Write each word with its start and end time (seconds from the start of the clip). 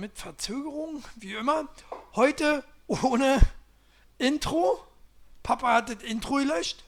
mit 0.00 0.18
Verzögerung, 0.18 1.04
wie 1.16 1.34
immer. 1.34 1.68
Heute 2.14 2.64
ohne 2.86 3.40
Intro. 4.18 4.84
Papa 5.42 5.74
hat 5.74 5.90
das 5.90 6.02
Intro 6.02 6.36
gelöscht. 6.36 6.82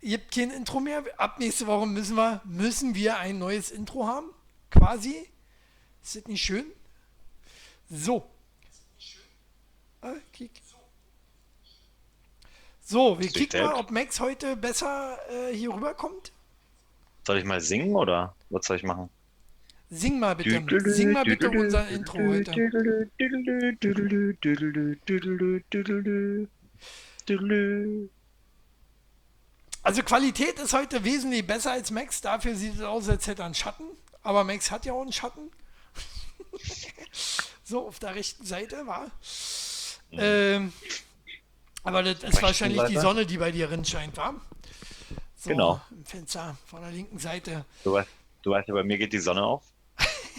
Gibt 0.00 0.32
kein 0.32 0.50
Intro 0.50 0.80
mehr. 0.80 1.04
Ab 1.16 1.38
nächste 1.38 1.66
Woche 1.66 1.86
müssen 1.86 2.16
wir, 2.16 2.40
müssen 2.44 2.94
wir 2.94 3.18
ein 3.18 3.38
neues 3.38 3.70
Intro 3.70 4.06
haben. 4.06 4.30
Quasi. 4.70 5.28
Ist 6.02 6.16
das 6.16 6.26
nicht 6.26 6.42
schön? 6.42 6.66
So. 7.90 8.28
Ah. 10.00 10.14
So, 12.80 13.18
wir 13.18 13.28
kicken 13.28 13.62
mal, 13.62 13.74
ob 13.74 13.90
Max 13.90 14.20
heute 14.20 14.56
besser 14.56 15.18
äh, 15.30 15.54
hier 15.54 15.74
rüberkommt. 15.74 16.32
Soll 17.26 17.38
ich 17.38 17.44
mal 17.44 17.60
singen 17.60 17.96
oder 17.96 18.34
was 18.48 18.66
soll 18.66 18.76
ich 18.76 18.84
machen? 18.84 19.10
Sing 19.90 20.18
mal 20.18 20.34
bitte. 20.34 20.90
Sing 20.90 21.12
mal 21.12 21.24
bitte 21.24 21.50
unser 21.50 21.88
Intro 21.88 22.18
heute. 22.18 23.08
Also 29.82 30.02
Qualität 30.02 30.58
ist 30.58 30.74
heute 30.74 31.04
wesentlich 31.04 31.46
besser 31.46 31.72
als 31.72 31.90
Max. 31.90 32.20
Dafür 32.20 32.54
sieht 32.54 32.74
es 32.74 32.82
aus, 32.82 33.08
als 33.08 33.26
hätte 33.26 33.42
er 33.42 33.46
einen 33.46 33.54
Schatten. 33.54 33.84
Aber 34.22 34.44
Max 34.44 34.70
hat 34.70 34.84
ja 34.84 34.92
auch 34.92 35.02
einen 35.02 35.12
Schatten. 35.12 35.50
so, 37.64 37.88
auf 37.88 37.98
der 37.98 38.14
rechten 38.14 38.44
Seite 38.44 38.86
war. 38.86 39.10
Ähm, 40.10 40.72
aber 41.82 42.02
das 42.02 42.22
ist 42.22 42.42
wahrscheinlich 42.42 42.82
die? 42.84 42.98
Sonne, 42.98 43.24
die 43.24 43.38
bei 43.38 43.50
dir 43.50 43.70
scheint, 43.84 44.16
war. 44.18 44.34
So, 45.36 45.50
Genau. 45.50 45.80
Im 45.90 46.04
Fenster 46.04 46.58
von 46.66 46.82
der 46.82 46.90
linken 46.90 47.18
Seite. 47.18 47.64
Du 47.84 47.92
weißt, 47.92 48.08
du 48.42 48.50
weißt 48.50 48.68
ja, 48.68 48.74
bei 48.74 48.84
mir 48.84 48.98
geht 48.98 49.12
die 49.14 49.18
Sonne 49.18 49.42
auf. 49.42 49.62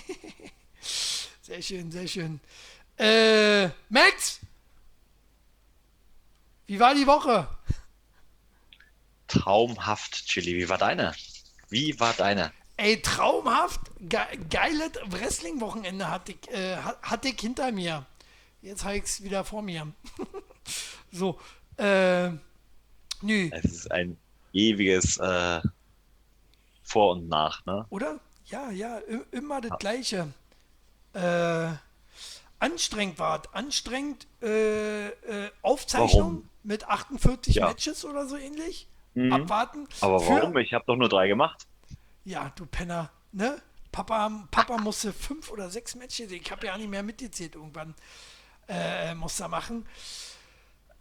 Sehr 1.41 1.61
schön, 1.61 1.91
sehr 1.91 2.07
schön. 2.07 2.39
Äh, 2.97 3.69
Max! 3.89 4.39
Wie 6.67 6.79
war 6.79 6.93
die 6.93 7.07
Woche? 7.07 7.47
Traumhaft, 9.27 10.25
Chili. 10.27 10.55
Wie 10.57 10.69
war 10.69 10.77
deine? 10.77 11.13
Wie 11.69 11.99
war 11.99 12.13
deine? 12.13 12.51
Ey, 12.77 13.01
traumhaft. 13.01 13.81
Ge 13.99 14.19
geiles 14.49 14.91
Wrestling-Wochenende 15.07 16.09
hatte 16.09 16.33
ich, 16.33 16.49
äh, 16.51 16.77
ha- 16.77 16.97
hatte 17.01 17.29
ich 17.29 17.39
hinter 17.39 17.71
mir. 17.71 18.05
Jetzt 18.61 18.83
habe 18.83 18.97
ich 18.97 19.03
es 19.03 19.23
wieder 19.23 19.43
vor 19.43 19.61
mir. 19.61 19.91
so, 21.11 21.39
äh, 21.77 22.29
nö, 23.21 23.49
Es 23.51 23.65
ist 23.65 23.91
ein 23.91 24.17
ewiges 24.53 25.17
äh, 25.17 25.61
Vor 26.83 27.11
und 27.13 27.27
Nach, 27.27 27.65
ne? 27.65 27.85
oder? 27.89 28.19
Ja, 28.49 28.69
ja, 28.71 28.99
immer 29.31 29.61
das 29.61 29.77
Gleiche. 29.79 30.33
Äh, 31.13 31.69
anstrengend 32.59 33.19
war 33.19 33.41
es. 33.43 33.53
Anstrengend, 33.53 34.27
äh, 34.41 35.07
äh, 35.07 35.51
Aufzeichnung 35.61 36.21
Warum? 36.21 36.49
mit 36.63 36.87
48 36.87 37.55
Ja. 37.55 37.67
Matches 37.67 38.05
oder 38.05 38.27
so 38.27 38.37
ähnlich. 38.37 38.87
Mhm. 39.13 39.33
Abwarten. 39.33 39.87
Aber 40.01 40.19
Für- 40.19 40.33
warum? 40.33 40.57
Ich 40.57 40.73
habe 40.73 40.85
doch 40.87 40.95
nur 40.95 41.09
drei 41.09 41.27
gemacht. 41.27 41.65
Ja, 42.25 42.51
du 42.55 42.65
Penner, 42.65 43.09
ne? 43.31 43.61
Papa, 43.91 44.29
Papa 44.51 44.77
musste 44.77 45.11
fünf 45.13 45.49
oder 45.51 45.69
sechs 45.71 45.95
Matches, 45.95 46.31
ich 46.31 46.51
habe 46.51 46.67
ja 46.67 46.77
nicht 46.77 46.89
mehr 46.89 47.01
mitgezählt 47.01 47.55
irgendwann, 47.55 47.95
äh, 48.67 49.15
muss 49.15 49.39
er 49.39 49.47
machen. 49.47 49.87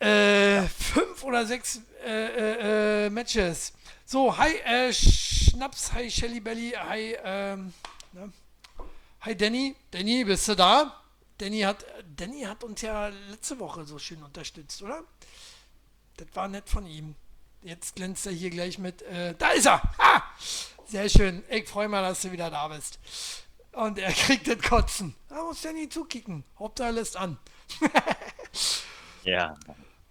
Äh, 0.01 0.63
fünf 0.69 1.25
oder 1.25 1.45
sechs 1.45 1.81
äh, 2.05 2.27
äh, 2.27 3.07
äh, 3.07 3.11
Matches. 3.11 3.73
So, 4.05 4.37
hi, 4.37 4.57
äh, 4.59 4.93
Schnaps, 4.93 5.93
hi, 5.93 6.11
Shelly 6.11 6.41
Belly, 6.41 6.71
hi, 6.71 7.17
ähm, 7.25 7.75
ne? 8.13 8.33
hi, 9.21 9.37
Danny. 9.37 9.75
Danny, 9.91 10.25
bist 10.25 10.47
du 10.49 10.55
da? 10.55 11.03
Danny 11.39 11.61
hat, 11.61 11.85
Danny 12.17 12.43
hat 12.43 12.63
uns 12.65 12.81
ja 12.83 13.09
letzte 13.31 13.59
Woche 13.59 13.85
so 13.85 13.99
schön 13.99 14.23
unterstützt, 14.23 14.83
oder? 14.83 15.03
Das 16.17 16.29
war 16.35 16.49
nett 16.49 16.69
von 16.69 16.87
ihm. 16.87 17.15
Jetzt 17.63 17.97
glänzt 17.97 18.27
er 18.27 18.33
hier 18.33 18.51
gleich 18.51 18.79
mit. 18.79 19.03
Äh, 19.03 19.35
da 19.37 19.51
ist 19.51 19.67
er! 19.67 19.83
Ha! 19.99 20.23
Sehr 20.87 21.09
schön. 21.09 21.45
Ich 21.51 21.69
freue 21.69 21.89
mich, 21.89 22.01
dass 22.01 22.23
du 22.23 22.33
wieder 22.33 22.51
da 22.51 22.69
bist. 22.69 22.99
Und 23.73 23.99
er 23.99 24.13
kriegt 24.13 24.47
das 24.47 24.63
Kotzen. 24.63 25.15
Da 25.29 25.43
muss 25.43 25.65
nie 25.65 25.89
zukicken. 25.89 26.45
Hauptsache 26.59 26.93
lässt 26.93 27.17
an. 27.17 27.37
Ja. 29.25 29.57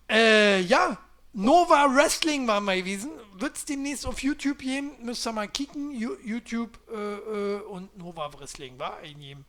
Äh, 0.10 0.62
ja. 0.62 0.98
Nova 1.34 1.94
Wrestling 1.94 2.48
war 2.48 2.62
mal 2.62 2.78
gewesen. 2.78 3.12
Wird 3.36 3.58
es 3.58 3.66
demnächst 3.66 4.08
auf 4.08 4.24
YouTube 4.24 4.60
geben. 4.60 4.92
Müsst 5.04 5.28
ihr 5.28 5.32
mal 5.32 5.48
kicken. 5.48 5.92
YouTube 5.92 6.80
äh, 6.90 6.96
äh, 6.96 7.62
und 7.62 7.96
Nova 7.98 8.34
Wrestling 8.34 8.80
war 8.80 8.98
eingeben. 8.98 9.46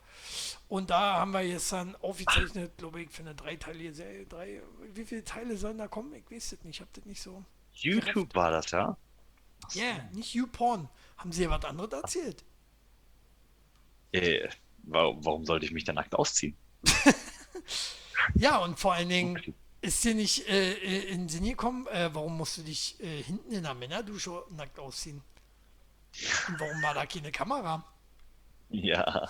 Und 0.68 0.90
da 0.90 1.14
haben 1.14 1.30
wir 1.30 1.40
jetzt 1.40 1.72
dann 1.72 1.96
aufgezeichnet, 1.96 2.76
glaube 2.76 3.02
ich, 3.02 3.10
für 3.10 3.22
eine 3.22 3.34
dreiteilige 3.34 3.94
Serie. 3.94 4.26
Drei, 4.26 4.60
wie 4.92 5.04
viele 5.04 5.24
Teile 5.24 5.56
sollen 5.56 5.78
da 5.78 5.88
kommen? 5.88 6.12
Ich 6.12 6.30
weiß 6.30 6.50
das 6.50 6.64
nicht. 6.64 6.76
Ich 6.76 6.80
habe 6.80 6.90
das 6.92 7.06
nicht 7.06 7.22
so. 7.22 7.42
YouTube 7.72 8.34
war 8.34 8.50
das, 8.50 8.70
ja? 8.70 8.96
Ja, 9.72 9.82
yeah, 9.82 10.10
nicht 10.12 10.34
YouPorn. 10.34 10.88
Haben 11.16 11.32
sie 11.32 11.44
ja 11.44 11.50
was 11.50 11.64
anderes 11.64 11.92
erzählt? 11.92 12.44
Äh, 14.12 14.48
warum, 14.82 15.24
warum 15.24 15.44
sollte 15.46 15.64
ich 15.64 15.72
mich 15.72 15.84
da 15.84 15.92
nackt 15.94 16.14
ausziehen? 16.14 16.56
Ja, 18.34 18.58
und 18.58 18.78
vor 18.78 18.94
allen 18.94 19.08
Dingen 19.08 19.54
ist 19.80 20.04
dir 20.04 20.14
nicht 20.14 20.48
äh, 20.48 20.72
äh, 20.72 21.10
in 21.10 21.22
den 21.22 21.28
Sinn 21.28 21.44
gekommen, 21.44 21.86
äh, 21.88 22.10
warum 22.12 22.36
musst 22.36 22.58
du 22.58 22.62
dich 22.62 23.00
äh, 23.00 23.22
hinten 23.22 23.52
in 23.52 23.62
der 23.62 23.74
Männerdusche 23.74 24.44
nackt 24.50 24.78
ausziehen? 24.78 25.22
Und 26.48 26.60
warum 26.60 26.82
war 26.82 26.94
da 26.94 27.06
keine 27.06 27.30
Kamera? 27.30 27.84
Ja. 28.70 29.28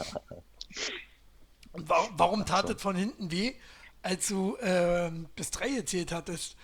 Und 1.72 1.88
warum, 1.88 2.19
warum 2.19 2.47
tat 2.47 2.70
es 2.70 2.81
von 2.81 2.97
hinten 2.97 3.31
weh, 3.31 3.54
als 4.03 4.28
du 4.28 4.56
ähm, 4.60 5.28
bis 5.37 5.50
drei 5.50 5.69
gezählt 5.69 6.12
hattest? 6.12 6.56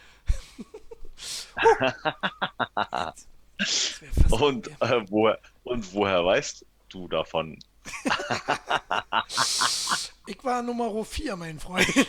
Und, 4.30 4.68
äh, 4.80 5.02
woher, 5.08 5.38
und 5.62 5.92
woher 5.92 6.24
weißt 6.24 6.64
du 6.88 7.08
davon? 7.08 7.58
Ich 10.26 10.42
war 10.42 10.62
Nummer 10.62 11.04
4, 11.04 11.36
mein 11.36 11.60
Freund. 11.60 11.86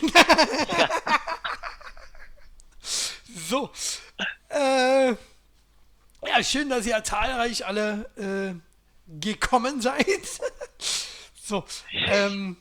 so. 3.48 3.70
Äh, 4.48 5.10
ja, 5.10 6.42
schön, 6.42 6.70
dass 6.70 6.86
ihr 6.86 7.02
zahlreich 7.04 7.66
alle 7.66 8.10
äh, 8.16 8.54
gekommen 9.20 9.82
seid. 9.82 10.06
so. 11.42 11.64
Ähm, 11.92 12.56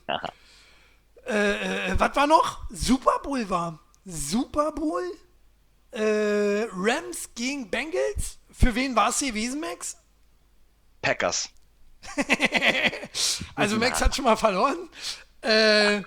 äh, 1.25 1.91
äh, 1.91 1.99
was 1.99 2.15
war 2.17 2.27
noch? 2.27 2.69
Super 2.69 3.19
Bowl 3.23 3.49
war. 3.49 3.79
Super 4.03 4.73
Bowl. 4.73 5.03
Äh, 5.91 6.67
Rams 6.73 7.29
gegen 7.33 7.69
Bengals. 7.69 8.39
Für 8.51 8.75
wen 8.75 8.93
war 8.95 9.09
es 9.09 9.19
gewesen, 9.19 9.61
Max? 9.61 9.95
Packers. 11.01 11.49
Also 13.55 13.77
Max 13.77 14.01
hat 14.01 14.15
schon 14.15 14.25
mal 14.25 14.35
verloren. 14.35 14.89
Äh, 15.45 16.01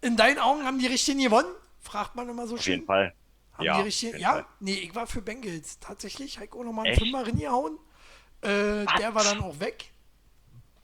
in 0.00 0.16
deinen 0.16 0.38
Augen 0.38 0.64
haben 0.64 0.78
die 0.78 0.86
Richtigen 0.86 1.20
gewonnen? 1.20 1.52
Fragt 1.80 2.14
man 2.14 2.28
immer 2.28 2.46
so 2.46 2.54
Auf 2.54 2.62
schön. 2.62 2.74
jeden 2.74 2.86
Fall. 2.86 3.14
Haben 3.54 3.64
ja, 3.64 3.76
die 3.76 3.82
Richtigen, 3.82 4.18
ja? 4.18 4.32
Fall. 4.32 4.46
Nee, 4.60 4.74
ich 4.74 4.94
war 4.94 5.06
für 5.06 5.22
Bengals. 5.22 5.78
Tatsächlich. 5.80 6.38
Auch 6.40 6.64
nochmal 6.64 6.86
einen 6.86 6.94
Echt? 6.94 7.02
Fünfer 7.02 7.26
reingehauen. 7.26 7.78
Äh, 8.42 8.86
der 8.98 9.14
war 9.14 9.24
dann 9.24 9.40
auch 9.40 9.60
weg. 9.60 9.90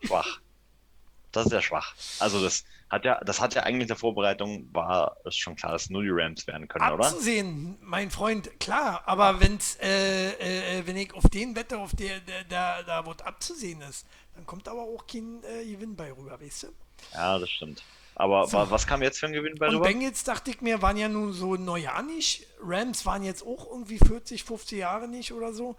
Schwach. 0.02 0.40
Das 1.32 1.46
ist 1.46 1.52
ja 1.52 1.62
schwach. 1.62 1.94
Also 2.18 2.42
das 2.42 2.64
hat 2.88 3.04
ja, 3.04 3.20
das 3.24 3.40
hat 3.40 3.54
ja 3.54 3.62
eigentlich 3.64 3.82
in 3.82 3.88
der 3.88 3.96
Vorbereitung 3.96 4.68
war 4.72 5.16
es 5.24 5.34
schon 5.36 5.56
klar, 5.56 5.72
dass 5.72 5.90
nur 5.90 6.02
die 6.02 6.10
Rams 6.10 6.46
werden 6.46 6.68
können, 6.68 6.92
oder? 6.92 7.06
Abzusehen, 7.06 7.76
mein 7.82 8.10
Freund, 8.10 8.60
klar. 8.60 9.02
Aber 9.06 9.40
wenn's, 9.40 9.76
äh, 9.82 10.78
äh, 10.78 10.86
wenn 10.86 10.96
ich 10.96 11.12
auf 11.14 11.24
den 11.28 11.56
wette, 11.56 11.78
auf 11.78 11.94
der, 11.96 12.20
der, 12.20 12.44
der 12.44 12.82
da 12.84 13.04
wo 13.04 13.10
es 13.12 13.20
abzusehen 13.22 13.80
ist, 13.82 14.06
dann 14.34 14.46
kommt 14.46 14.68
aber 14.68 14.82
auch 14.82 15.06
kein 15.06 15.42
äh, 15.44 15.64
Gewinn 15.64 15.96
bei 15.96 16.12
rüber, 16.12 16.40
weißt 16.40 16.64
du? 16.64 16.66
Ja, 17.12 17.38
das 17.38 17.50
stimmt. 17.50 17.82
Aber 18.14 18.46
So. 18.46 18.56
wa- 18.56 18.70
was 18.70 18.86
kam 18.86 19.02
jetzt 19.02 19.18
für 19.18 19.26
ein 19.26 19.32
Gewinn 19.32 19.56
bei 19.56 19.66
Und 19.68 19.74
rüber? 19.74 19.86
Bengals, 19.86 20.24
dachte 20.24 20.50
ich 20.50 20.60
mir, 20.60 20.80
waren 20.80 20.96
ja 20.96 21.08
nun 21.08 21.32
so 21.32 21.56
Neujahr 21.56 22.02
nicht. 22.02 22.46
Rams 22.62 23.04
waren 23.04 23.22
jetzt 23.22 23.42
auch 23.44 23.70
irgendwie 23.70 23.98
40, 23.98 24.44
50 24.44 24.78
Jahre 24.78 25.08
nicht 25.08 25.32
oder 25.32 25.52
so. 25.52 25.76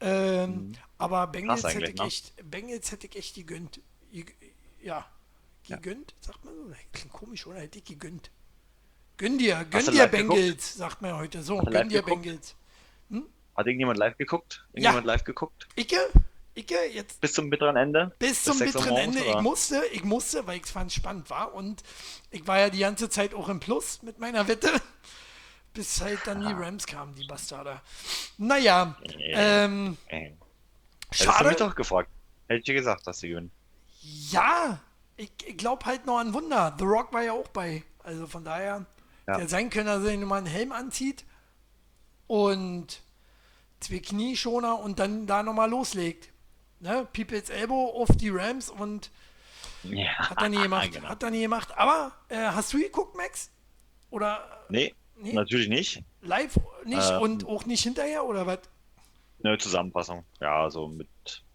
Ähm, 0.00 0.72
Aber 0.96 1.26
Bengals 1.28 1.62
hätte, 1.64 1.78
Mhm. 1.80 1.84
ich 1.84 1.94
ne? 2.00 2.06
echt, 2.06 2.50
Bengals 2.50 2.90
hätte 2.92 3.06
ich 3.06 3.16
echt 3.16 3.34
gegönnt. 3.34 3.80
Ge- 4.12 4.24
Ja, 5.68 5.76
gegönnt, 5.76 6.14
sagt 6.20 6.44
man 6.44 6.54
so. 6.54 6.74
Klingt 6.92 7.12
komisch, 7.12 7.46
oder? 7.46 7.60
Hätte 7.60 7.78
ich 7.78 7.84
gegönnt. 7.84 8.30
Gönn 9.16 9.38
dir, 9.38 9.64
gönn 9.70 9.84
dir 9.84 9.92
live 9.92 10.10
geguckt? 10.10 10.28
Bengals, 10.36 10.74
sagt 10.74 11.02
man 11.02 11.16
heute 11.16 11.42
so. 11.42 11.58
Gönn 11.58 11.88
dir 11.88 12.02
geguckt? 12.02 12.22
Bengals. 12.22 12.56
Hat 13.58 13.66
irgendjemand 13.66 13.98
live 13.98 14.16
geguckt? 14.16 14.64
Irgendjemand 14.72 15.04
live 15.04 15.24
geguckt? 15.24 15.66
Icke, 15.74 15.98
Icke, 16.54 16.76
jetzt 16.92 17.20
Bis 17.20 17.32
zum 17.32 17.50
bitteren 17.50 17.74
Ende? 17.74 18.14
bis 18.20 18.44
zum 18.44 18.56
sechs 18.56 18.76
Uhr 18.76 18.82
bitteren 18.82 18.96
Ende. 18.98 19.18
Ich 19.18 19.28
oder? 19.28 19.42
musste, 19.42 19.82
ich 19.92 20.04
musste, 20.04 20.46
weil 20.46 20.58
ich 20.58 20.64
es 20.64 20.70
fand 20.70 20.92
spannend 20.92 21.28
war. 21.28 21.54
Und 21.54 21.82
ich 22.30 22.46
war 22.46 22.60
ja 22.60 22.70
die 22.70 22.78
ganze 22.78 23.08
Zeit 23.08 23.34
auch 23.34 23.48
im 23.48 23.58
Plus 23.58 24.00
mit 24.02 24.20
meiner 24.20 24.46
Wette. 24.46 24.70
Bis 25.74 26.00
halt 26.00 26.20
dann 26.24 26.40
die 26.40 26.52
Rams 26.52 26.86
kamen, 26.86 27.16
die 27.16 27.26
Bastarde. 27.26 27.80
Naja, 28.38 28.96
ähm, 29.18 29.96
Ey. 30.06 30.36
Hättest 31.10 31.24
du 31.24 31.26
mich 31.28 31.36
schade. 31.36 31.54
doch 31.56 31.74
gefragt. 31.74 32.10
Hätte 32.46 32.60
ich 32.60 32.64
dir 32.64 32.74
gesagt, 32.74 33.08
dass 33.08 33.18
sie 33.18 33.30
gewinnen. 33.30 33.50
Ja, 34.30 34.80
ich, 35.18 35.30
ich 35.46 35.56
glaube 35.58 35.84
halt 35.84 36.06
noch 36.06 36.18
an 36.18 36.32
Wunder. 36.32 36.74
The 36.78 36.84
Rock 36.84 37.12
war 37.12 37.22
ja 37.22 37.32
auch 37.32 37.48
bei. 37.48 37.82
Also 38.02 38.26
von 38.26 38.44
daher, 38.44 38.86
Ja. 39.26 39.36
der 39.36 39.48
sein 39.48 39.68
können, 39.68 39.86
dass 39.86 39.98
er 40.02 40.06
sich 40.10 40.18
nochmal 40.18 40.38
einen 40.38 40.46
Helm 40.46 40.72
anzieht 40.72 41.24
und 42.26 43.00
zwei 43.80 43.98
Knieschoner 43.98 44.78
und 44.80 44.98
dann 44.98 45.26
da 45.26 45.42
nochmal 45.42 45.70
loslegt. 45.70 46.30
Ne? 46.80 47.06
People's 47.12 47.50
Elbow 47.50 47.90
auf 48.02 48.08
die 48.16 48.28
Rams 48.30 48.70
und 48.70 49.10
Ja, 49.82 50.08
hat 50.30 50.40
er 50.40 50.48
nie 50.48 50.62
gemacht. 50.62 50.92
genau. 50.92 51.08
Hat 51.08 51.22
er 51.22 51.30
nie 51.30 51.42
gemacht. 51.42 51.76
Aber 51.76 52.12
äh, 52.28 52.36
hast 52.36 52.72
du 52.72 52.78
geguckt, 52.78 53.16
Max? 53.16 53.50
Oder 54.10 54.64
Nee, 54.68 54.94
Nee? 55.16 55.32
natürlich 55.32 55.68
nicht. 55.68 56.02
live 56.22 56.58
nicht 56.84 57.10
Ähm. 57.10 57.20
und 57.22 57.46
auch 57.46 57.66
nicht 57.66 57.82
hinterher 57.82 58.24
oder 58.24 58.46
was? 58.46 58.60
Eine 59.42 59.58
Zusammenfassung. 59.58 60.24
Ja, 60.40 60.70
so 60.70 60.88
mit 60.88 61.08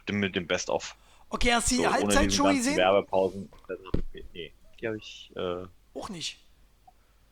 dem, 0.07 0.19
mit 0.19 0.35
dem 0.35 0.47
Best-of. 0.47 0.95
Okay, 1.33 1.51
hast 1.51 1.71
du 1.71 1.75
die 1.77 1.81
So, 1.81 1.87
ohne 1.87 1.93
Halbzeit 1.93 2.25
diese 2.25 2.35
schon 2.37 2.45
ganzen 2.45 2.59
gesehen? 2.59 2.77
Werbepausen. 2.77 3.49
Nee, 4.33 4.53
die 4.79 4.87
habe 4.87 4.97
ich 4.97 5.31
äh, 5.35 5.65
Auch 5.95 6.09
nicht. 6.09 6.37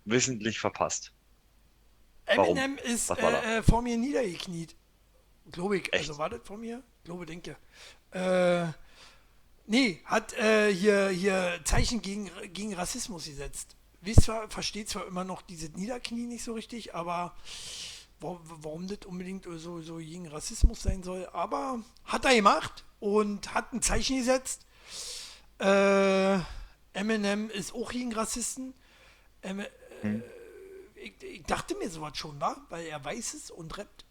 wissentlich 0.05 0.59
verpasst. 0.59 1.13
Warum? 2.25 2.57
Eminem 2.57 2.79
ist 2.79 3.11
äh, 3.11 3.61
vor 3.61 3.83
mir 3.83 3.97
niedergekniet. 3.97 4.75
Glaube 5.51 5.77
ich. 5.77 5.93
Echt? 5.93 6.09
Also 6.09 6.17
war 6.17 6.31
das 6.31 6.39
vor 6.43 6.57
mir? 6.57 6.81
Glaube, 7.03 7.27
denke. 7.27 7.55
Äh, 8.09 8.69
nee, 9.67 10.01
hat 10.05 10.33
äh, 10.33 10.73
hier, 10.73 11.09
hier 11.09 11.59
Zeichen 11.63 12.01
gegen, 12.01 12.31
gegen 12.53 12.73
Rassismus 12.73 13.25
gesetzt. 13.25 13.75
Wisst 14.01 14.23
zwar, 14.23 14.49
versteht 14.49 14.89
zwar 14.89 15.05
immer 15.05 15.23
noch 15.23 15.43
dieses 15.43 15.73
Niederknie 15.73 16.25
nicht 16.25 16.43
so 16.43 16.53
richtig, 16.53 16.95
aber 16.95 17.35
warum, 18.19 18.39
warum 18.63 18.87
das 18.87 19.05
unbedingt 19.05 19.45
so, 19.45 19.79
so 19.81 19.97
gegen 19.97 20.27
Rassismus 20.27 20.81
sein 20.81 21.03
soll, 21.03 21.27
aber 21.33 21.83
hat 22.05 22.25
er 22.25 22.33
gemacht 22.33 22.83
und 23.01 23.53
hat 23.53 23.73
ein 23.73 23.81
Zeichen 23.81 24.17
gesetzt. 24.17 24.65
Äh, 25.59 26.39
Eminem 26.93 27.49
ist 27.49 27.73
auch 27.73 27.91
gegen 27.91 28.13
Rassisten. 28.13 28.73
Em, 29.41 29.59
äh, 29.59 29.67
ich, 30.95 31.21
ich 31.21 31.43
dachte 31.43 31.75
mir 31.75 31.89
sowas 31.89 32.15
schon, 32.15 32.39
war, 32.39 32.65
weil 32.69 32.85
er 32.85 33.03
weiß 33.03 33.33
es 33.33 33.51
und 33.51 33.77
rappt. 33.77 34.05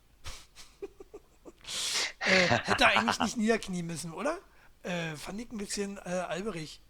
äh, 2.19 2.49
hätte 2.49 2.85
er 2.85 2.99
eigentlich 2.99 3.21
nicht 3.21 3.37
niederknien 3.37 3.87
müssen, 3.87 4.13
oder? 4.13 4.39
Äh, 4.83 5.15
fand 5.17 5.41
ich 5.41 5.51
ein 5.53 5.59
bisschen 5.59 5.99
äh, 5.99 6.25
alberig. 6.29 6.81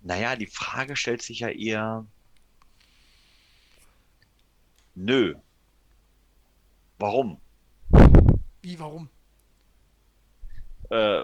Naja, 0.00 0.36
die 0.36 0.46
Frage 0.46 0.96
stellt 0.96 1.22
sich 1.22 1.40
ja 1.40 1.48
eher. 1.48 2.06
Nö. 4.94 5.36
Warum? 6.98 7.40
Wie, 8.62 8.80
warum? 8.80 9.08
Äh, 10.90 11.22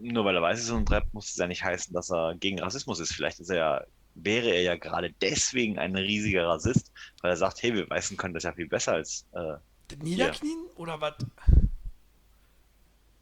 nur 0.00 0.24
weil 0.24 0.36
er 0.36 0.42
weiß 0.42 0.60
ist 0.60 0.70
und 0.70 0.90
rappt, 0.90 1.14
muss 1.14 1.30
es 1.30 1.36
ja 1.36 1.46
nicht 1.46 1.62
heißen, 1.64 1.92
dass 1.94 2.10
er 2.10 2.34
gegen 2.36 2.60
Rassismus 2.60 3.00
ist. 3.00 3.12
Vielleicht 3.12 3.40
ist 3.40 3.50
er 3.50 3.56
ja, 3.56 3.84
wäre 4.14 4.48
er 4.48 4.62
ja 4.62 4.76
gerade 4.76 5.12
deswegen 5.20 5.78
ein 5.78 5.94
riesiger 5.96 6.46
Rassist, 6.48 6.92
weil 7.22 7.30
er 7.30 7.36
sagt, 7.36 7.62
hey, 7.62 7.74
wir 7.74 7.88
Weißen 7.88 8.16
können 8.16 8.34
das 8.34 8.44
ja 8.44 8.52
viel 8.52 8.68
besser 8.68 8.94
als. 8.94 9.26
Äh, 9.32 9.54
Das 9.88 9.98
Niederknien 10.00 10.58
oder 10.76 11.00
was? 11.00 11.14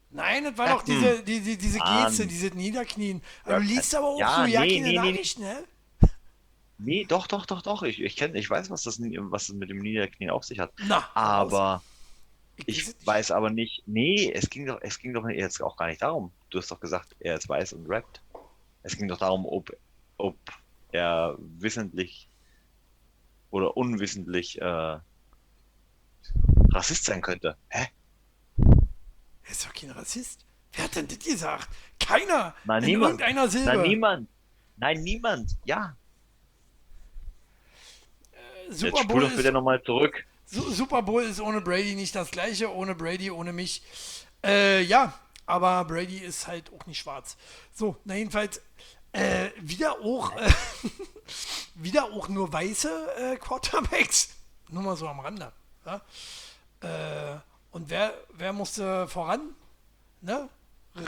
Nein, 0.09 0.45
das 0.45 0.57
war 0.57 0.69
doch 0.69 0.83
diese, 0.83 1.21
diese, 1.23 1.57
diese. 1.57 1.79
Geste, 1.79 2.25
dieses 2.25 2.53
Niederknien. 2.53 3.21
Aber 3.43 3.59
du 3.59 3.65
liest 3.65 3.93
aber 3.93 4.07
auch 4.07 4.19
ja, 4.19 4.43
so 4.43 4.45
ja 4.45 4.61
nee, 4.61 4.79
nee, 4.79 4.89
nee, 4.89 4.95
Nachrichten, 4.95 5.41
ne? 5.41 5.63
nee, 6.77 7.05
doch, 7.05 7.27
doch, 7.27 7.45
doch, 7.45 7.61
doch. 7.61 7.83
Ich, 7.83 8.01
ich 8.01 8.15
kenne, 8.15 8.37
ich 8.39 8.49
weiß, 8.49 8.69
was 8.69 8.83
das, 8.83 8.99
was 8.99 9.49
es 9.49 9.55
mit 9.55 9.69
dem 9.69 9.79
Niederknien 9.79 10.29
auf 10.31 10.43
sich 10.43 10.59
hat. 10.59 10.71
Na. 10.87 11.09
Aber 11.13 11.81
ich, 11.83 11.96
ich 12.65 12.93
weiß 13.05 13.31
aber 13.31 13.49
nicht. 13.49 13.83
Nee, 13.85 14.31
es 14.33 14.49
ging 14.49 14.65
doch, 14.65 14.79
es 14.81 14.99
ging 14.99 15.13
doch 15.13 15.27
jetzt 15.29 15.61
auch 15.61 15.77
gar 15.77 15.87
nicht 15.87 16.01
darum. 16.01 16.31
Du 16.49 16.57
hast 16.57 16.71
doch 16.71 16.79
gesagt, 16.79 17.15
er 17.19 17.35
ist 17.35 17.47
weiß 17.47 17.73
und 17.73 17.87
rappt. 17.87 18.21
Es 18.83 18.97
ging 18.97 19.07
doch 19.07 19.19
darum, 19.19 19.45
ob, 19.45 19.75
ob 20.17 20.37
er 20.91 21.35
wissentlich 21.37 22.29
oder 23.51 23.77
unwissentlich 23.77 24.61
äh, 24.61 24.99
Rassist 26.71 27.05
sein 27.05 27.21
könnte. 27.21 27.57
Hä? 27.69 27.87
Er 29.43 29.51
ist 29.51 29.65
doch 29.65 29.73
kein 29.73 29.91
Rassist. 29.91 30.45
Wer 30.73 30.85
hat 30.85 30.95
denn 30.95 31.07
das 31.07 31.19
gesagt? 31.19 31.69
Keiner! 31.99 32.55
Nein, 32.65 32.83
in 32.83 32.89
niemand. 32.89 33.11
irgendeiner 33.11 33.47
Silbe. 33.47 33.67
Nein, 33.67 33.81
niemand. 33.81 34.29
Nein, 34.77 35.03
niemand. 35.03 35.57
Ja. 35.65 35.95
Jetzt 38.67 38.79
Super 38.79 38.97
spul 38.97 39.07
Bowl, 39.07 39.29
doch 39.29 39.35
bitte 39.35 39.51
nochmal 39.51 39.81
zurück. 39.83 40.25
Su- 40.49 40.71
Super 40.71 41.01
Bowl 41.03 41.23
ist 41.23 41.39
ohne 41.39 41.61
Brady 41.61 41.93
nicht 41.95 42.15
das 42.15 42.31
gleiche. 42.31 42.73
Ohne 42.73 42.95
Brady, 42.95 43.29
ohne 43.31 43.53
mich. 43.53 43.81
Äh, 44.43 44.81
ja, 44.83 45.13
aber 45.45 45.83
Brady 45.85 46.17
ist 46.19 46.47
halt 46.47 46.71
auch 46.73 46.85
nicht 46.85 46.99
schwarz. 46.99 47.37
So, 47.73 47.97
na 48.05 48.15
jedenfalls, 48.15 48.61
äh, 49.11 49.49
wieder 49.59 49.99
auch, 50.01 50.31
äh, 50.35 50.49
wieder 51.75 52.05
auch 52.05 52.27
nur 52.29 52.51
weiße 52.51 53.15
äh, 53.17 53.37
Quarterbacks. 53.37 54.29
Nur 54.69 54.83
mal 54.83 54.95
so 54.97 55.07
am 55.07 55.19
Rande. 55.19 55.51
Ja? 55.85 56.01
Äh, 56.81 57.39
und 57.71 57.89
wer, 57.89 58.13
wer 58.33 58.53
musste 58.53 59.07
voran? 59.07 59.55
Ne? 60.21 60.49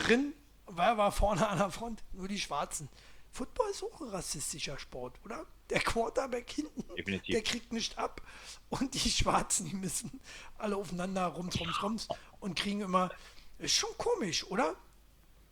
Rin, 0.07 0.33
wer 0.67 0.97
war 0.97 1.11
vorne 1.11 1.47
an 1.47 1.57
der 1.57 1.71
Front? 1.71 2.03
Nur 2.13 2.27
die 2.27 2.39
Schwarzen. 2.39 2.89
Football 3.31 3.69
ist 3.71 3.83
auch 3.83 4.01
ein 4.01 4.09
rassistischer 4.09 4.77
Sport, 4.79 5.15
oder? 5.23 5.45
Der 5.69 5.79
Quarterback 5.81 6.49
hinten, 6.49 6.83
Definitiv. 6.95 7.33
der 7.33 7.43
kriegt 7.43 7.71
nicht 7.71 7.97
ab. 7.97 8.21
Und 8.69 8.93
die 8.93 9.09
Schwarzen, 9.09 9.67
die 9.69 9.75
müssen 9.75 10.19
alle 10.57 10.75
aufeinander 10.75 11.27
rums, 11.27 11.59
rums, 11.59 11.83
rums 11.83 12.07
und 12.39 12.57
kriegen 12.57 12.81
immer. 12.81 13.11
Ist 13.59 13.75
schon 13.75 13.95
komisch, 13.97 14.45
oder? 14.47 14.75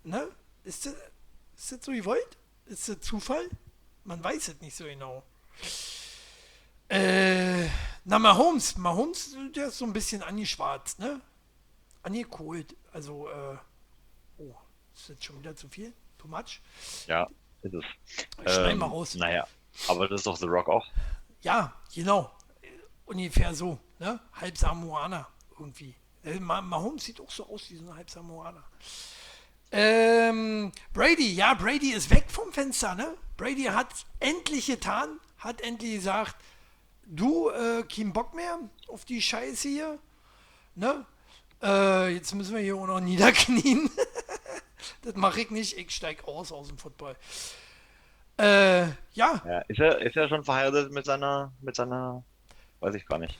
Ne? 0.03 0.27
Ist 0.63 0.85
das, 0.85 0.93
ist 1.55 1.71
das 1.71 1.85
so 1.85 1.91
gewollt? 1.91 2.37
Ist 2.65 2.89
das 2.89 2.99
Zufall? 3.01 3.47
Man 4.03 4.23
weiß 4.23 4.47
es 4.47 4.61
nicht 4.61 4.75
so 4.75 4.85
genau. 4.85 5.23
Äh, 6.89 7.67
na, 8.05 8.17
Mahomes. 8.17 8.77
Mahomes, 8.77 9.35
der 9.55 9.67
ist 9.67 9.77
so 9.77 9.85
ein 9.85 9.93
bisschen 9.93 10.23
angeschwarzt, 10.23 10.99
ne? 10.99 11.19
Angekohlt. 12.03 12.75
Also, 12.93 13.29
äh, 13.29 13.57
oh, 14.37 14.55
ist 14.95 15.09
jetzt 15.09 15.25
schon 15.25 15.39
wieder 15.39 15.55
zu 15.55 15.67
viel? 15.67 15.93
Too 16.17 16.27
much? 16.29 16.61
Ja, 17.07 17.27
ist 17.61 17.73
es. 17.73 17.83
Schneiden 18.45 18.79
wir 18.79 18.85
raus. 18.85 19.15
Naja, 19.15 19.45
aber 19.88 20.07
das 20.07 20.21
ist 20.21 20.27
doch 20.27 20.38
The 20.38 20.45
Rock 20.47 20.68
auch. 20.69 20.85
Ja, 21.41 21.74
genau. 21.94 22.31
Äh, 22.62 22.68
Ungefähr 23.06 23.53
so, 23.53 23.79
ne? 24.00 24.19
Halb 24.33 24.57
Samoaner 24.57 25.27
irgendwie. 25.59 25.95
Äh, 26.24 26.39
Ma- 26.39 26.62
Mahomes 26.62 27.06
sieht 27.06 27.21
auch 27.21 27.31
so 27.31 27.47
aus 27.47 27.69
wie 27.69 27.75
so 27.77 27.89
ein 27.89 27.95
halb 27.95 28.09
Samoaner. 28.09 28.63
Ähm, 29.71 30.71
Brady, 30.94 31.33
ja, 31.33 31.53
Brady 31.53 31.91
ist 31.91 32.09
weg 32.09 32.25
vom 32.29 32.51
Fenster, 32.53 32.95
ne? 32.95 33.15
Brady 33.35 33.63
hat 33.65 33.88
endlich 34.19 34.68
getan, 34.68 35.19
hat 35.37 35.61
endlich 35.61 35.95
gesagt, 35.95 36.35
du, 37.06 37.49
äh, 37.49 37.83
kein 37.83 38.13
Bock 38.13 38.33
mehr 38.33 38.59
auf 38.87 39.04
die 39.06 39.21
Scheiße 39.21 39.68
hier, 39.68 39.99
ne? 40.75 41.06
Äh, 41.61 42.13
jetzt 42.13 42.33
müssen 42.33 42.56
wir 42.56 42.61
hier 42.61 42.78
auch 42.78 42.87
noch 42.87 42.99
niederknien. 43.01 43.90
das 45.01 45.16
mache 45.16 45.42
ich 45.42 45.49
nicht, 45.51 45.78
ich 45.78 45.92
steig 45.92 46.25
aus 46.28 46.51
aus 46.51 46.68
dem 46.69 46.78
Football. 46.78 47.16
Äh, 48.37 48.87
ja, 49.13 49.41
Ja, 49.45 49.59
ist 49.67 49.79
er, 49.79 49.99
ist 50.01 50.15
er 50.15 50.29
schon 50.29 50.44
verheiratet 50.44 50.91
mit 50.91 51.06
seiner, 51.06 51.51
mit 51.61 51.75
seiner, 51.75 52.23
weiß 52.79 52.95
ich 52.95 53.06
gar 53.06 53.17
nicht. 53.17 53.37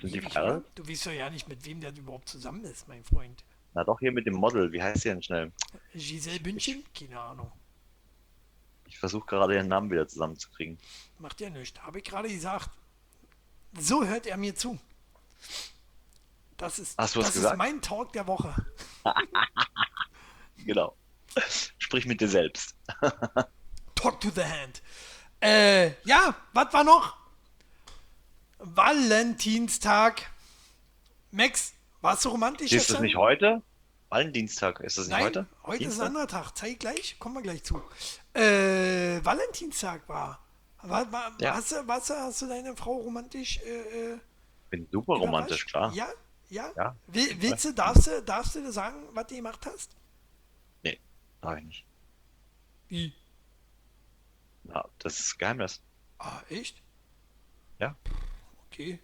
Sind 0.00 0.14
die 0.14 0.20
verheiratet? 0.20 0.64
Du 0.74 0.88
weißt 0.88 1.06
doch 1.06 1.12
ja 1.12 1.28
nicht, 1.30 1.48
mit 1.48 1.64
wem 1.64 1.80
der 1.80 1.96
überhaupt 1.96 2.28
zusammen 2.28 2.64
ist, 2.64 2.86
mein 2.88 3.04
Freund. 3.04 3.44
Na 3.74 3.84
doch, 3.84 3.98
hier 3.98 4.12
mit 4.12 4.26
dem 4.26 4.34
Model, 4.34 4.72
wie 4.72 4.82
heißt 4.82 5.02
sie 5.02 5.08
denn 5.08 5.22
schnell? 5.22 5.52
Giselle 5.94 6.40
Bündchen? 6.40 6.84
Keine 6.96 7.20
Ahnung. 7.20 7.50
Ich 8.86 8.98
versuche 8.98 9.26
gerade 9.26 9.54
ihren 9.54 9.68
Namen 9.68 9.90
wieder 9.90 10.08
zusammenzukriegen. 10.08 10.78
Macht 11.18 11.40
ja 11.40 11.50
nichts. 11.50 11.78
Habe 11.82 11.98
ich 11.98 12.04
gerade 12.04 12.28
gesagt. 12.28 12.70
So 13.78 14.04
hört 14.06 14.26
er 14.26 14.36
mir 14.38 14.54
zu. 14.54 14.78
Das 16.56 16.78
ist, 16.78 16.96
Hast 16.98 17.14
du 17.14 17.20
das 17.20 17.28
ist 17.28 17.34
gesagt? 17.34 17.58
mein 17.58 17.80
Talk 17.82 18.12
der 18.12 18.26
Woche. 18.26 18.54
Genau. 20.66 20.96
Sprich 21.78 22.04
mit 22.04 22.20
dir 22.20 22.28
selbst. 22.28 22.74
Talk 23.98 24.20
to 24.20 24.30
the 24.30 24.44
hand. 24.44 24.80
Äh, 25.40 25.88
ja, 26.04 26.34
was 26.52 26.72
war 26.72 26.84
noch? 26.84 27.16
Valentinstag. 28.58 30.22
Max, 31.32 31.72
warst 32.00 32.24
du 32.24 32.28
romantisch 32.30 32.72
Ist 32.72 32.90
das 32.90 33.00
nicht 33.00 33.16
heute? 33.16 33.60
Valentinstag, 34.08 34.80
ist 34.80 34.98
das 34.98 35.06
nicht 35.08 35.16
Nein, 35.16 35.24
heute? 35.26 35.46
heute 35.64 35.76
ist 35.76 35.86
ein 35.86 35.88
Dienstag? 35.90 36.06
anderer 36.06 36.26
Tag. 36.28 36.56
Zeig 36.56 36.78
gleich, 36.80 37.16
kommen 37.18 37.34
wir 37.34 37.42
gleich 37.42 37.62
zu. 37.64 37.82
Äh, 38.34 39.22
Valentinstag 39.24 40.08
war. 40.08 40.38
war, 40.82 41.10
war 41.12 41.32
Ja. 41.40 41.54
hast, 41.54 41.72
du, 41.72 41.82
du, 41.82 41.92
hast 41.92 42.42
du 42.42 42.46
deine 42.46 42.76
Frau 42.76 42.92
romantisch 42.98 43.58
äh, 43.58 44.12
äh, 44.14 44.18
Bin 44.70 44.86
super 44.92 45.14
romantisch, 45.14 45.66
klar. 45.66 45.92
Ja, 45.92 46.08
ja. 46.50 46.70
Ja. 46.76 46.96
Will, 47.08 47.36
willst 47.40 47.64
du, 47.64 47.72
darfst 47.74 48.06
du, 48.06 48.22
darfst 48.22 48.54
du 48.54 48.60
dir 48.60 48.72
sagen, 48.72 49.08
was 49.12 49.26
du 49.26 49.34
gemacht 49.34 49.66
hast? 49.66 49.90
Nee, 50.84 50.98
darf 51.42 51.58
ich 51.58 51.64
nicht. 51.64 51.84
Wie? 52.88 53.12
Na, 54.68 54.84
das 54.98 55.18
ist 55.18 55.38
Geheimnis. 55.38 55.82
Ah, 56.18 56.40
echt? 56.50 56.82
Ja. 57.78 57.96
Okay. 58.70 58.98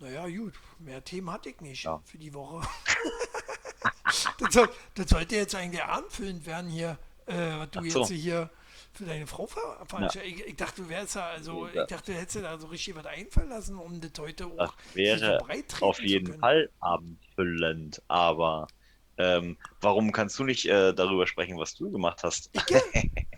Naja, 0.00 0.26
gut. 0.28 0.54
Mehr 0.78 1.02
Themen 1.04 1.30
hatte 1.30 1.50
ich 1.50 1.60
nicht 1.60 1.84
Ja. 1.84 2.00
für 2.04 2.18
die 2.18 2.32
Woche. 2.34 2.66
das, 4.38 4.52
soll, 4.52 4.68
das 4.94 5.08
sollte 5.10 5.36
jetzt 5.36 5.54
eigentlich 5.54 5.82
anfüllend 5.82 6.46
werden 6.46 6.70
hier, 6.70 6.98
äh, 7.26 7.34
was 7.58 7.70
du 7.70 7.90
so. 7.90 8.00
jetzt 8.00 8.10
hier 8.10 8.50
für 8.92 9.04
deine 9.04 9.26
Frau 9.26 9.46
ver 9.46 9.84
veranstaltet. 9.86 10.32
Ich, 10.32 10.46
ich 10.46 10.56
dachte, 10.56 10.82
du 10.82 10.88
wärst 10.88 11.16
ja, 11.16 11.26
also 11.28 11.66
Ja. 11.68 11.82
ich 11.82 11.88
dachte, 11.88 12.12
du 12.12 12.18
hättest 12.18 12.36
dir 12.36 12.42
da 12.42 12.58
so 12.58 12.66
richtig 12.68 12.94
was 12.96 13.06
einfallen 13.06 13.48
lassen, 13.48 13.76
um 13.78 14.00
das 14.00 14.12
heute 14.18 14.46
auch 14.46 14.56
Das 14.56 14.70
sich 14.86 14.94
wäre 14.94 15.38
so 15.78 15.86
auf 15.86 16.00
jeden. 16.00 16.38
Fall 16.38 16.70
abendfüllend, 16.80 18.02
aber 18.08 18.68
ähm, 19.16 19.56
warum 19.80 20.12
kannst 20.12 20.38
du 20.38 20.44
nicht 20.44 20.66
äh, 20.66 20.92
darüber 20.92 21.26
sprechen, 21.26 21.56
was 21.58 21.74
du 21.74 21.90
gemacht 21.90 22.22
hast? 22.24 22.50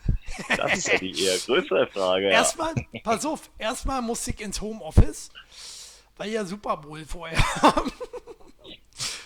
Das 0.57 0.79
ist 0.79 0.89
ja 0.89 0.99
die 0.99 1.25
eher 1.25 1.39
größere 1.39 1.87
Frage. 1.89 2.27
Ja. 2.27 2.33
Erstmal, 2.33 2.75
pass 3.03 3.25
auf, 3.25 3.51
erstmal 3.59 4.03
musste 4.03 4.31
ich 4.31 4.41
ins 4.41 4.61
Homeoffice, 4.61 5.31
weil 6.17 6.31
ja 6.31 6.45
Super 6.45 6.77
Bowl 6.77 7.05
vorher 7.05 7.39
haben. 7.63 7.93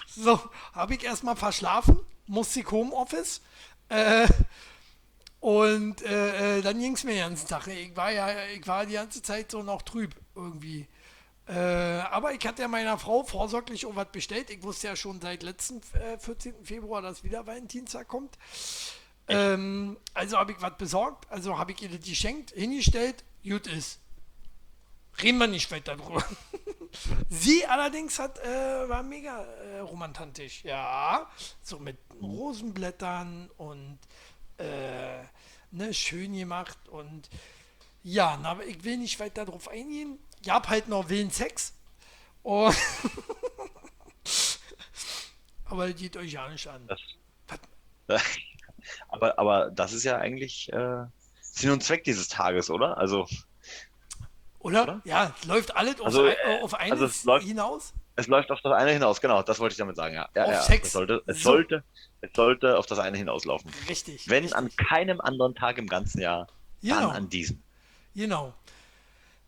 So, 0.07 0.41
habe 0.73 0.95
ich 0.95 1.05
erstmal 1.05 1.37
verschlafen, 1.37 2.01
musste 2.27 2.61
ich 2.61 2.71
Homeoffice. 2.71 3.41
Äh, 3.89 4.27
und 5.41 6.03
äh, 6.03 6.59
äh, 6.59 6.63
dann 6.63 6.79
ging 6.79 6.95
es 6.95 7.05
mir 7.05 7.13
den 7.13 7.21
ganzen 7.21 7.49
Tag. 7.49 7.67
Ich 7.69 7.97
war 7.97 8.13
ja, 8.13 8.29
ich 8.55 8.67
war 8.67 8.85
die 8.85 8.95
ganze 8.95 9.23
Zeit 9.23 9.51
so 9.51 9.63
noch 9.63 9.83
trüb 9.83 10.15
irgendwie. 10.35 10.87
Äh, 11.49 11.55
aber 11.55 12.33
ich 12.33 12.47
hatte 12.47 12.63
ja 12.63 12.69
meiner 12.69 12.99
Frau 12.99 13.25
vorsorglich 13.25 13.87
auch 13.87 13.97
was 13.97 14.13
bestellt. 14.13 14.51
Ich 14.51 14.63
wusste 14.63 14.89
ja 14.89 14.97
schon 14.97 15.21
seit 15.21 15.43
letzten 15.43 15.81
äh, 15.95 16.19
14. 16.19 16.65
Februar, 16.65 17.03
dass 17.03 17.25
wieder 17.25 17.47
Valentinstag 17.47 18.07
kommt. 18.07 18.37
Ähm, 19.31 19.97
also 20.15 20.39
habe 20.39 20.53
ich 20.53 20.61
was 20.61 20.77
besorgt, 20.77 21.31
also 21.31 21.59
habe 21.59 21.73
ich 21.73 21.83
ihr 21.83 21.89
das 21.89 22.07
geschenkt, 22.07 22.51
hingestellt, 22.51 23.25
gut 23.45 23.67
ist. 23.67 24.01
Reden 25.23 25.39
wir 25.39 25.47
nicht 25.47 25.71
weiter 25.71 25.97
drüber. 25.97 26.25
Sie 27.29 27.65
allerdings 27.67 28.19
hat, 28.19 28.39
äh, 28.39 28.89
war 28.89 29.03
mega 29.03 29.45
äh, 29.45 29.79
romantisch, 29.81 30.65
ja. 30.65 31.31
So 31.63 31.79
mit 31.79 31.99
Rosenblättern 32.21 33.51
und 33.57 33.99
äh, 34.59 35.23
ne, 35.71 35.95
schön 35.95 36.37
gemacht 36.37 36.89
und 36.89 37.31
ja, 38.03 38.39
na, 38.41 38.53
aber 38.53 38.65
ich 38.65 38.83
will 38.85 38.97
nicht 38.97 39.21
weiter 39.21 39.45
drauf 39.45 39.69
eingehen. 39.69 40.19
Ich 40.43 40.51
hab 40.51 40.69
halt 40.69 40.89
noch 40.89 41.09
willen 41.09 41.31
Sex. 41.31 41.75
Und 42.43 42.75
aber 45.67 45.89
das 45.89 46.01
geht 46.01 46.17
euch 46.17 46.33
ja 46.33 46.49
nicht 46.49 46.67
an. 46.67 46.89
Das, 46.89 47.01
aber, 49.09 49.39
aber 49.39 49.71
das 49.71 49.93
ist 49.93 50.05
ja 50.05 50.19
eigentlich 50.19 50.73
äh, 50.73 51.05
Sinn 51.41 51.71
und 51.71 51.83
Zweck 51.83 52.05
dieses 52.05 52.29
Tages, 52.29 52.71
oder? 52.71 52.97
Also 52.99 53.27
Oder? 54.59 54.83
Oder? 54.83 55.01
Ja, 55.05 55.35
es 55.41 55.47
läuft 55.47 55.75
alles 55.77 56.01
auf, 56.01 56.07
Also, 56.07 56.25
ein, 56.25 56.35
äh, 56.47 56.61
auf 56.63 56.75
eines 56.75 56.93
also 56.93 57.05
es 57.07 57.25
läuft- 57.25 57.47
hinaus. 57.47 57.95
es 58.17 58.27
läuft 58.27 58.51
auf 58.51 58.61
das 58.63 58.73
eine 58.73 58.93
hinaus, 58.93 59.21
genau, 59.21 59.43
das 59.43 59.59
wollte 59.59 59.73
ich 59.73 59.79
damit 59.79 59.97
sagen, 59.97 60.15
ja. 60.15 60.29
ja, 60.35 60.45
Auf 60.45 60.53
ja. 60.53 60.63
Sex. 60.63 60.89
Es 60.89 60.93
sollte, 60.93 61.23
es 61.27 61.39
So. 61.43 61.51
sollte, 61.53 61.83
es 62.21 62.31
sollte 62.35 62.77
auf 62.79 62.87
das 62.87 62.99
eine 62.99 63.17
hinauslaufen. 63.17 63.71
Richtig. 63.89 64.29
Wenn 64.29 64.45
richtig. 64.45 64.57
an 64.59 64.71
keinem 64.77 65.21
anderen 65.21 65.55
Tag 65.55 65.79
im 65.79 65.87
ganzen 65.87 66.21
Jahr, 66.21 66.47
dann 66.83 66.99
Genau. 67.01 67.09
an 67.11 67.29
diesem. 67.31 67.63
Genau. 68.15 68.53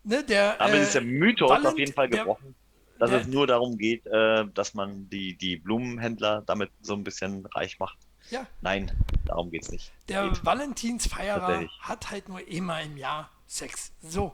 Ne, 0.03 0.23
der, 0.23 0.55
Damit 0.57 0.75
äh, 0.79 0.83
ist 0.83 0.95
der 0.95 1.01
Mythos 1.01 1.49
Valent- 1.49 1.67
auf 1.67 1.77
jeden 1.77 1.93
Fall 1.93 2.09
der- 2.09 2.19
gebrochen, 2.21 2.55
dass 2.99 3.11
der- 3.11 3.21
es 3.21 3.27
nur 3.27 3.45
darum 3.47 3.77
geht, 3.77 4.05
äh, 4.07 4.45
dass 4.53 4.73
man 4.73 5.07
die, 5.09 5.37
die 5.37 5.57
Blumenhändler 5.57 6.41
damit 6.45 6.71
so 6.81 6.93
ein 6.93 7.03
bisschen 7.03 7.45
reich 7.47 7.77
macht. 7.79 7.97
Ja, 8.33 8.47
Nein, 8.61 8.91
darum 9.25 9.51
geht's 9.51 9.69
nicht. 9.69 9.91
der 10.09 10.29
Geht. 10.29 10.43
Valentinsfeierer 10.43 11.67
hat 11.79 12.09
halt 12.11 12.29
nur 12.29 12.45
immer 12.47 12.81
im 12.81 12.97
Jahr 12.97 13.29
Sex. 13.47 13.91
So. 14.01 14.33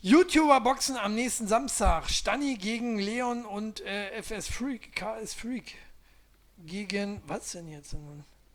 YouTuber-Boxen 0.00 0.96
am 0.96 1.14
nächsten 1.14 1.46
Samstag. 1.46 2.08
Stani 2.08 2.54
gegen 2.56 2.98
Leon 2.98 3.44
und 3.44 3.82
äh, 3.82 4.22
FS 4.22 4.48
Freak, 4.48 4.96
KS 4.96 5.34
Freak. 5.34 5.74
Gegen, 6.64 7.20
was 7.26 7.52
denn 7.52 7.68
jetzt? 7.68 7.94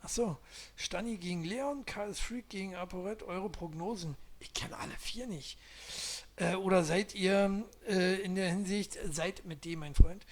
Achso, 0.02 0.38
Stani 0.74 1.16
gegen 1.16 1.44
Leon, 1.44 1.84
KS 1.86 2.18
Freak 2.18 2.48
gegen 2.48 2.74
ApoRed. 2.74 3.22
Eure 3.22 3.48
Prognosen. 3.48 4.16
Ich 4.40 4.52
kenne 4.54 4.76
alle 4.76 4.94
vier 4.98 5.28
nicht. 5.28 5.56
Äh, 6.34 6.56
oder 6.56 6.82
seid 6.82 7.14
ihr 7.14 7.64
äh, 7.88 8.20
in 8.22 8.34
der 8.34 8.48
Hinsicht, 8.48 8.98
seid 9.10 9.44
mit 9.44 9.64
dem, 9.64 9.78
mein 9.80 9.94
Freund, 9.94 10.26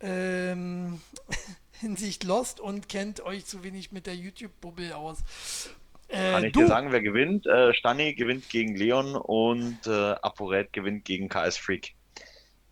ähm, 0.00 1.00
Hinsicht 1.88 2.24
lost 2.24 2.60
und 2.60 2.88
kennt 2.88 3.20
euch 3.20 3.44
zu 3.44 3.62
wenig 3.62 3.92
mit 3.92 4.06
der 4.06 4.16
YouTube-Bubble 4.16 4.96
aus? 4.96 5.18
Äh, 6.08 6.32
Kann 6.32 6.44
ich 6.44 6.52
du, 6.52 6.60
dir 6.60 6.66
sagen, 6.68 6.92
wer 6.92 7.00
gewinnt? 7.02 7.46
Äh, 7.46 7.74
Stani 7.74 8.14
gewinnt 8.14 8.48
gegen 8.48 8.74
Leon 8.76 9.14
und 9.16 9.78
äh, 9.86 9.90
ApoRed 10.22 10.72
gewinnt 10.72 11.04
gegen 11.04 11.28
KS 11.28 11.56
Freak. 11.58 11.94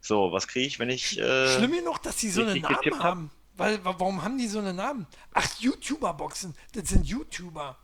So, 0.00 0.33
was 0.33 0.49
kriege 0.49 0.67
ich, 0.67 0.79
wenn 0.79 0.90
ich. 0.90 1.19
Äh, 1.19 1.49
schlimm 1.57 1.73
genug, 1.73 2.02
dass 2.02 2.17
die 2.17 2.31
so 2.31 2.43
einen 2.43 2.61
Namen 2.62 2.75
getippt 2.76 2.97
hab? 2.99 3.05
haben. 3.05 3.31
Weil, 3.57 3.85
wa- 3.85 3.95
warum 3.99 4.23
haben 4.23 4.38
die 4.38 4.47
so 4.47 4.59
einen 4.59 4.76
Namen? 4.76 5.07
Ach, 5.35 5.47
YouTuber-Boxen, 5.61 6.55
das 6.73 6.88
sind 6.88 7.07
YouTuber. 7.07 7.76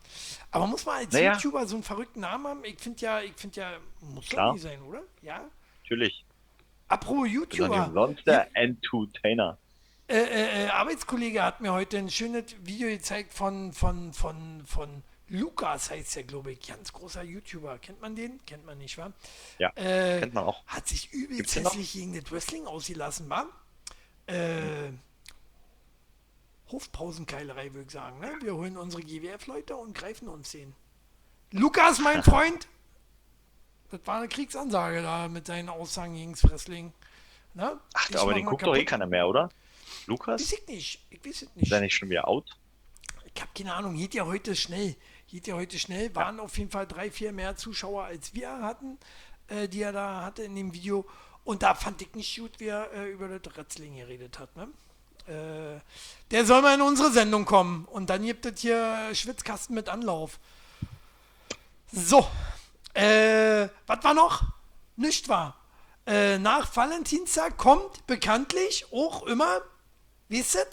Aber 0.51 0.67
muss 0.67 0.87
man 0.87 0.97
als 0.97 1.13
Naja. 1.13 1.35
YouTuber 1.35 1.67
so 1.67 1.77
einen 1.77 1.83
verrückten 1.83 2.21
Namen 2.21 2.47
haben? 2.47 2.65
Ich 2.65 2.79
finde 2.79 3.01
ja, 3.03 3.21
ich 3.21 3.35
finde 3.35 3.61
ja, 3.61 3.73
muss 4.01 4.27
Klar. 4.27 4.47
doch 4.47 4.53
nicht 4.55 4.63
sein, 4.63 4.81
oder? 4.83 5.03
Ja? 5.21 5.45
Natürlich. 5.83 6.25
Apropos 6.89 7.29
YouTuber. 7.29 8.15
der 8.27 8.49
Entertainer. 8.55 9.59
Äh, 10.09 10.19
äh, 10.19 10.65
äh, 10.65 10.69
Arbeitskollege 10.69 11.43
hat 11.43 11.61
mir 11.61 11.73
heute 11.73 11.99
ein 11.99 12.11
schönes 12.11 12.55
Video 12.63 12.89
gezeigt 12.89 13.33
von, 13.35 13.73
von, 13.73 14.13
von, 14.13 14.65
von 14.65 15.03
Lukas, 15.29 15.91
heißt 15.91 16.15
der, 16.17 16.23
glaube 16.23 16.53
ich. 16.53 16.61
Ganz 16.69 16.93
großer 16.93 17.23
YouTuber. 17.25 17.79
Kennt 17.79 18.01
man 18.01 18.15
den? 18.15 18.39
Kennt 18.47 18.65
man 18.65 18.79
nicht, 18.79 18.97
wa? 18.99 19.13
Ja, 19.59 19.71
Äh, 19.75 20.21
kennt 20.21 20.35
man 20.35 20.45
auch. 20.45 20.65
Hat 20.67 20.87
sich 20.87 21.13
übelst 21.13 21.57
hässlich 21.57 21.93
gegen 21.93 22.15
das 22.15 22.31
Wrestling 22.31 22.67
ausgelassen, 22.67 23.29
wa? 23.29 23.47
Äh, 24.27 24.93
Hofpausenkeilerei, 26.71 27.73
würde 27.75 27.87
ich 27.87 27.93
sagen. 27.93 28.21
Ne? 28.21 28.33
Wir 28.43 28.55
holen 28.55 28.77
unsere 28.77 29.03
GWF-Leute 29.03 29.77
und 29.77 29.95
greifen 29.97 30.29
uns 30.29 30.53
den. 30.53 30.75
Lukas, 31.53 31.99
mein 32.01 32.23
Freund! 32.25 32.69
Das 33.91 34.01
war 34.05 34.19
eine 34.19 34.29
Kriegsansage 34.29 35.03
da 35.03 35.29
mit 35.29 35.47
seinen 35.47 35.69
Aussagen 35.69 36.15
gegen 36.15 36.33
das 36.33 36.43
Wrestling. 36.45 36.93
Ne? 37.55 37.79
Ach, 37.95 38.07
Dich 38.09 38.19
aber 38.19 38.35
den 38.35 38.47
guckt 38.47 38.63
doch 38.63 38.75
eh 38.75 38.79
kaputt. 38.79 38.89
keiner 38.89 39.07
mehr, 39.07 39.29
oder? 39.29 39.49
Lukas? 40.07 40.41
Weiß 40.41 40.53
ich 40.53 40.67
nicht. 40.69 41.07
Ich 41.11 41.25
weiß 41.25 41.37
es 41.37 41.43
Ist 41.43 41.57
nicht. 41.57 41.73
er 41.73 41.81
nicht 41.81 41.95
schon 41.95 42.11
wieder 42.11 42.29
out? 42.29 42.57
Ich 43.35 43.41
habe 43.41 43.51
keine 43.57 43.75
Ahnung. 43.75 43.97
Geht 43.97 44.15
ja 44.15 44.25
heute 44.27 44.57
schnell. 44.57 44.97
Geht 45.29 45.47
ja 45.47 45.55
heute 45.55 45.79
schnell. 45.79 46.15
Waren 46.15 46.41
auf 46.41 46.57
jeden 46.59 46.71
Fall 46.71 46.87
drei, 46.87 47.11
vier 47.11 47.33
mehr 47.33 47.57
Zuschauer 47.57 48.05
als 48.05 48.35
wir 48.35 48.51
hatten, 48.63 48.99
äh, 49.49 49.69
die 49.69 49.83
er 49.83 49.93
da 49.93 50.23
hatte 50.23 50.43
in 50.43 50.55
dem 50.55 50.73
Video. 50.73 51.05
Und 51.45 51.63
da 51.63 51.75
fand 51.75 52.03
ich 52.03 52.15
nicht 52.15 52.39
gut, 52.39 52.59
wie 52.59 52.67
er 52.67 52.93
äh, 52.93 53.11
über 53.11 53.29
das 53.29 53.57
Wrestling 53.57 53.97
geredet 53.97 54.39
hat. 54.39 54.55
Ne? 54.57 54.69
Äh, 55.27 55.81
der 56.31 56.45
soll 56.47 56.63
mal 56.63 56.75
in 56.75 56.83
unsere 56.83 57.11
Sendung 57.11 57.45
kommen. 57.45 57.85
Und 57.87 58.11
dann 58.11 58.25
gibt 58.25 58.47
es 58.47 58.61
hier 58.61 59.11
Schwitzkasten 59.13 59.75
mit 59.75 59.89
Anlauf. 59.89 60.39
So. 61.93 62.27
Äh, 62.95 63.69
was 63.87 64.03
war 64.03 64.15
noch? 64.15 64.43
Nicht 64.97 65.29
wahr. 65.29 65.57
Äh, 66.07 66.39
nach 66.39 66.75
Valentinstag 66.75 67.59
kommt 67.59 68.07
bekanntlich 68.07 68.87
auch 68.93 69.25
immer, 69.25 69.61
wie 70.29 70.39
ist 70.39 70.55
das? 70.55 70.67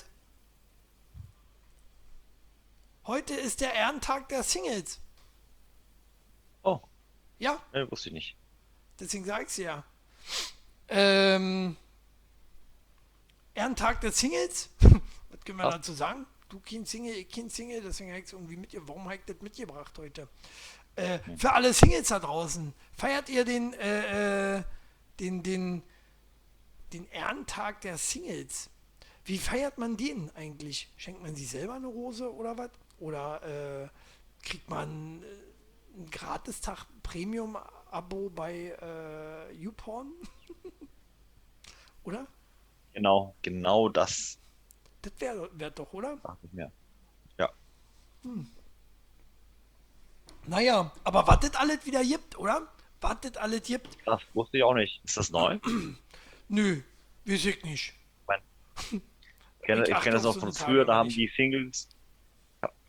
Heute 3.06 3.34
ist 3.34 3.62
der 3.62 3.74
Ehrentag 3.74 4.30
der 4.30 4.44
Singles. 4.44 5.00
Oh, 6.64 6.80
Ja, 7.40 7.62
ne, 7.74 7.90
wusste 7.92 8.10
ich 8.10 8.14
nicht. 8.14 8.36
deswegen 9.00 9.26
sag 9.26 9.44
ich's 9.44 9.58
ja. 9.58 9.84
Ähm, 10.88 11.76
Ehrentag 13.54 14.02
der 14.02 14.12
Singles? 14.12 14.70
Was 15.30 15.42
können 15.46 15.58
wir 15.58 15.66
Was? 15.66 15.76
dazu 15.76 15.94
sagen? 15.94 16.26
Du 16.50 16.60
kein 16.60 16.86
Single, 16.86 17.14
ich 17.16 17.30
kein 17.30 17.50
Single, 17.50 17.82
deswegen 17.82 18.12
habe 18.12 18.22
ich 18.22 18.32
irgendwie 18.32 18.58
mit 18.58 18.88
Warum 18.88 19.06
habe 19.06 19.16
ich 19.16 19.22
das 19.26 19.42
mitgebracht 19.42 19.98
heute? 19.98 20.28
Äh, 20.96 21.20
für 21.38 21.52
alle 21.52 21.74
Singles 21.74 22.10
da 22.10 22.20
draußen, 22.20 22.74
feiert 22.96 23.28
ihr 23.30 23.44
den, 23.44 23.74
äh, 23.74 24.58
äh, 24.60 24.64
den, 25.20 25.42
den, 25.44 25.84
den 26.94 27.08
Ehrentag 27.10 27.82
der 27.82 27.98
Singles? 27.98 28.70
Wie 29.26 29.38
feiert 29.38 29.78
man 29.78 29.96
den 29.98 30.30
eigentlich? 30.36 30.90
Schenkt 30.98 31.22
man 31.22 31.36
sich 31.36 31.50
selber 31.50 31.76
eine 31.76 31.88
Rose 31.88 32.34
oder 32.34 32.58
was? 32.58 32.72
Oder 33.00 33.84
äh, 33.86 33.90
kriegt 34.46 34.70
man 34.70 35.24
äh, 35.24 35.26
ein 35.98 36.10
Gratistag 36.12 36.86
Premium-Abo 37.04 38.30
bei 38.30 38.76
äh, 38.82 39.54
YouPorn? 39.56 40.12
oder? 42.04 42.28
Genau, 42.94 43.36
genau 43.42 43.90
das 43.90 44.38
Das 45.02 45.14
wäre 45.20 45.50
wär 45.54 45.72
doch, 45.72 45.92
oder? 45.94 46.18
dachte 46.18 46.46
ich 46.46 46.54
mir. 46.54 46.72
Ja. 47.40 47.50
Naja, 50.46 50.92
aber 51.04 51.26
was 51.28 51.40
das 51.40 51.56
alles 51.56 51.86
wieder 51.86 52.04
gibt, 52.04 52.38
oder? 52.38 52.68
Was 53.02 53.18
das 53.22 53.38
alles 53.38 53.64
gibt? 53.64 53.98
Das 54.06 54.22
wusste 54.34 54.58
ich 54.58 54.64
auch 54.64 54.74
nicht. 54.74 55.02
Ist 55.04 55.18
das 55.18 55.30
neu? 55.32 55.60
Nö, 56.50 56.82
weiß 57.26 57.46
ich 57.46 57.64
nicht. 57.64 57.94
Ich 58.92 59.02
kenne, 59.64 59.84
Ich 59.88 60.00
kenne 60.02 60.16
das 60.16 60.24
noch 60.24 60.38
von 60.38 60.54
früher, 60.54 60.86
da 60.86 60.96
haben 60.96 61.10
die 61.10 61.30
Singles, 61.36 61.90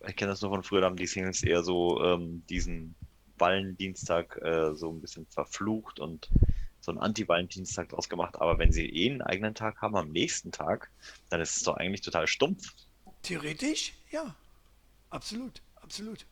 ich 0.06 0.16
kenne 0.16 0.30
das 0.30 0.42
noch 0.42 0.50
von 0.50 0.62
früher, 0.62 0.80
da 0.80 0.86
haben 0.86 0.96
die 0.96 1.06
Singles 1.06 1.42
eher 1.42 1.62
so 1.62 2.02
ähm, 2.04 2.44
diesen 2.48 2.94
Valentinstag 3.38 4.40
äh, 4.42 4.74
so 4.74 4.90
ein 4.90 5.00
bisschen 5.00 5.26
verflucht 5.26 6.00
und 6.00 6.28
so 6.80 6.92
einen 6.92 7.00
Anti-Valentinstag 7.00 7.88
draus 7.88 8.08
gemacht. 8.08 8.36
Aber 8.36 8.58
wenn 8.58 8.70
sie 8.72 8.86
eh 8.86 9.10
einen 9.10 9.22
eigenen 9.22 9.54
Tag 9.54 9.80
haben 9.80 9.96
am 9.96 10.10
nächsten 10.10 10.52
Tag, 10.52 10.90
dann 11.30 11.40
ist 11.40 11.56
es 11.56 11.62
doch 11.62 11.76
eigentlich 11.76 12.02
total 12.02 12.26
stumpf. 12.26 12.72
Theoretisch, 13.22 13.94
ja. 14.10 14.34
Absolut, 15.10 15.62
absolut. 15.76 16.26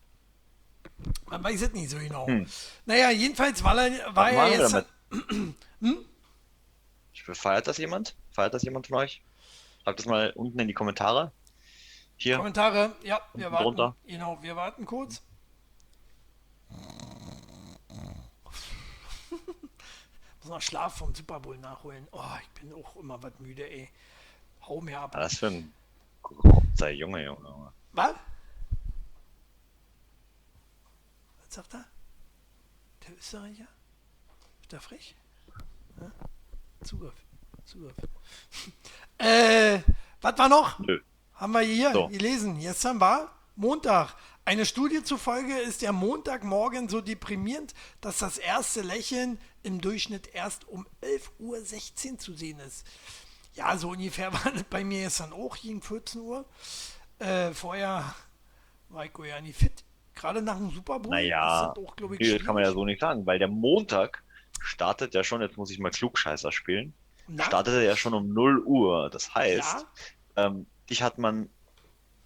Man 1.27 1.43
weiß 1.43 1.63
es 1.63 1.73
nicht 1.73 1.91
so 1.91 1.99
genau. 1.99 2.27
Hm. 2.27 2.47
Naja, 2.85 3.11
jedenfalls 3.11 3.65
war 3.65 3.77
er, 3.79 4.15
war 4.15 4.31
er 4.31 4.51
jetzt. 4.51 4.73
damit? 4.73 4.87
Feiert 7.35 7.67
das 7.67 7.79
jemand? 7.79 8.17
Feiert 8.31 8.55
das 8.55 8.63
jemand 8.63 8.89
von 8.89 8.99
euch? 8.99 9.23
Schreibt 9.83 9.99
das 9.99 10.07
mal 10.07 10.31
unten 10.37 10.59
in 10.61 10.69
die 10.69 10.75
Kommentare. 10.75 11.33
Hier. 12.17 12.37
Kommentare, 12.37 12.95
ja, 13.03 13.21
wir 13.35 13.51
warten. 13.51 13.65
drunter. 13.65 13.97
Genau, 14.07 14.41
wir 14.43 14.55
warten 14.55 14.87
kurz. 14.87 15.23
Muss 19.31 20.49
noch 20.49 20.63
Schlaf 20.63 20.99
vom 20.99 21.15
Super 21.15 21.41
Bowl 21.41 21.59
nachholen. 21.59 22.07
Oh, 22.13 22.23
ich 22.43 22.49
bin 22.61 22.73
auch 22.73 22.97
immer 22.97 23.21
was 23.23 23.33
müde, 23.41 23.69
ey. 23.69 23.89
Hau 24.69 24.81
mir 24.81 25.01
ab. 25.01 25.15
Was 25.15 25.39
für 25.39 25.49
ein 25.49 25.73
Sei 26.75 26.93
Junge, 26.93 27.25
Junge. 27.25 27.49
Junge. 27.49 27.73
Was? 27.93 28.15
Was 31.41 31.55
sagt 31.55 31.75
er? 31.75 31.85
Der 33.07 33.17
Österreicher? 33.17 33.67
Ist 34.63 34.73
der 34.73 34.81
frech? 34.81 35.15
Ja? 36.01 36.11
Zugriff. 36.85 37.15
Zugriff. 37.65 37.95
äh, 39.23 39.81
was 40.21 40.39
war 40.39 40.49
noch? 40.49 40.79
Nö. 40.81 41.01
Haben 41.35 41.53
wir 41.53 41.61
hier 41.61 41.93
So. 41.93 42.09
gelesen. 42.09 42.59
Gestern 42.61 43.01
war 43.01 43.33
Montag. 43.57 44.15
Eine 44.45 44.67
Studie 44.67 45.05
zufolge 45.05 45.57
ist 45.57 45.83
der 45.83 45.93
Montagmorgen 45.93 46.89
so 46.89 47.01
deprimierend, 47.01 47.75
dass 48.01 48.19
das 48.19 48.39
erste 48.39 48.83
Lächeln 48.83 49.39
im 49.63 49.81
Durchschnitt 49.81 50.35
erst 50.35 50.67
um 50.69 50.87
11.16 51.03 52.13
Uhr 52.13 52.19
zu 52.19 52.33
sehen 52.35 52.59
ist. 52.61 52.85
Ja, 53.55 53.77
so 53.77 53.91
ungefähr 53.91 54.33
war 54.45 54.51
das 54.53 54.65
bei 54.65 54.83
mir 54.85 55.03
gestern 55.05 55.33
auch 55.33 55.57
gegen 55.57 55.81
14 55.81 56.21
Uhr. 56.21 56.45
Äh, 57.19 57.53
vorher 57.53 58.15
war 58.89 59.05
ich 59.05 59.13
ja 59.25 59.41
nicht 59.41 59.59
fit. 59.59 59.85
Gerade 60.15 60.43
nach 60.43 60.57
dem 60.57 60.71
Super 60.71 60.99
Bowl. 60.99 61.11
Naja, 61.11 61.71
ist 61.71 61.77
das 61.77 61.85
auch, 61.85 62.13
ich, 62.13 62.19
Nee, 62.21 62.37
das 62.39 62.45
kann 62.45 62.55
man 62.55 62.65
ja 62.65 62.73
so 62.73 62.85
nicht 62.85 63.01
sagen, 63.01 63.25
weil 63.25 63.39
der 63.39 63.49
Montag 63.49 64.23
startet 64.61 65.15
ja 65.15 65.25
schon, 65.25 65.41
jetzt 65.41 65.57
muss 65.57 65.71
ich 65.71 65.79
mal 65.79 65.91
Klugscheißer 65.91 66.53
spielen, 66.53 66.95
Na? 67.37 67.45
startet 67.45 67.75
er 67.75 67.83
ja 67.83 67.97
schon 67.97 68.15
um 68.15 68.33
0 68.33 68.61
Uhr. 68.65 69.09
Das 69.11 69.35
heißt, 69.35 69.87
Ja, 70.37 70.47
ähm, 70.47 70.67
dich 70.91 71.03
hat 71.03 71.19
man. 71.19 71.49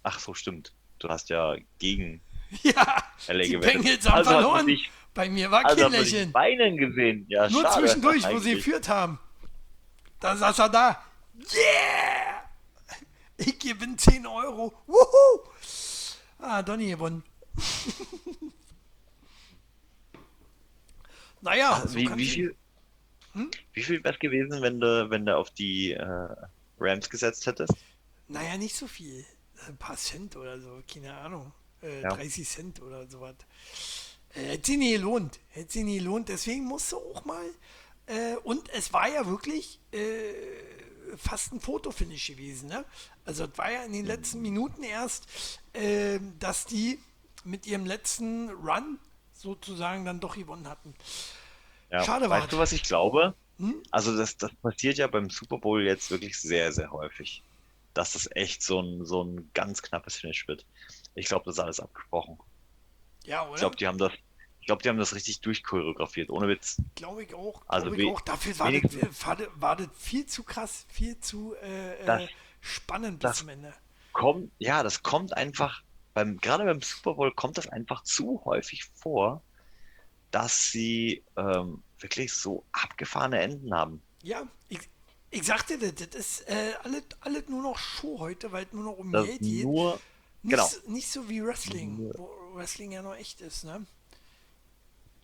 Ach 0.03 0.19
so, 0.19 0.33
stimmt. 0.33 0.73
Du 0.99 1.09
hast 1.09 1.29
ja 1.29 1.55
gegen 1.79 2.21
ja 2.63 3.03
LA 3.27 3.43
die 3.43 3.49
gewettet. 3.51 3.81
Bengals 3.83 4.05
haben 4.09 4.17
Also 4.17 4.31
verloren. 4.31 4.65
dich- 4.67 4.89
Bei 5.13 5.29
mir 5.29 5.49
war 5.51 5.65
Also 5.65 5.83
kein 5.83 5.91
Lächeln. 5.91 6.31
Beinen 6.31 6.77
gesehen. 6.77 7.25
Ja, 7.29 7.49
Nur 7.49 7.63
schade, 7.63 7.81
zwischendurch, 7.81 8.23
wo 8.29 8.37
sie 8.39 8.55
geführt 8.55 8.87
haben. 8.89 9.19
Da 10.19 10.35
saß 10.35 10.59
er 10.59 10.69
da. 10.69 11.03
Yeah! 11.53 12.43
Ich 13.37 13.59
gewinne 13.59 13.95
10 13.97 14.25
Euro. 14.25 14.73
Wuhu! 14.87 15.49
Ah, 16.39 16.61
Donny 16.63 16.89
gewonnen. 16.89 17.23
naja, 21.41 21.83
so 21.85 21.95
Wie, 21.95 22.05
kann 22.05 22.17
wie 22.17 22.25
viel, 22.27 22.55
Hm? 23.37 23.51
wie 23.73 23.83
viel 23.83 24.03
wäre 24.03 24.13
es 24.13 24.19
gewesen, 24.19 24.61
wenn 24.61 24.79
du, 24.79 25.09
wenn 25.09 25.25
du 25.25 25.35
auf 25.37 25.49
die 25.51 25.91
äh, 25.93 26.27
Rams 26.79 27.09
gesetzt 27.09 27.45
hättest? 27.45 27.73
Naja, 28.27 28.57
nicht 28.57 28.75
so 28.75 28.87
viel. 28.87 29.25
Ein 29.67 29.77
paar 29.77 29.97
Cent 29.97 30.35
oder 30.35 30.59
so, 30.59 30.81
keine 30.91 31.13
Ahnung. 31.13 31.51
Äh, 31.81 32.01
Ja. 32.01 32.09
30 32.09 32.47
Cent 32.47 32.81
oder 32.81 33.07
sowas. 33.07 33.35
Äh, 34.33 34.41
hätte 34.43 34.71
sie 34.71 34.77
nie 34.77 34.93
gelohnt. 34.93 35.39
Hätte 35.49 35.73
sie 35.73 35.83
nie 35.83 35.99
gelohnt. 35.99 36.29
Deswegen 36.29 36.65
musste 36.65 36.97
auch 36.97 37.25
mal. 37.25 37.45
Äh, 38.07 38.35
und 38.43 38.69
es 38.69 38.93
war 38.93 39.09
ja 39.09 39.25
wirklich 39.27 39.79
äh, 39.91 40.33
fast 41.17 41.53
ein 41.53 41.59
Fotofinish 41.59 42.27
gewesen. 42.27 42.69
Ne? 42.69 42.85
Also 43.25 43.45
es 43.45 43.57
war 43.57 43.71
ja 43.71 43.83
in 43.83 43.93
den 43.93 44.05
letzten 44.05 44.41
Minuten 44.41 44.83
erst, 44.83 45.27
äh, 45.73 46.19
dass 46.39 46.65
die 46.65 46.99
mit 47.43 47.65
ihrem 47.65 47.85
letzten 47.85 48.49
Run 48.49 48.99
sozusagen 49.33 50.03
dann 50.05 50.19
doch 50.19 50.35
gewonnen 50.35 50.67
hatten. 50.67 50.93
Ja. 51.91 52.03
Schade 52.03 52.29
war 52.29 52.41
Weißt 52.41 52.51
du, 52.51 52.57
es. 52.57 52.61
was 52.61 52.71
ich 52.73 52.83
glaube? 52.83 53.33
Hm? 53.59 53.81
Also 53.91 54.15
das, 54.15 54.37
das 54.37 54.51
passiert 54.61 54.97
ja 54.97 55.07
beim 55.07 55.29
Super 55.29 55.57
Bowl 55.57 55.83
jetzt 55.83 56.11
wirklich 56.11 56.37
sehr, 56.39 56.71
sehr 56.71 56.91
häufig. 56.91 57.43
Dass 57.93 58.13
das 58.13 58.29
echt 58.35 58.61
so 58.61 58.79
ein, 58.81 59.05
so 59.05 59.23
ein 59.23 59.49
ganz 59.53 59.81
knappes 59.81 60.17
Finish 60.17 60.47
wird. 60.47 60.65
Ich 61.15 61.27
glaube, 61.27 61.45
das 61.45 61.55
ist 61.55 61.59
alles 61.59 61.79
abgesprochen. 61.79 62.37
Ja, 63.23 63.43
Ich 63.43 63.49
oder? 63.49 63.59
glaube, 63.59 63.75
die 63.77 63.87
haben 63.87 63.97
das, 63.97 64.11
ich 64.59 64.67
glaube, 64.67 64.83
die 64.83 64.89
haben 64.89 64.99
das 64.99 65.15
richtig 65.15 65.41
durchchoreografiert, 65.41 66.29
ohne 66.29 66.47
Witz. 66.47 66.77
Glaube 66.95 67.23
ich 67.23 67.33
auch. 67.33 67.63
Also 67.67 67.87
glaube 67.87 68.01
ich 68.03 68.07
auch. 68.09 68.21
Dafür 68.21 68.59
war 68.59 68.71
das, 68.71 69.51
war, 69.61 69.75
das, 69.75 69.87
das 69.87 69.97
viel 69.97 70.25
zu 70.27 70.43
krass, 70.43 70.85
viel 70.89 71.19
zu 71.19 71.55
äh, 71.55 72.05
Das- 72.05 72.21
äh, 72.23 72.27
spannend 72.61 73.19
bis 73.19 73.29
das- 73.31 73.37
zum 73.39 73.49
Ende. 73.49 73.73
Kommt, 74.13 74.51
ja, 74.59 74.81
das 74.83 75.03
kommt 75.03 75.35
einfach, 75.37 75.83
beim, 76.15 76.37
gerade 76.37 76.65
beim 76.65 76.81
Super 76.81 77.13
Bowl 77.15 77.31
kommt 77.33 77.57
das 77.57 77.67
einfach 77.67 78.01
zu 78.03 78.41
häufig 78.45 78.85
vor, 78.95 79.41
dass 80.31 80.71
sie 80.71 81.23
ähm, 81.35 81.81
wirklich 81.99 82.33
so 82.33 82.63
abgefahrene 82.71 83.39
Enden 83.39 83.73
haben. 83.73 84.01
Ja, 84.23 84.47
ich, 84.69 84.79
ich 85.31 85.43
sagte 85.43 85.77
das, 85.77 85.95
das 86.09 86.15
ist 86.19 86.49
äh, 86.49 86.73
alles, 86.83 87.03
alles 87.21 87.47
nur 87.47 87.63
noch 87.63 87.77
Show 87.77 88.19
heute, 88.19 88.51
weil 88.51 88.65
es 88.65 88.73
nur 88.73 88.83
noch 88.83 88.97
um 88.97 89.11
Das 89.11 89.25
Geld 89.25 89.39
geht. 89.39 89.63
nur, 89.63 89.99
Nicht, 90.43 90.51
genau. 90.51 90.67
so- 90.67 90.91
nicht 90.91 91.09
so 91.11 91.29
wie 91.29 91.43
Wrestling, 91.43 91.97
Nur- 91.97 92.13
wo 92.17 92.55
Wrestling 92.55 92.91
ja 92.91 93.01
noch 93.01 93.15
echt 93.15 93.41
ist, 93.41 93.63
ne? 93.63 93.85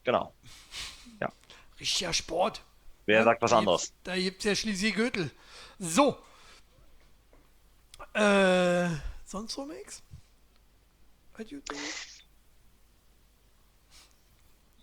genau. 0.03 0.33
Richtiger 1.79 2.13
Sport. 2.13 2.61
Wer 3.05 3.19
Ja, 3.19 3.23
sagt 3.25 3.41
was 3.41 3.51
anderes? 3.51 3.93
Da 4.03 4.15
gibt 4.15 4.39
es 4.39 4.45
ja 4.45 4.55
schließlich 4.55 4.93
Gürtel. 4.93 5.31
So. 5.79 6.17
Äh, 8.13 8.89
sonst 9.25 9.57
noch 9.57 9.65
nichts? 9.65 10.03
Was? 11.35 11.47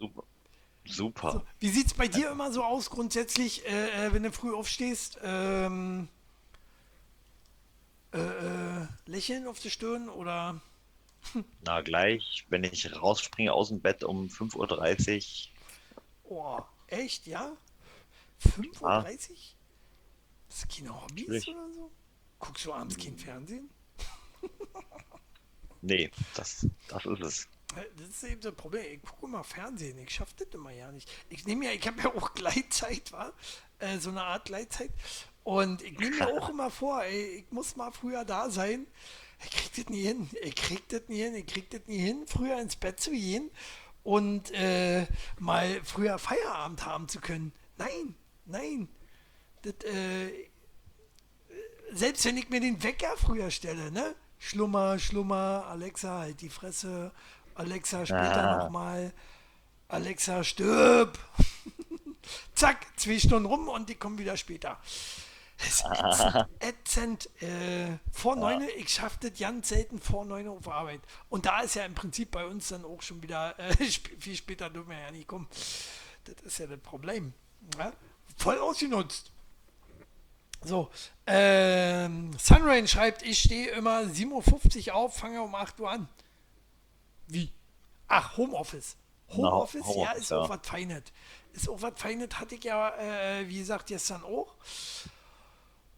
Super. 0.01 0.25
Super. 0.87 1.33
So, 1.33 1.43
wie 1.61 1.69
sieht 1.69 1.87
es 1.89 1.95
bei 1.95 2.09
dir 2.09 2.31
immer 2.31 2.51
so 2.51 2.65
aus, 2.65 2.89
grundsätzlich, 2.91 3.65
äh, 3.67 4.07
äh, 4.07 4.13
wenn 4.15 4.23
du 4.23 4.33
früh 4.33 4.55
aufstehst? 4.55 5.19
Ähm, 5.23 6.09
äh, 8.13 8.19
äh, 8.19 8.87
Lächeln 9.07 9.47
auf 9.47 9.61
der 9.61 9.69
Stirn 9.71 10.09
oder? 10.09 10.61
Na, 11.65 11.83
gleich, 11.83 12.47
wenn 12.49 12.65
ich 12.65 12.91
rausspringe 12.97 13.53
aus 13.53 13.69
dem 13.69 13.81
Bett 13.81 14.03
um 14.03 14.27
5.30 14.29 15.49
Uhr, 16.25 16.31
Oh, 16.33 16.61
echt, 16.87 17.27
ja? 17.27 17.53
5.30 18.43 18.83
Ah. 18.85 19.03
Uhr? 19.03 19.09
Ist 19.11 19.55
das 20.49 20.67
keine 20.69 20.99
Hobbys 21.03 21.29
Natürlich. 21.29 21.49
oder 21.49 21.73
so? 21.73 21.91
Guckst 22.39 22.65
du 22.65 22.73
abends 22.73 22.97
kein 22.97 23.19
Fernsehen? 23.19 23.69
nee, 25.83 26.11
das, 26.35 26.67
das 26.89 27.05
ist 27.05 27.21
es. 27.21 27.49
Das 27.75 28.09
ist 28.09 28.25
eben 28.25 28.41
das 28.41 28.55
Problem. 28.55 28.85
Ich 28.95 29.03
gucke 29.03 29.27
immer 29.27 29.45
Fernsehen. 29.45 29.99
Ich 29.99 30.11
schaffe 30.11 30.35
das 30.39 30.49
immer 30.53 30.71
ja 30.71 30.91
nicht. 30.91 31.11
Ich 31.29 31.47
nehme 31.47 31.67
ja, 31.67 31.73
ich 31.73 31.87
habe 31.87 32.01
ja 32.03 32.15
auch 32.15 32.35
Gleitzeit, 32.35 33.13
war 33.13 33.33
äh, 33.79 33.99
so 33.99 34.11
eine 34.11 34.23
Art 34.23 34.47
Gleitzeit. 34.47 34.91
Und 35.45 35.83
ich 35.83 35.99
nehme 35.99 36.17
mir 36.17 36.29
auch 36.29 36.49
immer 36.49 36.71
vor, 36.71 37.03
ey, 37.05 37.39
ich 37.39 37.51
muss 37.51 37.77
mal 37.77 37.93
früher 37.93 38.25
da 38.25 38.51
sein. 38.51 38.87
Ich 39.43 39.51
krieg 39.51 39.73
das 39.77 39.89
nie 39.89 40.03
hin. 40.03 40.29
Ich 40.43 40.55
krieg 40.55 40.89
das 40.89 41.03
nie 41.09 41.23
hin. 41.23 41.35
Ich 41.35 41.47
krieg 41.47 41.71
das 41.71 41.83
nie 41.87 41.99
hin, 41.99 42.25
früher 42.27 42.61
ins 42.61 42.77
Bett 42.77 43.01
zu 43.01 43.11
gehen 43.11 43.51
und 44.03 44.51
äh, 44.53 45.07
mal 45.39 45.81
früher 45.85 46.19
Feierabend 46.19 46.85
haben 46.87 47.09
zu 47.09 47.21
können. 47.21 47.53
Nein, 47.77 48.15
nein. 48.47 48.89
Das, 49.63 49.75
äh, 49.85 50.49
selbst 51.93 52.25
wenn 52.25 52.37
ich 52.37 52.49
mir 52.49 52.61
den 52.61 52.83
Wecker 52.83 53.17
früher 53.17 53.51
stelle, 53.51 53.91
ne? 53.91 54.15
Schlummer, 54.39 54.99
Schlummer, 54.99 55.67
Alexa, 55.69 56.21
halt 56.21 56.41
die 56.41 56.49
Fresse. 56.49 57.13
Alexa, 57.61 58.07
später 58.07 58.51
Ah. 58.51 58.57
nochmal. 58.65 59.13
Alexa, 59.89 60.43
stirb. 60.45 61.19
Zack, 62.55 62.87
zwei 62.97 63.19
Stunden 63.19 63.45
rum 63.47 63.69
und 63.69 63.89
die 63.89 63.95
kommen 63.97 64.17
wieder 64.19 64.37
später. 64.37 64.79
Das 65.59 65.69
ist 65.69 65.85
ätzend. 65.85 66.49
ätzend. 66.61 67.43
Äh, 67.43 67.99
vor 68.13 68.35
neun, 68.37 68.63
ich 68.79 68.89
schaffe 68.89 69.29
das 69.29 69.39
ganz 69.39 69.69
selten 69.69 70.01
vor 70.01 70.25
neun 70.25 70.49
auf 70.49 70.67
Arbeit. 70.69 71.01
Und 71.29 71.45
da 71.45 71.61
ist 71.61 71.75
ja 71.75 71.85
im 71.85 71.95
Prinzip 71.95 72.31
bei 72.31 72.47
uns 72.47 72.69
dann 72.69 72.85
auch 72.87 73.03
schon 73.03 73.23
wieder, 73.23 73.59
äh, 73.59 73.75
viel 74.19 74.37
später 74.37 74.71
dürfen 74.71 74.89
wir 74.91 74.99
ja 74.99 75.11
nicht 75.11 75.29
kommen. 75.29 75.47
Das 76.25 76.37
ist 76.45 76.59
ja 76.59 76.67
das 76.67 76.81
Problem. 76.81 77.35
Ja? 77.77 77.93
Voll 78.39 78.59
ausgenutzt. 78.59 79.33
So, 80.63 80.91
ähm, 81.27 82.31
Sunrain 82.39 82.87
schreibt, 82.89 83.23
ich 83.23 83.39
stehe 83.41 83.71
immer 83.71 84.01
7.50 84.01 84.89
Uhr 84.89 84.95
auf, 84.95 85.17
fange 85.17 85.43
um 85.43 85.55
8 85.55 85.79
Uhr 85.81 85.91
an. 85.91 86.09
Wie? 87.33 87.53
Ach, 88.09 88.37
Homeoffice. 88.37 88.97
Homeoffice, 89.29 89.83
ja, 89.83 89.87
Homeoffice, 89.95 90.21
ist 90.23 90.31
ja. 90.31 90.39
auch 90.39 90.49
was 90.49 90.61
Feines. 90.67 91.03
Ist 91.53 91.69
auch 91.69 91.83
was 91.83 91.93
Feines, 91.97 92.29
hatte 92.39 92.55
ich 92.57 92.65
ja, 92.65 92.91
äh, 92.97 93.49
wie 93.49 93.59
gesagt, 93.59 93.87
gestern 93.87 94.25
auch. 94.25 94.55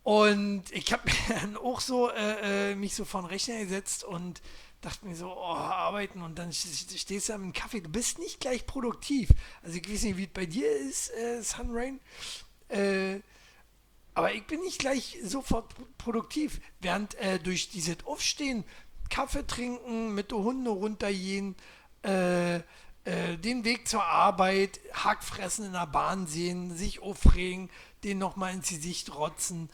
Und 0.03 0.65
ich 0.73 0.93
habe 0.93 1.03
dann 1.29 1.57
auch 1.57 1.81
so 1.81 2.11
äh, 2.11 2.73
äh, 2.73 2.75
mich 2.75 2.95
so 2.95 3.05
vor 3.05 3.23
den 3.23 3.27
Rechner 3.29 3.59
gesetzt 3.61 4.05
und 4.05 4.43
dachte 4.81 5.07
mir 5.07 5.15
so, 5.15 5.29
oh, 5.31 5.55
arbeiten 5.55 6.23
und 6.23 6.39
dann 6.39 6.51
st- 6.51 6.99
stehst 6.99 7.29
du 7.29 7.35
am 7.35 7.53
Kaffee. 7.53 7.81
Du 7.81 7.89
bist 7.89 8.19
nicht 8.19 8.41
gleich 8.41 8.67
produktiv. 8.67 9.31
Also 9.63 9.77
ich 9.79 9.89
weiß 9.89 10.03
nicht, 10.03 10.17
wie 10.17 10.25
es 10.25 10.31
bei 10.33 10.47
dir 10.47 10.69
ist, 10.77 11.11
äh, 11.13 11.41
Sunrain. 11.43 12.01
Äh, 12.69 13.21
Aber 14.15 14.33
ich 14.35 14.45
bin 14.47 14.61
nicht 14.61 14.81
gleich 14.81 15.19
sofort 15.23 15.73
produktiv. 15.99 16.61
Während 16.81 17.15
äh, 17.15 17.39
durch 17.39 17.71
dieses 17.71 18.05
Aufstehen, 18.05 18.65
Kaffee 19.13 19.47
trinken, 19.47 20.15
mit 20.15 20.31
den 20.31 20.39
Hunden 20.39 20.67
runtergehen, 20.67 21.55
äh, 22.03 22.57
äh, 22.57 23.37
den 23.37 23.65
Weg 23.65 23.87
zur 23.87 24.03
Arbeit, 24.03 24.81
Hackfressen 24.95 25.67
in 25.67 25.73
der 25.73 25.87
Bahn 25.87 26.27
sehen, 26.27 26.75
sich 26.75 27.03
aufregen, 27.03 27.69
den 28.05 28.19
nochmal 28.19 28.55
ins 28.55 28.71
Gesicht 28.71 29.15
rotzen, 29.15 29.69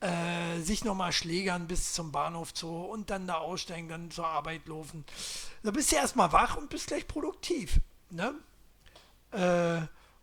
äh, 0.00 0.60
sich 0.60 0.84
nochmal 0.84 1.12
schlägern 1.12 1.66
bis 1.66 1.92
zum 1.92 2.12
Bahnhof 2.12 2.54
zu 2.54 2.68
und 2.68 3.10
dann 3.10 3.26
da 3.26 3.38
aussteigen, 3.38 3.88
dann 3.88 4.10
zur 4.12 4.28
Arbeit 4.28 4.68
laufen. 4.68 5.04
Da 5.64 5.72
bist 5.72 5.90
du 5.90 5.96
erstmal 5.96 6.32
wach 6.32 6.56
und 6.56 6.70
bist 6.70 6.86
gleich 6.86 7.08
produktiv. 7.08 7.80
Ne? 8.10 8.32
Äh, 9.32 9.80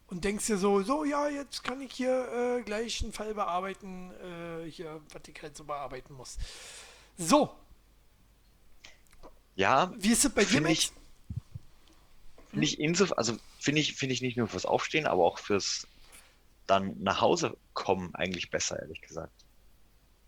und 0.08 0.24
denkst 0.24 0.48
dir 0.48 0.58
so, 0.58 0.82
so, 0.82 1.04
ja, 1.04 1.28
jetzt 1.28 1.64
kann 1.64 1.82
ich 1.82 1.92
hier 1.92 2.60
äh, 2.60 2.64
gleich 2.64 3.04
einen 3.04 3.12
Fall 3.12 3.34
bearbeiten, 3.34 4.12
äh, 4.12 4.70
hier, 4.70 5.02
was 5.12 5.22
ich 5.28 5.42
halt 5.42 5.58
so 5.58 5.66
bearbeiten 5.66 6.14
muss. 6.14 6.38
So. 7.18 7.50
Ja. 9.56 9.92
Wie 9.98 10.12
ist 10.12 10.26
es 10.26 10.34
bei 10.34 10.44
dir, 10.44 10.62
Finde 12.52 12.66
ich, 12.66 12.80
insofern, 12.80 13.18
also 13.18 13.38
finde 13.60 13.80
ich, 13.82 13.96
finde 13.96 14.14
ich 14.14 14.22
nicht 14.22 14.36
nur 14.38 14.48
fürs 14.48 14.66
Aufstehen, 14.66 15.08
aber 15.08 15.24
auch 15.24 15.40
fürs 15.40 15.88
dann 16.68 16.96
nach 17.02 17.22
Hause 17.22 17.58
kommen 17.74 18.14
eigentlich 18.16 18.50
besser, 18.50 18.80
ehrlich 18.80 19.02
gesagt. 19.02 19.34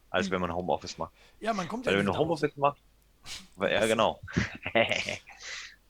Als 0.10 0.30
wenn 0.30 0.42
man 0.42 0.54
Homeoffice 0.54 0.98
macht. 0.98 1.14
Ja, 1.40 1.54
man 1.54 1.68
kommt 1.68 1.86
Weil 1.86 1.94
ja 1.94 2.00
wenn 2.00 2.06
du. 2.06 2.16
Homeoffice 2.16 2.56
machst, 2.56 2.82
ja 3.60 3.86
genau. 3.88 4.22
äh, 4.74 5.18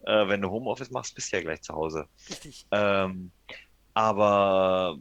wenn 0.05 0.41
du 0.41 0.49
Homeoffice 0.49 0.91
machst, 0.91 1.15
bist 1.15 1.31
du 1.31 1.37
ja 1.37 1.41
gleich 1.43 1.61
zu 1.61 1.73
Hause. 1.73 2.07
Richtig. 2.29 2.65
Ähm, 2.71 3.31
aber 3.93 4.97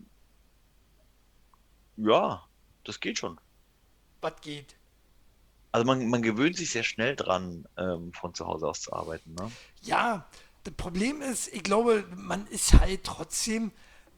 ja, 1.96 2.44
das 2.84 2.98
geht 2.98 3.18
schon. 3.18 3.40
Was 4.20 4.40
geht? 4.40 4.74
Also 5.72 5.86
man, 5.86 6.06
man 6.08 6.22
gewöhnt 6.22 6.56
sich 6.56 6.70
sehr 6.70 6.84
schnell 6.84 7.16
dran, 7.16 7.66
ähm, 7.78 8.12
von 8.12 8.34
zu 8.34 8.46
Hause 8.46 8.68
aus 8.68 8.82
zu 8.82 8.92
arbeiten, 8.92 9.34
ne? 9.34 9.50
Ja, 9.80 10.26
das 10.64 10.74
Problem 10.74 11.22
ist, 11.22 11.48
ich 11.48 11.62
glaube, 11.62 12.04
man 12.14 12.46
ist 12.48 12.78
halt 12.78 13.04
trotzdem 13.04 13.72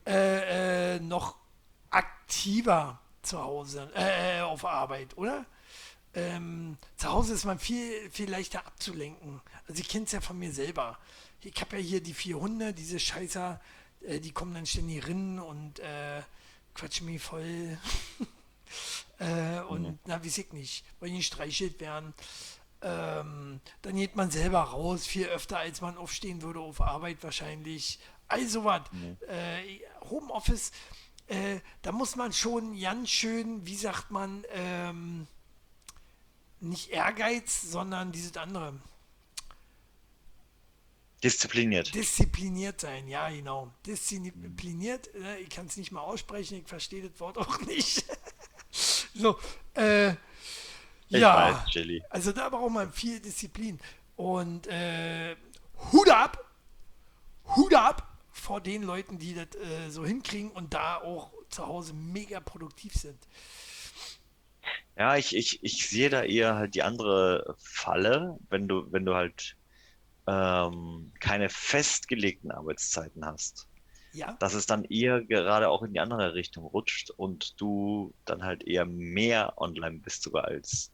äh, 0.06 0.96
äh, 0.96 1.00
noch 1.00 1.36
aktiver 1.90 3.00
zu 3.22 3.42
Hause, 3.42 3.90
äh, 3.94 4.40
auf 4.40 4.64
Arbeit, 4.64 5.16
oder? 5.16 5.46
Ähm, 6.12 6.76
zu 6.96 7.10
Hause 7.10 7.34
ist 7.34 7.44
man 7.44 7.58
viel, 7.58 8.10
viel 8.10 8.30
leichter 8.30 8.66
abzulenken. 8.66 9.40
Also 9.66 9.80
ich 9.80 9.88
kenne 9.88 10.04
es 10.04 10.12
ja 10.12 10.20
von 10.20 10.38
mir 10.38 10.52
selber. 10.52 10.98
Ich 11.40 11.60
habe 11.60 11.76
ja 11.76 11.82
hier 11.82 12.02
die 12.02 12.14
vier 12.14 12.38
Hunde, 12.38 12.72
diese 12.72 12.98
Scheißer, 12.98 13.60
äh, 14.02 14.20
die 14.20 14.32
kommen 14.32 14.54
dann 14.54 14.66
ständig 14.66 15.06
rein 15.08 15.38
und 15.38 15.78
äh, 15.80 16.22
quatschen 16.74 17.06
mich 17.06 17.22
voll. 17.22 17.78
äh, 19.18 19.60
und 19.60 19.98
na, 20.06 20.24
weiß 20.24 20.38
ich 20.38 20.52
nicht, 20.52 20.84
wollen 21.00 21.22
streichelt 21.22 21.80
werden. 21.80 22.14
Ähm, 22.82 23.60
dann 23.82 23.96
geht 23.96 24.14
man 24.16 24.30
selber 24.30 24.60
raus, 24.60 25.06
viel 25.06 25.26
öfter 25.26 25.58
als 25.58 25.80
man 25.80 25.96
aufstehen 25.96 26.42
würde 26.42 26.60
auf 26.60 26.80
Arbeit 26.80 27.22
wahrscheinlich. 27.22 27.98
Also 28.28 28.64
was. 28.64 28.82
Äh, 29.28 29.80
Homeoffice, 30.10 30.72
äh, 31.28 31.60
da 31.82 31.92
muss 31.92 32.16
man 32.16 32.32
schon 32.32 32.78
ganz 32.78 33.10
schön, 33.10 33.66
wie 33.66 33.76
sagt 33.76 34.10
man, 34.10 34.44
ähm, 34.50 35.26
nicht 36.60 36.90
Ehrgeiz, 36.90 37.62
sondern 37.62 38.12
dieses 38.12 38.36
andere. 38.36 38.74
Diszipliniert. 41.22 41.94
Diszipliniert 41.94 42.82
sein, 42.82 43.08
ja, 43.08 43.30
genau. 43.30 43.72
Diszipliniert, 43.86 45.14
äh, 45.14 45.38
ich 45.38 45.48
kann 45.48 45.66
es 45.66 45.78
nicht 45.78 45.90
mal 45.90 46.02
aussprechen, 46.02 46.58
ich 46.58 46.68
verstehe 46.68 47.08
das 47.08 47.18
Wort 47.18 47.38
auch 47.38 47.60
nicht. 47.62 48.04
so, 49.14 49.38
äh, 49.74 50.14
ja, 51.08 51.64
weiß, 51.74 52.02
also 52.10 52.32
da 52.32 52.48
braucht 52.48 52.72
man 52.72 52.92
viel 52.92 53.20
Disziplin. 53.20 53.78
Und 54.16 54.66
äh, 54.66 55.36
Hut 55.92 56.10
ab, 56.10 56.44
Hut 57.56 57.74
ab 57.74 58.16
vor 58.32 58.60
den 58.60 58.82
Leuten, 58.82 59.18
die 59.18 59.34
das 59.34 59.54
äh, 59.56 59.90
so 59.90 60.04
hinkriegen 60.04 60.50
und 60.50 60.74
da 60.74 60.96
auch 60.96 61.32
zu 61.48 61.66
Hause 61.66 61.94
mega 61.94 62.40
produktiv 62.40 62.94
sind. 62.94 63.18
Ja, 64.96 65.16
ich, 65.16 65.34
ich, 65.36 65.62
ich 65.62 65.88
sehe 65.88 66.08
da 66.08 66.22
eher 66.22 66.54
halt 66.54 66.74
die 66.74 66.82
andere 66.82 67.56
Falle, 67.58 68.38
wenn 68.48 68.68
du, 68.68 68.90
wenn 68.92 69.04
du 69.04 69.14
halt 69.14 69.56
ähm, 70.26 71.12
keine 71.20 71.48
festgelegten 71.48 72.50
Arbeitszeiten 72.50 73.24
hast. 73.24 73.68
Ja, 74.14 74.38
Dass 74.38 74.54
es 74.54 74.66
dann 74.66 74.84
eher 74.84 75.24
gerade 75.24 75.68
auch 75.70 75.82
in 75.82 75.92
die 75.92 76.00
andere 76.00 76.34
Richtung 76.34 76.64
rutscht 76.64 77.10
und 77.10 77.60
du 77.60 78.14
dann 78.24 78.42
halt 78.44 78.64
eher 78.64 78.86
mehr 78.86 79.54
online 79.58 80.00
bist 80.00 80.22
sogar 80.22 80.44
als 80.46 80.92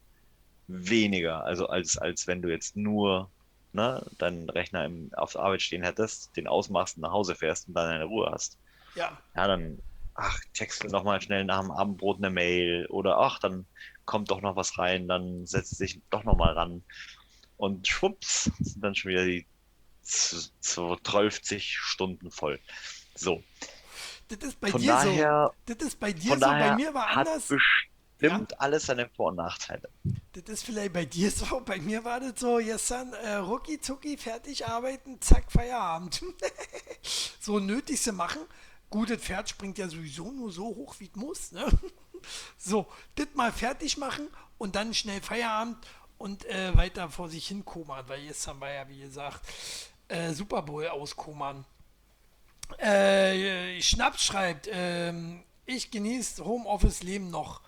weniger. 0.67 1.45
Also 1.45 1.69
als, 1.69 1.99
als 1.99 2.27
wenn 2.27 2.43
du 2.43 2.51
jetzt 2.51 2.77
nur 2.77 3.33
ne, 3.73 4.07
deinen 4.19 4.51
Rechner 4.51 4.85
im, 4.87 5.11
auf 5.15 5.33
der 5.33 5.43
Arbeit 5.43 5.63
stehen 5.63 5.83
hättest, 5.85 6.37
den 6.37 6.49
ausmachst 6.49 6.97
und 6.97 7.03
nach 7.03 7.13
Hause 7.13 7.35
fährst 7.37 7.69
und 7.69 7.75
dann 7.75 7.91
deine 7.91 8.05
Ruhe 8.07 8.31
hast. 8.33 8.59
ja, 8.95 9.25
Ja, 9.37 9.47
dann, 9.47 9.79
ach, 10.15 10.39
checkst 10.55 10.83
du 10.85 10.89
noch 10.89 11.05
mal 11.05 11.21
schnell 11.23 11.45
nach 11.45 11.61
dem 11.61 11.71
Abendbrot 11.71 12.19
eine 12.19 12.31
Mail 12.31 12.87
oder 12.89 13.19
ach, 13.19 13.39
dann 13.39 13.69
kommt 14.05 14.31
doch 14.31 14.41
noch 14.43 14.57
was 14.57 14.79
rein, 14.79 15.09
dann 15.09 15.47
setzt 15.47 15.81
dich 15.81 16.03
doch 16.11 16.25
noch 16.25 16.37
mal 16.37 16.53
ran 16.55 16.85
und 17.57 17.87
schwupps 17.89 18.51
sind 18.61 18.83
dann 18.85 18.95
schon 18.95 19.11
wieder 19.13 19.25
die 19.27 19.49
z- 20.03 20.53
z- 20.61 21.01
12 21.07 21.41
Stunden 21.61 22.31
voll. 22.31 22.61
So, 23.15 23.43
das 24.29 24.49
ist 24.49 24.61
bei 24.61 24.71
von 24.71 24.81
dir 24.81 24.93
daher, 24.93 25.53
so. 25.67 25.75
Das 25.75 25.87
ist 25.89 25.99
bei 26.01 26.13
dir 26.13 26.31
von 26.31 26.41
so, 26.41 26.47
daher 26.47 26.71
bei 26.71 26.77
mir 26.77 26.95
war 26.95 27.09
hat 27.15 27.27
anders. 27.27 27.49
bestimmt 27.49 28.61
alles 28.61 28.87
seine 28.87 29.09
Vor- 29.09 29.29
und 29.29 29.37
Nachteile. 29.37 29.89
Das 30.33 30.45
ist 30.45 30.65
vielleicht 30.65 30.93
bei 30.93 31.05
dir 31.05 31.31
so, 31.31 31.61
bei 31.65 31.79
mir 31.79 32.05
war 32.05 32.21
das 32.21 32.39
so, 32.39 32.59
gestern 32.59 33.13
äh, 33.15 33.35
rucki 33.35 33.81
zucki, 33.81 34.17
fertig 34.17 34.67
arbeiten, 34.67 35.21
zack, 35.21 35.51
Feierabend. 35.51 36.23
so 37.41 37.59
Nötigste 37.59 38.13
machen. 38.13 38.43
Gut, 38.89 39.11
das 39.11 39.19
Pferd 39.19 39.49
springt 39.49 39.79
ja 39.79 39.89
sowieso 39.89 40.31
nur 40.31 40.51
so 40.51 40.65
hoch, 40.65 40.95
wie 40.99 41.11
es 41.13 41.17
muss. 41.17 41.53
Ne? 41.53 41.67
So, 42.59 42.87
das 43.15 43.29
mal 43.33 43.51
fertig 43.51 43.97
machen 43.97 44.29
und 44.59 44.77
dann 44.77 44.93
schnell 44.93 45.23
Feierabend 45.23 45.79
und 46.19 46.45
äh, 46.45 46.77
weiter 46.77 47.09
vor 47.09 47.31
sich 47.31 47.49
hin 47.49 47.65
kommern, 47.65 48.05
weil 48.09 48.23
gestern 48.27 48.61
war 48.61 48.71
ja, 48.71 48.87
wie 48.91 49.01
gesagt, 49.01 49.41
äh, 50.09 50.35
Super 50.35 50.61
Bowl 50.61 50.87
auskommern. 50.87 51.65
Äh, 52.79 53.81
Schnaps 53.83 54.23
schreibt, 54.25 54.69
ähm, 54.73 55.43
ich 55.67 55.91
genieße 55.91 56.45
Homeoffice-Leben 56.45 57.31
noch. 57.31 57.63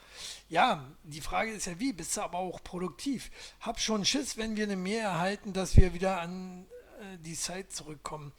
Ja, 0.49 0.85
die 1.03 1.21
Frage 1.21 1.53
ist 1.53 1.67
ja 1.67 1.79
wie, 1.79 1.93
bist 1.93 2.17
du 2.17 2.23
aber 2.23 2.39
auch 2.39 2.63
produktiv? 2.63 3.31
Hab 3.61 3.81
schon 3.81 4.05
Schiss, 4.05 4.37
wenn 4.37 4.57
wir 4.57 4.65
eine 4.65 4.77
Mail 4.77 5.01
erhalten, 5.01 5.53
dass 5.53 5.77
wir 5.77 5.95
wieder 5.95 6.21
an 6.21 6.67
äh, 7.01 7.19
die 7.19 7.35
Zeit 7.35 7.73
zurückkommen. 7.73 8.33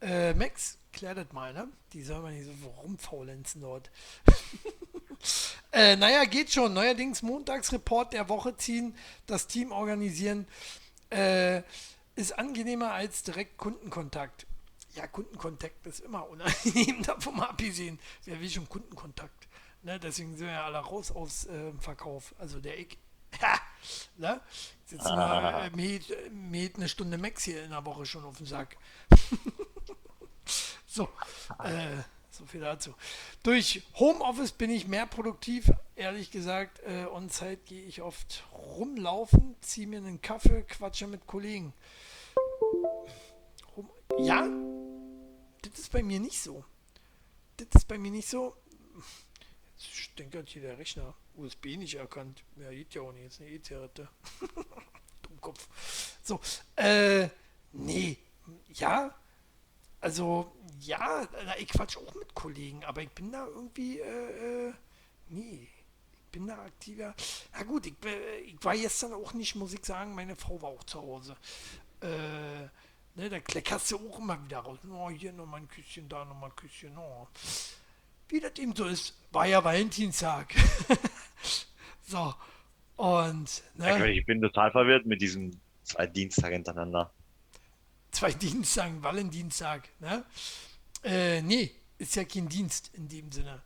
Äh, 0.00 0.34
Max, 0.34 0.78
klär 0.92 1.14
das 1.14 1.32
mal, 1.32 1.52
ne? 1.54 1.68
Die 1.92 2.02
sollen 2.02 2.24
wir 2.24 2.30
nicht 2.30 2.46
so 2.46 2.68
rumfaulenzen 2.68 3.62
dort. 3.62 3.90
äh, 5.72 5.96
naja, 5.96 6.24
geht 6.24 6.52
schon. 6.52 6.74
Neuerdings 6.74 7.22
Montagsreport 7.22 8.12
der 8.12 8.28
Woche 8.28 8.56
ziehen, 8.56 8.94
das 9.26 9.46
Team 9.46 9.72
organisieren. 9.72 10.46
Äh, 11.10 11.62
ist 12.16 12.38
angenehmer 12.38 12.92
als 12.92 13.22
direkt 13.22 13.56
Kundenkontakt. 13.58 14.46
Ja, 14.96 15.06
Kundenkontakt 15.06 15.86
ist 15.86 16.00
immer 16.00 16.26
unangenehm, 16.28 17.02
davon 17.06 17.36
mal 17.36 17.50
abgesehen. 17.50 17.98
Wer 18.24 18.40
will 18.40 18.48
schon 18.48 18.68
Kundenkontakt? 18.68 19.46
Ne, 19.82 20.00
deswegen 20.00 20.34
sind 20.36 20.46
wir 20.46 20.54
ja 20.54 20.64
alle 20.64 20.78
raus 20.78 21.12
aus 21.12 21.44
äh, 21.46 21.72
Verkauf. 21.78 22.34
Also 22.38 22.60
der 22.60 22.78
ich. 22.78 22.98
Ne? 24.16 24.40
Jetzt 24.90 25.04
mal 25.04 25.66
äh, 25.66 25.70
mit, 25.70 26.32
mit 26.32 26.76
eine 26.76 26.88
Stunde 26.88 27.18
Max 27.18 27.44
hier 27.44 27.62
in 27.62 27.70
der 27.70 27.84
Woche 27.84 28.04
schon 28.06 28.24
auf 28.24 28.38
den 28.38 28.46
Sack. 28.46 28.76
so, 30.86 31.08
äh, 31.62 31.98
so 32.30 32.46
viel 32.46 32.62
dazu. 32.62 32.94
Durch 33.44 33.82
Homeoffice 33.94 34.52
bin 34.52 34.70
ich 34.70 34.88
mehr 34.88 35.06
produktiv, 35.06 35.70
ehrlich 35.94 36.32
gesagt. 36.32 36.80
Äh, 36.80 37.06
On-Site 37.06 37.60
gehe 37.66 37.84
ich 37.84 38.02
oft 38.02 38.42
rumlaufen, 38.52 39.54
ziehe 39.60 39.86
mir 39.86 39.98
einen 39.98 40.20
Kaffee, 40.20 40.62
quatsche 40.62 41.06
mit 41.06 41.26
Kollegen. 41.26 41.72
Home 43.76 43.88
ja, 44.18 44.48
das 45.76 45.82
ist 45.82 45.92
bei 45.92 46.02
mir 46.02 46.18
nicht 46.18 46.40
so. 46.40 46.64
Das 47.58 47.68
ist 47.74 47.86
bei 47.86 47.98
mir 47.98 48.10
nicht 48.10 48.28
so. 48.28 48.56
Ich 49.78 50.14
denke, 50.14 50.42
hier 50.46 50.62
der 50.62 50.78
Rechner 50.78 51.14
USB 51.34 51.76
nicht 51.76 51.96
erkannt. 51.96 52.42
Ja, 52.56 52.70
geht 52.70 52.94
ja 52.94 53.02
auch 53.02 53.12
nicht. 53.12 53.24
Jetzt 53.24 53.40
eine 53.42 53.50
E-Zigarette. 53.50 54.08
Dummkopf. 55.22 55.68
So, 56.22 56.40
äh, 56.76 57.28
nee. 57.72 58.16
Ja, 58.72 59.14
also, 60.00 60.50
ja, 60.80 61.28
ich 61.58 61.68
quatsch 61.68 61.98
auch 61.98 62.14
mit 62.14 62.34
Kollegen, 62.34 62.82
aber 62.84 63.02
ich 63.02 63.10
bin 63.10 63.30
da 63.30 63.46
irgendwie, 63.46 64.00
äh, 64.00 64.68
äh, 64.68 64.72
nee. 65.28 65.68
Ich 66.14 66.32
bin 66.32 66.46
da 66.46 66.64
aktiver. 66.64 67.14
Na 67.52 67.64
gut, 67.64 67.84
ich, 67.86 67.94
äh, 68.06 68.38
ich 68.38 68.56
war 68.64 68.74
gestern 68.74 69.12
auch 69.12 69.34
nicht, 69.34 69.56
muss 69.56 69.74
ich 69.74 69.84
sagen, 69.84 70.14
meine 70.14 70.36
Frau 70.36 70.62
war 70.62 70.70
auch 70.70 70.84
zu 70.84 71.02
Hause. 71.02 71.36
Äh, 72.00 72.68
ne, 73.16 73.28
da 73.28 73.40
kleckerst 73.40 73.90
du 73.90 73.96
auch 73.96 74.18
immer 74.18 74.42
wieder 74.44 74.58
raus. 74.58 74.78
Oh, 74.90 75.10
hier 75.10 75.32
nochmal 75.32 75.60
ein 75.60 75.68
Küsschen, 75.68 76.08
da 76.08 76.24
nochmal 76.24 76.50
ein 76.50 76.56
Küsschen. 76.56 76.96
Oh. 76.96 77.26
wie 78.28 78.40
das 78.40 78.52
eben 78.58 78.74
so 78.74 78.84
ist, 78.86 79.14
war 79.32 79.46
ja 79.46 79.62
Valentinstag. 79.64 80.54
so, 82.06 82.34
und, 82.96 83.62
ne, 83.74 84.12
Ich 84.12 84.24
bin 84.26 84.40
total 84.40 84.70
verwirrt 84.70 85.06
mit 85.06 85.20
diesem 85.20 85.58
zwei 85.82 86.06
Dienstag 86.06 86.52
hintereinander. 86.52 87.12
zwei 88.10 88.32
Dienstag, 88.32 88.90
Valentinstag, 89.02 89.88
ne? 90.00 90.24
Äh, 91.04 91.42
nee, 91.42 91.70
ist 91.98 92.16
ja 92.16 92.24
kein 92.24 92.48
Dienst 92.48 92.90
in 92.94 93.08
dem 93.08 93.30
Sinne. 93.30 93.62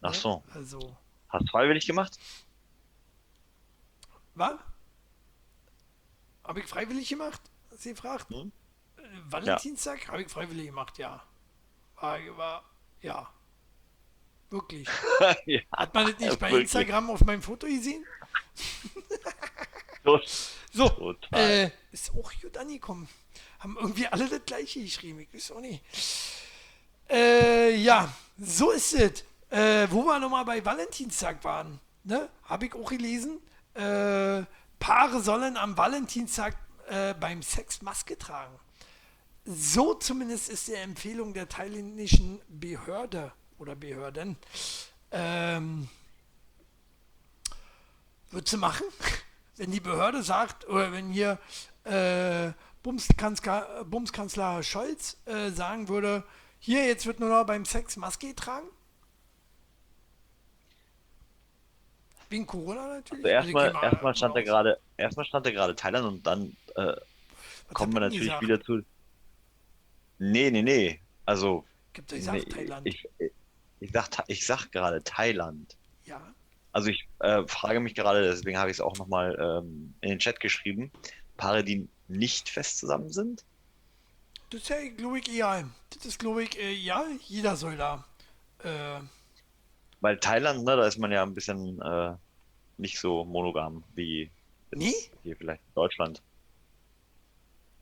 Ach 0.00 0.10
Ne? 0.10 0.16
so. 0.18 0.42
Also, 0.52 0.96
Hast 1.28 1.42
du 1.46 1.50
freiwillig 1.50 1.86
gemacht? 1.86 2.18
was? 4.34 4.54
Habe 6.44 6.60
ich 6.60 6.66
freiwillig 6.66 7.08
gemacht? 7.08 7.40
Hast 7.72 7.86
du 7.86 7.90
gefragt? 7.90 8.28
Hm? 8.28 8.52
Äh, 8.98 9.02
Valentinstag 9.30 10.08
habe 10.08 10.22
ich 10.22 10.28
freiwillig 10.28 10.66
gemacht, 10.66 10.98
ja. 10.98 11.22
War, 11.96 12.18
war, 12.36 12.64
ja. 13.00 13.32
Wirklich. 14.50 14.86
ja. 15.46 15.60
Hat 15.72 15.94
man 15.94 16.06
das 16.06 16.18
nicht 16.18 16.38
bei 16.38 16.50
Wirklich. 16.50 16.64
Instagram 16.64 17.10
auf 17.10 17.24
meinem 17.24 17.42
Foto 17.42 17.66
gesehen? 17.66 18.04
So, 20.74 21.14
äh, 21.30 21.70
ist 21.92 22.10
auch 22.10 22.32
gut 22.40 22.56
angekommen. 22.56 23.08
Haben 23.60 23.76
irgendwie 23.78 24.08
alle 24.08 24.28
das 24.28 24.40
gleiche 24.44 24.82
geschrieben, 24.82 25.20
ich 25.20 25.32
weiß 25.32 25.52
auch 25.52 25.60
nicht. 25.60 25.80
Äh, 27.08 27.76
ja, 27.76 28.12
so 28.36 28.72
ist 28.72 28.94
es. 28.94 29.24
Äh, 29.50 29.86
wo 29.90 30.02
wir 30.04 30.18
nochmal 30.18 30.44
bei 30.44 30.64
Valentinstag 30.64 31.44
waren, 31.44 31.78
ne? 32.02 32.28
Habe 32.44 32.66
ich 32.66 32.74
auch 32.74 32.90
gelesen. 32.90 33.38
Äh, 33.74 34.42
Paare 34.80 35.20
sollen 35.22 35.56
am 35.56 35.76
Valentinstag 35.76 36.56
äh, 36.92 37.14
beim 37.18 37.42
Sex 37.42 37.82
Maske 37.82 38.18
tragen. 38.18 38.54
So 39.44 39.94
zumindest 39.94 40.48
ist 40.48 40.68
die 40.68 40.74
Empfehlung 40.74 41.32
der 41.32 41.48
thailändischen 41.48 42.40
Behörde 42.48 43.32
oder 43.58 43.74
Behörden. 43.74 44.36
Ähm, 45.10 45.88
Würdest 48.30 48.52
du 48.54 48.58
machen? 48.58 48.86
Wenn 49.56 49.70
die 49.70 49.80
Behörde 49.80 50.22
sagt, 50.22 50.66
oder 50.66 50.92
wenn 50.92 51.10
hier 51.10 51.38
äh, 51.84 52.52
Bumskanzler, 52.82 53.84
Bumskanzler 53.84 54.62
Scholz 54.62 55.18
äh, 55.26 55.50
sagen 55.50 55.88
würde, 55.88 56.24
hier, 56.58 56.86
jetzt 56.86 57.04
wird 57.04 57.20
nur 57.20 57.28
noch 57.28 57.44
beim 57.44 57.66
Sex 57.66 57.98
Maske 57.98 58.28
getragen? 58.28 58.66
Wegen 62.32 62.46
Corona 62.46 62.88
natürlich? 62.94 63.24
Also 63.24 63.28
erstmal, 63.28 63.68
Also 63.70 63.80
erstmal 63.82 64.16
stand 64.16 64.36
da 64.36 64.40
aus. 64.40 64.46
gerade, 64.46 64.80
erstmal 64.96 65.26
stand 65.26 65.46
da 65.46 65.50
gerade 65.50 65.76
Thailand 65.76 66.06
und 66.06 66.26
dann 66.26 66.56
äh, 66.76 66.94
kommen 67.72 67.92
wir 67.92 68.00
natürlich 68.00 68.20
gesagt? 68.24 68.42
wieder 68.42 68.60
zu. 68.60 68.82
Nee, 70.18 70.50
nee, 70.50 70.62
nee. 70.62 71.00
Also, 71.26 71.64
Gibt 71.92 72.12
ich 72.12 72.24
sag 72.24 72.34
nee, 72.34 72.40
Thailand. 72.44 72.86
ich, 72.86 73.08
ich, 73.18 73.30
ich 73.80 73.92
sag, 73.92 74.08
ich 74.28 74.46
sag 74.46 74.70
gerade 74.72 75.02
Thailand. 75.04 75.76
ja. 76.04 76.20
Also 76.74 76.88
ich 76.88 77.06
äh, 77.18 77.46
frage 77.46 77.80
mich 77.80 77.94
gerade, 77.94 78.22
deswegen 78.22 78.56
habe 78.56 78.70
ich 78.70 78.76
es 78.78 78.80
auch 78.80 78.96
nochmal 78.96 79.36
ähm, 79.38 79.92
in 80.00 80.08
den 80.08 80.18
Chat 80.18 80.40
geschrieben, 80.40 80.90
Paare, 81.36 81.62
die 81.64 81.86
nicht 82.08 82.48
fest 82.48 82.78
zusammen 82.78 83.10
sind. 83.10 83.44
Das 84.48 84.62
ist 84.62 84.68
ja, 84.70 84.76
glaube 84.96 85.18
ich, 85.18 85.28
egal. 85.28 85.66
Das 85.90 86.06
ist, 86.06 86.18
glaube 86.18 86.44
ich, 86.44 86.58
äh, 86.58 86.72
ja, 86.72 87.04
jeder 87.28 87.56
soll 87.56 87.76
da. 87.76 88.06
Äh, 88.64 89.00
Weil 90.02 90.18
Thailand, 90.18 90.64
ne, 90.64 90.76
da 90.76 90.86
ist 90.86 90.98
man 90.98 91.10
ja 91.12 91.22
ein 91.22 91.32
bisschen 91.32 91.80
äh, 91.80 92.12
nicht 92.76 92.98
so 92.98 93.24
monogam 93.24 93.82
wie 93.94 94.30
Nee? 94.72 94.94
hier 95.22 95.36
vielleicht 95.36 95.62
in 95.68 95.74
Deutschland. 95.74 96.20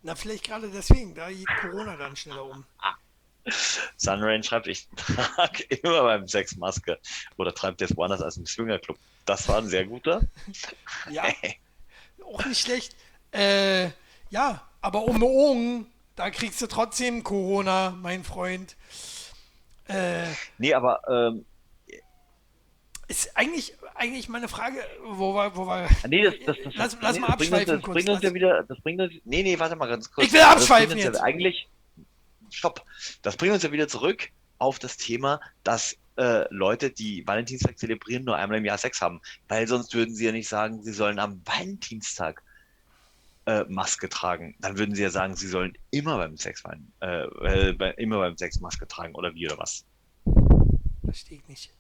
na, 0.03 0.15
vielleicht 0.15 0.45
gerade 0.45 0.69
deswegen, 0.71 1.15
da 1.15 1.29
geht 1.31 1.47
Corona 1.61 1.97
dann 1.97 2.15
schneller 2.17 2.45
um. 2.45 2.65
Sunrain 3.97 4.43
schreibt, 4.43 4.67
ich 4.67 4.87
trage 4.97 5.63
immer 5.83 6.03
beim 6.03 6.29
Sex 6.29 6.57
Maske. 6.57 6.99
Oder 7.39 7.55
treibt 7.55 7.81
jetzt 7.81 7.97
woanders 7.97 8.21
als 8.23 8.37
im 8.37 8.47
Swingerclub. 8.47 8.99
Das 9.25 9.49
war 9.49 9.59
ein 9.59 9.69
sehr 9.69 9.87
guter. 9.87 10.21
Ja, 11.11 11.25
auch 12.25 12.45
nicht 12.45 12.61
schlecht. 12.61 12.95
Äh, 13.33 13.91
ja, 14.31 14.63
aber 14.83 15.05
um 15.05 15.23
Augen, 15.25 15.87
da 16.17 16.31
kriegst 16.31 16.61
du 16.61 16.67
trotzdem 16.67 17.25
Corona, 17.25 17.91
mein 17.91 18.25
Freund. 18.25 18.77
Äh, 19.89 20.27
Nee, 20.59 20.75
aber 20.75 21.01
ähm, 21.09 21.45
ist 23.11 23.37
eigentlich, 23.37 23.75
eigentlich 23.97 24.29
meine 24.29 24.47
Frage, 24.47 24.79
wo 25.05 25.35
wir, 25.35 25.57
wo 25.57 25.67
wir. 25.67 25.89
nee, 26.09 26.23
das, 26.23 26.35
das, 26.47 26.57
das, 26.63 26.75
lass, 26.77 26.97
lass 27.01 27.15
nee, 27.15 27.21
mal 27.21 27.37
bringt 27.37 27.53
uns, 27.53 27.61
abschweifen 27.61 27.75
das 27.75 27.83
kurz. 27.83 27.95
bringt 27.95 28.09
uns 28.09 28.23
ja 28.23 28.35
wieder, 28.35 28.63
das 28.63 28.81
bringt 28.81 29.01
uns, 29.01 29.13
nee, 29.25 29.43
nee, 29.43 29.59
warte 29.59 29.75
mal 29.75 29.89
ganz 29.89 30.11
kurz. 30.13 30.29
Ich 30.29 30.33
will 30.33 30.41
abschweifen 30.41 30.97
jetzt. 30.97 31.17
Ja 31.17 31.23
eigentlich, 31.23 31.69
stopp. 32.51 32.85
Das 33.23 33.37
bringt 33.37 33.53
uns 33.53 33.65
ja 33.65 33.73
wieder 33.73 33.89
zurück 33.89 34.31
auf 34.59 34.79
das 34.79 34.97
Thema, 34.97 35.41
dass 35.65 35.97
äh, 36.17 36.45
Leute, 36.55 36.91
die 36.91 37.27
Valentinstag 37.27 37.79
zelebrieren, 37.79 38.25
nur 38.25 38.37
einmal 38.37 38.59
im 38.59 38.65
Jahr 38.65 38.79
Sex 38.79 39.01
haben. 39.01 39.21
Weil 39.49 39.67
sonst 39.67 39.93
würden 39.93 40.15
sie 40.15 40.27
ja 40.27 40.33
nicht 40.33 40.49
sagen, 40.49 40.83
sie 40.83 40.93
sollen 40.93 41.19
am 41.19 41.43
Valentinstag 41.45 42.43
äh, 43.47 43.65
Maske 43.65 44.09
tragen. 44.09 44.55
Dann 44.61 44.79
würden 44.79 44.95
sie 44.95 45.03
ja 45.03 45.11
sagen, 45.11 45.35
sie 45.35 45.49
sollen 45.49 45.77
immer 45.91 46.17
beim 46.19 46.37
Sex 46.37 46.63
äh, 47.01 47.25
äh, 47.25 47.73
bei, 47.73 47.91
immer 47.93 48.19
beim 48.19 48.37
Sex 48.37 48.61
Maske 48.61 48.87
tragen 48.87 49.17
oder 49.17 49.35
wie 49.35 49.47
oder 49.47 49.59
was. 49.59 49.85
Verstehe 51.05 51.39
ich 51.39 51.49
nicht. 51.49 51.73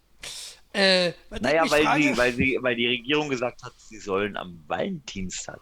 Äh, 0.72 1.12
Naja, 1.40 1.68
weil 1.70 1.82
frage, 1.84 2.02
sie, 2.02 2.16
weil 2.16 2.32
sie, 2.32 2.58
weil 2.60 2.76
die 2.76 2.86
Regierung 2.86 3.28
gesagt 3.28 3.62
hat, 3.64 3.72
sie 3.78 3.98
sollen 3.98 4.36
am 4.36 4.62
Valentinstag 4.68 5.58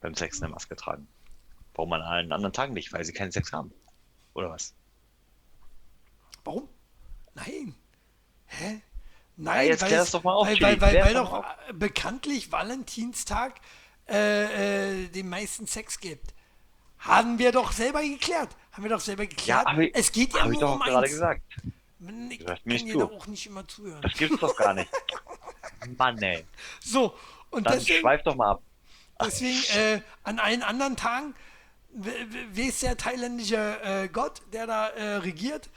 beim 0.00 0.14
Sex 0.14 0.42
eine 0.42 0.52
Maske 0.52 0.76
tragen. 0.76 1.08
Warum 1.74 1.92
an 1.94 2.02
allen 2.02 2.32
anderen 2.32 2.52
Tagen 2.52 2.74
nicht? 2.74 2.92
Weil 2.92 3.04
sie 3.04 3.12
keinen 3.12 3.32
Sex 3.32 3.52
haben. 3.52 3.72
Oder 4.34 4.50
was? 4.50 4.74
Warum? 6.44 6.68
Nein. 7.34 7.74
Hä? 8.46 8.74
Ja, 8.74 8.80
Nein, 9.38 9.68
jetzt 9.68 9.82
weil, 9.82 9.92
es- 9.92 10.10
doch 10.10 10.22
mal 10.24 10.32
auf, 10.34 10.46
weil, 10.48 10.60
weil, 10.60 10.80
weil, 10.80 11.04
weil 11.04 11.14
doch 11.14 11.44
äh, 11.68 11.72
bekanntlich 11.74 12.50
Valentinstag 12.52 13.60
äh, 14.08 15.02
äh, 15.04 15.08
den 15.08 15.28
meisten 15.28 15.66
Sex 15.66 15.98
gibt. 16.00 16.32
Haben 16.98 17.38
wir 17.38 17.52
doch 17.52 17.72
selber 17.72 18.00
geklärt. 18.02 18.48
Haben 18.72 18.84
wir 18.84 18.90
doch 18.90 19.00
selber 19.00 19.26
geklärt. 19.26 19.66
hab 19.66 19.78
ich- 19.78 19.94
es 19.94 20.10
geht 20.12 20.32
ja 20.34 20.40
Habe 20.42 20.54
ich 20.54 20.60
nur 20.60 20.68
doch 20.70 20.74
um 20.76 20.80
gerade 20.80 20.98
eins. 21.04 21.10
gesagt. 21.10 21.42
Ich 21.98 22.38
Du 22.38 22.44
kann 22.44 22.58
nicht 22.64 22.90
zu. 22.90 23.02
auch 23.10 23.26
nicht 23.26 23.46
immer 23.46 23.66
zuhören. 23.66 24.02
Das 24.02 24.12
gibt's 24.14 24.38
doch 24.40 24.54
gar 24.56 24.74
nicht. 24.74 24.90
Mann, 25.98 26.20
ey. 26.22 26.44
So, 26.80 27.16
und 27.50 27.64
Dann 27.64 27.74
deswegen, 27.78 28.00
schweif 28.00 28.22
doch 28.22 28.34
mal 28.34 28.52
ab. 28.52 28.62
deswegen 29.22 29.62
äh, 29.78 30.00
an 30.24 30.38
allen 30.38 30.62
anderen 30.62 30.96
Tagen, 30.96 31.34
w- 31.92 32.10
w- 32.10 32.46
wer 32.52 32.66
ist 32.66 32.82
der 32.82 32.96
thailändische 32.96 33.80
äh, 33.82 34.08
Gott, 34.08 34.42
der 34.52 34.66
da 34.66 34.88
äh, 34.88 35.16
regiert, 35.16 35.70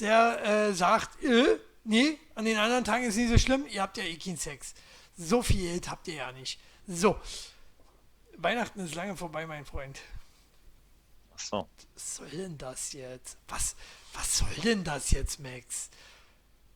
der 0.00 0.44
äh, 0.44 0.72
sagt, 0.74 1.22
äh, 1.24 1.58
nee, 1.84 2.18
an 2.36 2.44
den 2.44 2.56
anderen 2.58 2.84
Tagen 2.84 3.04
ist 3.04 3.16
nicht 3.16 3.30
so 3.30 3.38
schlimm, 3.38 3.66
ihr 3.68 3.82
habt 3.82 3.96
ja 3.96 4.04
eh 4.04 4.16
keinen 4.16 4.36
Sex. 4.36 4.74
So 5.16 5.42
viel 5.42 5.62
Geld 5.62 5.90
habt 5.90 6.06
ihr 6.08 6.14
ja 6.14 6.30
nicht. 6.32 6.60
So, 6.86 7.18
Weihnachten 8.36 8.78
ist 8.80 8.94
lange 8.94 9.16
vorbei, 9.16 9.46
mein 9.46 9.64
Freund. 9.64 9.98
Ach 11.34 11.40
so. 11.40 11.68
Was 11.94 12.16
soll 12.16 12.28
denn 12.30 12.56
das 12.58 12.92
jetzt? 12.92 13.36
Was, 13.48 13.74
was 14.18 14.38
soll 14.38 14.54
denn 14.64 14.84
das 14.84 15.10
jetzt, 15.10 15.38
Max? 15.40 15.90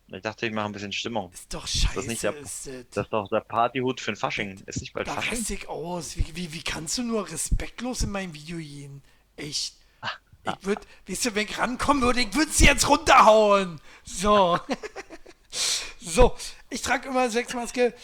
Ich 0.08 0.20
dachte, 0.22 0.46
ich 0.46 0.52
mache 0.52 0.66
ein 0.66 0.72
bisschen 0.72 0.92
Stimmung. 0.92 1.32
Ist 1.32 1.54
doch 1.54 1.66
scheiße, 1.66 2.00
ist 2.00 2.06
nicht 2.06 2.22
der- 2.22 2.36
ist 2.36 2.66
das. 2.66 2.84
Das 2.92 3.06
ist 3.06 3.12
doch 3.12 3.28
der 3.28 3.40
Partyhut 3.40 4.00
für 4.00 4.12
den 4.12 4.16
Fasching. 4.16 4.62
Ist 4.66 4.80
nicht 4.82 4.92
bald 4.92 5.08
Da 5.08 5.14
Fasching? 5.14 5.44
ich 5.48 5.68
aus. 5.68 6.16
Wie, 6.18 6.36
wie, 6.36 6.52
wie 6.52 6.62
kannst 6.62 6.98
du 6.98 7.02
nur 7.02 7.30
respektlos 7.30 8.02
in 8.02 8.10
mein 8.10 8.34
Video 8.34 8.58
gehen? 8.58 9.02
Echt. 9.36 9.74
Ich 10.44 10.66
würde, 10.66 10.82
weißt 11.06 11.26
du, 11.26 11.34
wenn 11.36 11.46
ich 11.46 11.56
rankommen 11.56 12.02
würde, 12.02 12.20
ich 12.20 12.34
würde 12.34 12.50
sie 12.50 12.64
jetzt 12.64 12.88
runterhauen. 12.88 13.80
So. 14.04 14.58
so, 16.00 16.36
ich 16.68 16.82
trage 16.82 17.08
immer 17.08 17.30
Sexmaske. 17.30 17.94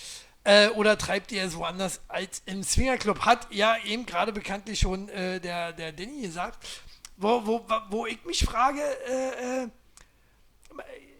Äh, 0.44 0.68
oder 0.68 0.96
treibt 0.96 1.32
ihr 1.32 1.42
es 1.42 1.56
woanders 1.56 2.00
als 2.06 2.42
im 2.46 2.62
Swingerclub? 2.62 3.20
Hat 3.26 3.48
ja 3.52 3.76
eben 3.84 4.06
gerade 4.06 4.32
bekanntlich 4.32 4.78
schon 4.78 5.08
äh, 5.08 5.40
der, 5.40 5.72
der 5.72 5.92
Danny 5.92 6.22
gesagt. 6.22 6.64
Wo, 7.20 7.44
wo, 7.44 7.66
wo 7.90 8.06
ich 8.06 8.24
mich 8.24 8.44
frage, 8.44 8.80
äh, 8.80 9.64
äh, 9.64 9.68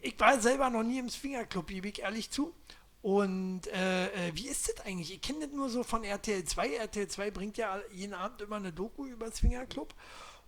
ich 0.00 0.18
war 0.20 0.40
selber 0.40 0.70
noch 0.70 0.84
nie 0.84 1.00
im 1.00 1.08
Swingerclub, 1.08 1.66
gebe 1.66 1.88
ich 1.88 2.02
ehrlich 2.02 2.30
zu. 2.30 2.54
Und 3.02 3.66
äh, 3.66 4.28
äh, 4.28 4.34
wie 4.34 4.46
ist 4.48 4.68
das 4.68 4.86
eigentlich? 4.86 5.12
Ich 5.12 5.20
kenne 5.20 5.46
das 5.46 5.50
nur 5.50 5.68
so 5.68 5.82
von 5.82 6.04
RTL 6.04 6.44
2. 6.44 6.74
RTL 6.74 7.08
2 7.08 7.30
bringt 7.32 7.56
ja 7.56 7.80
jeden 7.92 8.14
Abend 8.14 8.40
immer 8.42 8.56
eine 8.56 8.72
Doku 8.72 9.06
über 9.06 9.30
Swingerclub. 9.32 9.92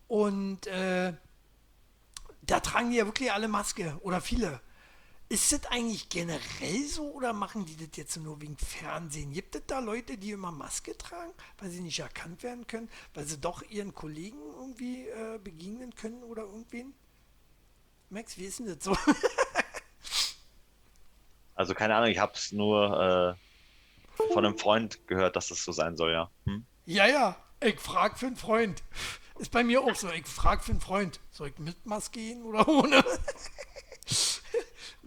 Und 0.06 0.68
äh, 0.68 1.14
da 2.42 2.60
tragen 2.60 2.90
die 2.90 2.98
ja 2.98 3.06
wirklich 3.06 3.32
alle 3.32 3.48
Maske 3.48 3.98
oder 4.02 4.20
viele. 4.20 4.60
Ist 5.32 5.52
das 5.52 5.64
eigentlich 5.66 6.08
generell 6.08 6.84
so 6.88 7.12
oder 7.12 7.32
machen 7.32 7.64
die 7.64 7.76
das 7.76 7.96
jetzt 7.96 8.16
nur 8.16 8.40
wegen 8.40 8.56
Fernsehen? 8.56 9.32
Gibt 9.32 9.54
es 9.54 9.62
da 9.64 9.78
Leute, 9.78 10.18
die 10.18 10.32
immer 10.32 10.50
Maske 10.50 10.98
tragen, 10.98 11.32
weil 11.58 11.70
sie 11.70 11.80
nicht 11.80 12.00
erkannt 12.00 12.42
werden 12.42 12.66
können, 12.66 12.90
weil 13.14 13.24
sie 13.26 13.38
doch 13.38 13.62
ihren 13.62 13.94
Kollegen 13.94 14.40
irgendwie 14.58 15.06
äh, 15.06 15.38
begegnen 15.38 15.94
können 15.94 16.24
oder 16.24 16.42
irgendwen? 16.42 16.94
Max, 18.08 18.38
wie 18.38 18.46
ist 18.46 18.58
denn 18.58 18.66
das 18.66 18.82
so? 18.82 18.96
Also 21.54 21.74
keine 21.74 21.94
Ahnung, 21.94 22.08
ich 22.08 22.18
habe 22.18 22.32
es 22.34 22.52
nur 22.52 23.38
äh, 24.18 24.32
von 24.32 24.46
einem 24.46 24.56
Freund 24.56 25.06
gehört, 25.06 25.36
dass 25.36 25.48
das 25.48 25.62
so 25.62 25.72
sein 25.72 25.94
soll, 25.94 26.10
ja. 26.10 26.30
Hm? 26.46 26.64
Ja, 26.86 27.06
ja, 27.06 27.36
ich 27.62 27.78
frag 27.78 28.18
für 28.18 28.28
einen 28.28 28.36
Freund. 28.36 28.82
Ist 29.38 29.50
bei 29.52 29.62
mir 29.62 29.82
auch 29.82 29.94
so. 29.94 30.10
Ich 30.10 30.26
frag 30.26 30.64
für 30.64 30.72
einen 30.72 30.80
Freund. 30.80 31.20
Soll 31.30 31.48
ich 31.48 31.58
mit 31.58 31.84
Maske 31.84 32.18
gehen 32.18 32.44
oder 32.44 32.66
ohne? 32.66 33.04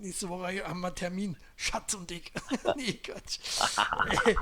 Nächste 0.03 0.29
Woche 0.29 0.63
haben 0.67 0.81
wir 0.81 0.93
Termin. 0.93 1.35
Schatz 1.55 1.93
und 1.95 2.11
ich. 2.11 2.31
nee, 2.75 2.93
Quatsch. 2.93 3.39
Äh, 4.25 4.35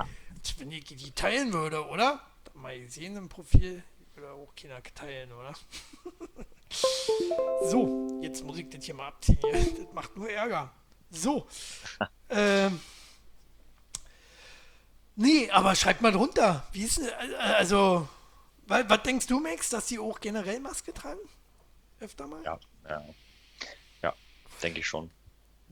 wenn 0.58 0.72
ich 0.72 0.84
die 0.84 1.12
teilen 1.12 1.52
würde, 1.52 1.86
oder? 1.86 2.20
Mal 2.54 2.80
gesehen 2.80 3.16
im 3.16 3.28
Profil. 3.28 3.84
Würde 4.14 4.32
auch 4.32 4.52
keiner 4.56 4.82
teilen, 4.82 5.30
oder? 5.32 5.54
so, 7.70 8.20
jetzt 8.20 8.42
muss 8.44 8.58
ich 8.58 8.68
das 8.68 8.84
hier 8.84 8.94
mal 8.94 9.06
abziehen. 9.06 9.38
Hier. 9.40 9.84
Das 9.84 9.94
macht 9.94 10.16
nur 10.16 10.28
Ärger. 10.28 10.72
So. 11.10 11.46
ähm. 12.28 12.80
Nee, 15.14 15.48
aber 15.50 15.76
schreib 15.76 16.00
mal 16.00 16.10
drunter. 16.10 16.66
Wie 16.72 16.82
ist 16.82 16.98
denn, 16.98 17.06
äh, 17.06 17.36
also, 17.36 18.08
was, 18.66 18.88
was 18.88 19.02
denkst 19.04 19.28
du, 19.28 19.38
Max, 19.38 19.68
dass 19.68 19.86
die 19.86 20.00
auch 20.00 20.18
generell 20.18 20.58
Maske 20.58 20.92
tragen? 20.92 21.20
Öfter 22.00 22.26
mal? 22.26 22.42
Ja, 22.42 22.58
ja. 22.88 23.04
Ja, 24.02 24.14
denke 24.60 24.80
ich 24.80 24.86
schon. 24.88 25.10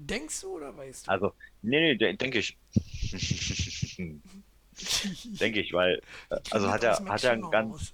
Denkst 0.03 0.41
du 0.41 0.57
oder 0.57 0.77
weißt 0.77 1.07
du? 1.07 1.11
Also, 1.11 1.35
nee, 1.63 1.81
nee, 1.81 1.95
de- 1.97 2.17
denke 2.17 2.39
ich. 2.39 2.57
denke 5.41 5.61
ich, 5.61 5.73
weil, 5.73 6.01
äh, 6.31 6.41
also 6.51 6.71
hat 6.71 6.83
er, 6.83 6.93
hat 6.93 7.01
er 7.01 7.05
Max 7.05 7.25
ein 7.25 7.51
ganz. 7.51 7.93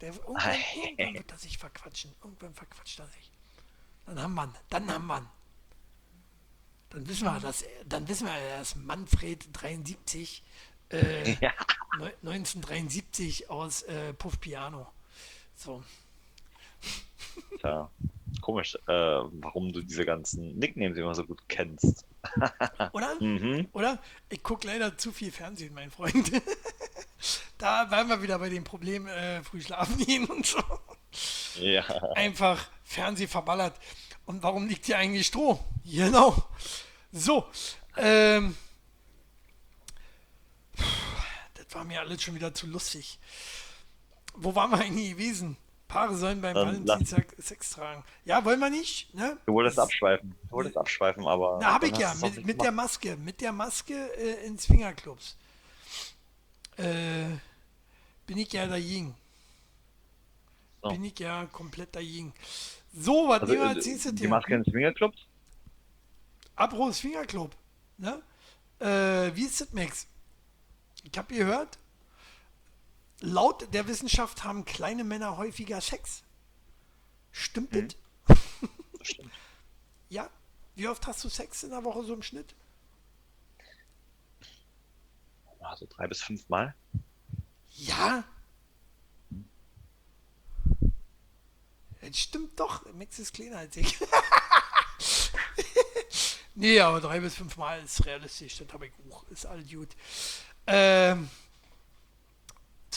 Der, 0.00 0.14
irgendwann, 0.14 0.56
irgendwann 0.86 1.14
wird 1.14 1.30
er 1.32 1.38
sich 1.38 1.58
verquatschen. 1.58 2.14
Irgendwann 2.22 2.54
verquatscht 2.54 3.00
er 3.00 3.06
sich. 3.08 3.30
Dann 4.06 4.22
haben 4.22 4.34
wir 4.34 4.44
ihn. 4.44 4.54
Dann 4.70 4.90
haben 4.92 5.06
wir 5.06 5.18
ihn. 5.18 5.28
Dann 6.90 7.08
wissen 7.08 7.24
wir, 7.24 7.40
dass, 7.40 7.64
dann 7.86 8.08
wissen 8.08 8.26
wir, 8.26 8.60
ist 8.62 8.76
Manfred 8.76 9.48
73, 9.52 10.42
äh, 10.90 11.32
ja, 11.40 11.52
neu- 11.98 12.12
1973 12.22 13.50
aus 13.50 13.82
äh, 13.82 14.14
Puff 14.14 14.40
Piano. 14.40 14.90
So. 15.56 15.82
Tja, 17.60 17.90
komisch, 18.40 18.76
äh, 18.86 18.92
warum 18.92 19.72
du 19.72 19.82
diese 19.82 20.04
ganzen 20.04 20.58
Nicknames 20.58 20.96
immer 20.96 21.14
so 21.14 21.24
gut 21.24 21.42
kennst. 21.48 22.06
Oder? 22.92 23.20
Mhm. 23.20 23.68
Oder? 23.72 23.98
Ich 24.28 24.42
gucke 24.42 24.66
leider 24.66 24.96
zu 24.96 25.12
viel 25.12 25.30
Fernsehen, 25.30 25.74
mein 25.74 25.90
Freund. 25.90 26.30
da 27.58 27.90
waren 27.90 28.08
wir 28.08 28.22
wieder 28.22 28.38
bei 28.38 28.48
dem 28.48 28.64
Problem, 28.64 29.06
äh, 29.06 29.42
früh 29.42 29.60
schlafen 29.60 29.98
gehen 29.98 30.24
und 30.26 30.46
so. 30.46 30.62
Ja, 31.60 31.84
Einfach 32.14 32.68
Fernseh 32.84 33.26
verballert. 33.26 33.78
Und 34.26 34.42
warum 34.42 34.68
liegt 34.68 34.86
hier 34.86 34.98
eigentlich 34.98 35.26
Stroh? 35.26 35.58
Genau. 35.84 36.36
So. 37.12 37.46
Ähm, 37.96 38.56
das 41.54 41.66
war 41.72 41.84
mir 41.84 42.00
alles 42.00 42.22
schon 42.22 42.34
wieder 42.34 42.54
zu 42.54 42.66
lustig. 42.66 43.18
Wo 44.34 44.54
waren 44.54 44.70
wir 44.70 44.78
eigentlich 44.78 45.12
gewesen? 45.12 45.56
Paare 45.88 46.14
sollen 46.16 46.42
beim 46.42 46.54
Valentinstag 46.54 47.34
Sex 47.38 47.70
tragen. 47.70 48.04
Ja, 48.26 48.44
wollen 48.44 48.60
wir 48.60 48.68
nicht, 48.68 49.12
ne? 49.14 49.38
du 49.46 49.54
wolltest 49.54 49.78
abschweifen, 49.78 50.34
du 50.42 50.50
wolltest 50.50 50.76
abschweifen, 50.76 51.26
aber 51.26 51.58
Na, 51.62 51.72
hab 51.72 51.82
ich 51.82 51.96
ja, 51.96 52.14
mit, 52.20 52.44
mit 52.44 52.60
der. 52.60 52.72
Maske, 52.72 53.16
mit 53.16 53.40
der 53.40 53.52
Maske 53.52 53.94
äh, 54.18 54.46
ins 54.46 54.66
Fingerclubs. 54.66 55.36
Äh, 56.76 57.24
bin 58.26 58.36
ich 58.36 58.52
ja 58.52 58.66
dagegen. 58.66 59.14
So. 60.82 60.90
Bin 60.90 61.04
ich 61.04 61.18
ja 61.18 61.46
komplett 61.46 61.96
dagegen. 61.96 62.34
So, 62.92 63.28
was 63.28 63.40
Also, 63.40 63.54
nehmen 63.54 63.64
wir 63.64 63.72
äh, 63.72 63.76
als 63.76 63.86
nächstes 63.86 64.14
die? 64.14 64.28
Maske 64.28 64.54
ins 64.54 64.70
Fingerclubs? 64.70 65.18
Abros 66.54 67.00
Fingerclub. 67.00 67.56
Ne? 67.96 68.20
Äh, 68.78 69.34
wie 69.34 69.44
ist 69.44 69.60
das, 69.60 69.72
Max? 69.72 70.06
Ich 71.02 71.16
habe 71.16 71.34
gehört, 71.34 71.78
laut 73.20 73.72
der 73.74 73.86
Wissenschaft 73.88 74.44
haben 74.44 74.64
kleine 74.64 75.04
Männer 75.04 75.36
häufiger 75.36 75.80
Sex. 75.80 76.22
Stimmt 77.32 77.72
Mhm. 77.72 77.88
das? 78.26 78.38
Stimmt. 79.02 79.32
Ja? 80.10 80.30
Wie 80.74 80.88
oft 80.88 81.06
hast 81.06 81.22
du 81.22 81.28
Sex 81.28 81.64
in 81.64 81.70
der 81.70 81.84
Woche 81.84 82.02
so 82.04 82.14
im 82.14 82.22
Schnitt? 82.22 82.54
Also 85.60 85.86
drei 85.86 86.06
bis 86.06 86.22
fünf 86.22 86.48
Mal. 86.48 86.74
Ja? 87.68 88.24
Das 92.00 92.18
stimmt 92.18 92.58
doch. 92.58 92.86
Max 92.94 93.18
ist 93.18 93.34
kleiner 93.34 93.58
als 93.58 93.76
ich. 93.76 93.98
nee, 96.54 96.80
aber 96.80 97.00
drei 97.02 97.20
bis 97.20 97.34
fünf 97.34 97.58
Mal 97.58 97.82
ist 97.82 98.06
realistisch. 98.06 98.56
Das 98.58 98.72
habe 98.72 98.86
ich 98.86 98.92
auch. 99.10 99.24
Ist 99.28 99.44
all 99.44 99.62
gut. 99.64 99.90
Ähm, 100.66 101.28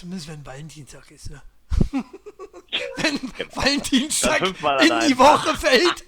zumindest 0.01 0.29
wenn 0.29 0.43
Valentinstag 0.43 1.11
ist, 1.11 1.29
ne? 1.29 1.41
wenn 2.97 3.19
Valentinstag 3.55 4.39
fünfmal 4.39 4.79
an 4.79 5.01
in 5.03 5.09
die 5.09 5.17
Woche 5.17 5.55
fällt. 5.55 6.03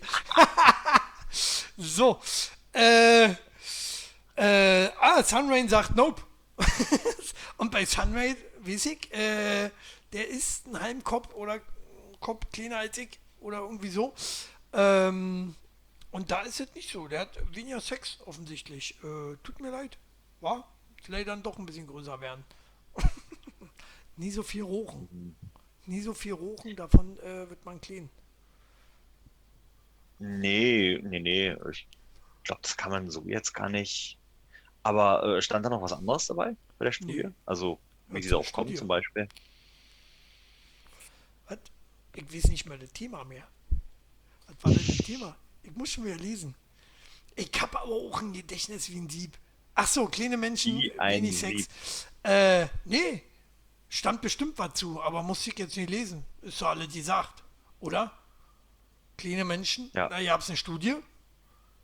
so. 1.77 2.19
Äh, 2.73 3.35
äh, 4.35 4.89
ah, 4.99 5.23
Sunrain 5.23 5.69
sagt 5.69 5.95
Nope. 5.95 6.23
Und 7.57 7.69
bei 7.69 7.85
Sunrain, 7.85 8.35
weiß 8.61 8.87
ich, 8.87 9.13
äh, 9.13 9.69
der 10.11 10.27
ist 10.27 10.65
ein 10.67 10.81
halben 10.81 11.03
Kopf 11.03 11.31
oder 11.35 11.59
Kopf 12.19 12.47
kleiner 12.51 12.79
als 12.79 12.97
ich 12.97 13.19
oder 13.41 13.59
irgendwie 13.59 13.89
so. 13.89 14.15
Ähm, 14.73 15.55
und 16.09 16.31
da 16.31 16.41
ist 16.41 16.59
es 16.59 16.73
nicht 16.73 16.91
so. 16.91 17.07
Der 17.07 17.19
hat 17.21 17.55
weniger 17.55 17.79
Sex 17.79 18.17
offensichtlich. 18.25 18.95
Äh, 19.03 19.35
tut 19.43 19.59
mir 19.59 19.69
leid. 19.69 19.99
War? 20.41 20.67
Vielleicht 21.03 21.27
dann 21.27 21.43
doch 21.43 21.59
ein 21.59 21.67
bisschen 21.67 21.85
größer 21.85 22.21
werden. 22.21 22.43
Nie 24.17 24.31
so 24.31 24.43
viel 24.43 24.63
rochen. 24.63 25.35
Nie 25.85 26.01
so 26.01 26.13
viel 26.13 26.33
rochen, 26.33 26.75
davon 26.75 27.17
äh, 27.19 27.49
wird 27.49 27.65
man 27.65 27.81
clean. 27.81 28.09
Nee, 30.19 30.99
nee, 31.03 31.19
nee. 31.19 31.55
Ich 31.71 31.87
glaube, 32.43 32.61
das 32.61 32.77
kann 32.77 32.91
man 32.91 33.09
so 33.09 33.23
jetzt 33.25 33.53
gar 33.53 33.69
nicht. 33.69 34.17
Aber 34.83 35.37
äh, 35.37 35.41
stand 35.41 35.65
da 35.65 35.69
noch 35.69 35.81
was 35.81 35.93
anderes 35.93 36.27
dabei 36.27 36.55
bei 36.77 36.85
der 36.85 36.91
Studie? 36.91 37.23
Nee. 37.23 37.33
Also, 37.45 37.79
wie 38.07 38.21
sie 38.21 38.29
zur 38.29 38.39
darauf 38.39 38.51
kommen 38.51 38.67
Studie. 38.67 38.79
zum 38.79 38.87
Beispiel. 38.87 39.27
Was? 41.47 41.59
Ich 42.15 42.33
weiß 42.33 42.47
nicht 42.49 42.65
mehr 42.65 42.77
das 42.77 42.91
Thema 42.93 43.23
mehr. 43.25 43.47
Was 44.47 44.55
war 44.63 44.71
denn 44.71 44.87
das 44.87 44.97
Thema? 44.97 45.35
Ich 45.63 45.75
muss 45.75 45.89
schon 45.91 46.05
wieder 46.05 46.17
lesen. 46.17 46.53
Ich 47.35 47.49
habe 47.59 47.79
aber 47.79 47.91
auch 47.91 48.21
ein 48.21 48.33
Gedächtnis 48.33 48.89
wie 48.89 48.97
ein 48.97 49.07
Dieb. 49.07 49.37
Ach 49.75 49.87
so, 49.87 50.05
kleine 50.05 50.37
Menschen, 50.37 50.77
Wie 50.77 50.91
wenig 50.99 51.37
Sex. 51.39 51.67
Äh, 52.21 52.67
nee, 52.85 53.23
stand 53.93 54.21
bestimmt 54.21 54.57
was 54.57 54.73
zu, 54.73 55.01
aber 55.01 55.21
muss 55.23 55.45
ich 55.45 55.57
jetzt 55.57 55.77
nicht 55.77 55.89
lesen. 55.89 56.23
Ist 56.41 56.61
doch 56.61 56.69
alles 56.69 56.91
gesagt, 56.93 57.43
oder? 57.79 58.11
Kleine 59.17 59.45
Menschen, 59.45 59.91
Ja. 59.93 60.09
da 60.09 60.21
gab 60.23 60.41
es 60.41 60.49
eine 60.49 60.57
Studie 60.57 60.95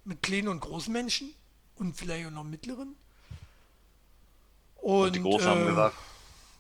mit 0.06 0.24
kleinen 0.24 0.48
und 0.48 0.60
großen 0.60 0.92
Menschen 0.92 1.34
und 1.76 1.96
vielleicht 1.96 2.28
auch 2.28 2.32
noch 2.32 2.44
mittleren. 2.44 2.96
Und, 4.78 5.08
Und 5.08 5.16
die 5.16 5.22
Großen 5.22 5.48
haben 5.48 5.64
äh, 5.64 5.68
gesagt, 5.68 5.96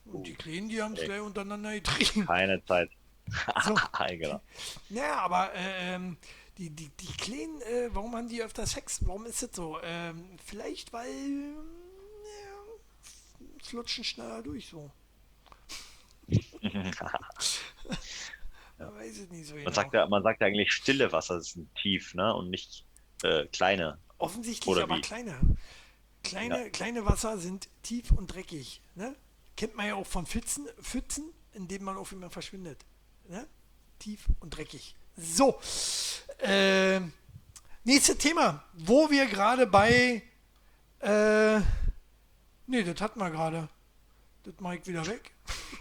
und 0.05 0.27
die 0.27 0.35
Kleinen, 0.35 0.69
die 0.69 0.81
haben 0.81 0.93
es 0.93 1.03
gleich 1.03 1.21
untereinander 1.21 1.73
getrieben. 1.73 2.25
keine 2.25 2.63
Zeit. 2.65 2.91
So. 3.63 3.75
genau. 4.09 4.41
Ja, 4.89 5.17
aber 5.19 5.51
ähm, 5.55 6.17
die, 6.57 6.71
die, 6.71 6.89
die 6.89 7.13
Kleinen, 7.13 7.61
äh, 7.61 7.89
warum 7.93 8.15
haben 8.15 8.27
die 8.27 8.41
öfter 8.41 8.65
Sex? 8.65 9.05
Warum 9.05 9.27
ist 9.27 9.43
das 9.43 9.51
so? 9.53 9.77
Ähm, 9.83 10.25
vielleicht, 10.43 10.91
weil 10.93 11.11
ja, 11.11 12.57
es 13.61 13.71
lutschen 13.71 14.03
schneller 14.03 14.41
durch 14.41 14.67
so. 14.67 14.89
Man 18.79 18.95
weiß 18.95 19.19
es 19.19 19.29
nicht 19.29 19.47
so 19.47 19.55
genau. 19.55 19.65
Man 19.65 19.73
sagt 19.73 19.93
ja, 19.93 20.07
man 20.07 20.23
sagt 20.23 20.39
ja 20.39 20.47
eigentlich, 20.47 20.71
stille 20.71 21.11
Wasser 21.11 21.41
sind 21.41 21.73
tief, 21.75 22.15
ne? 22.15 22.33
Und 22.33 22.49
nicht 22.49 22.85
äh, 23.23 23.45
kleine. 23.47 23.97
Offensichtlich 24.17 24.67
oder 24.67 24.83
aber 24.83 24.95
wie? 24.97 25.01
kleine. 25.01 25.37
Kleine, 26.23 26.69
kleine 26.69 27.05
Wasser 27.05 27.37
sind 27.37 27.69
tief 27.81 28.11
und 28.11 28.27
dreckig. 28.27 28.81
Ne? 28.95 29.15
Kennt 29.55 29.75
man 29.75 29.87
ja 29.87 29.95
auch 29.95 30.05
von 30.05 30.25
Pfützen, 30.25 30.67
Pfützen, 30.81 31.31
in 31.53 31.67
denen 31.67 31.85
man 31.85 31.97
auf 31.97 32.11
immer 32.11 32.29
verschwindet. 32.29 32.85
Ne? 33.27 33.47
Tief 33.99 34.25
und 34.39 34.55
dreckig. 34.55 34.95
So. 35.15 35.59
Ähm, 36.39 37.13
nächstes 37.83 38.17
Thema. 38.17 38.63
Wo 38.73 39.09
wir 39.09 39.25
gerade 39.25 39.65
bei. 39.65 40.21
Äh, 40.99 41.59
nee, 42.67 42.83
das 42.83 43.01
hatten 43.01 43.19
wir 43.19 43.29
gerade. 43.29 43.69
Das 44.43 44.53
mache 44.59 44.77
ich 44.77 44.87
wieder 44.87 45.05
weg. 45.05 45.31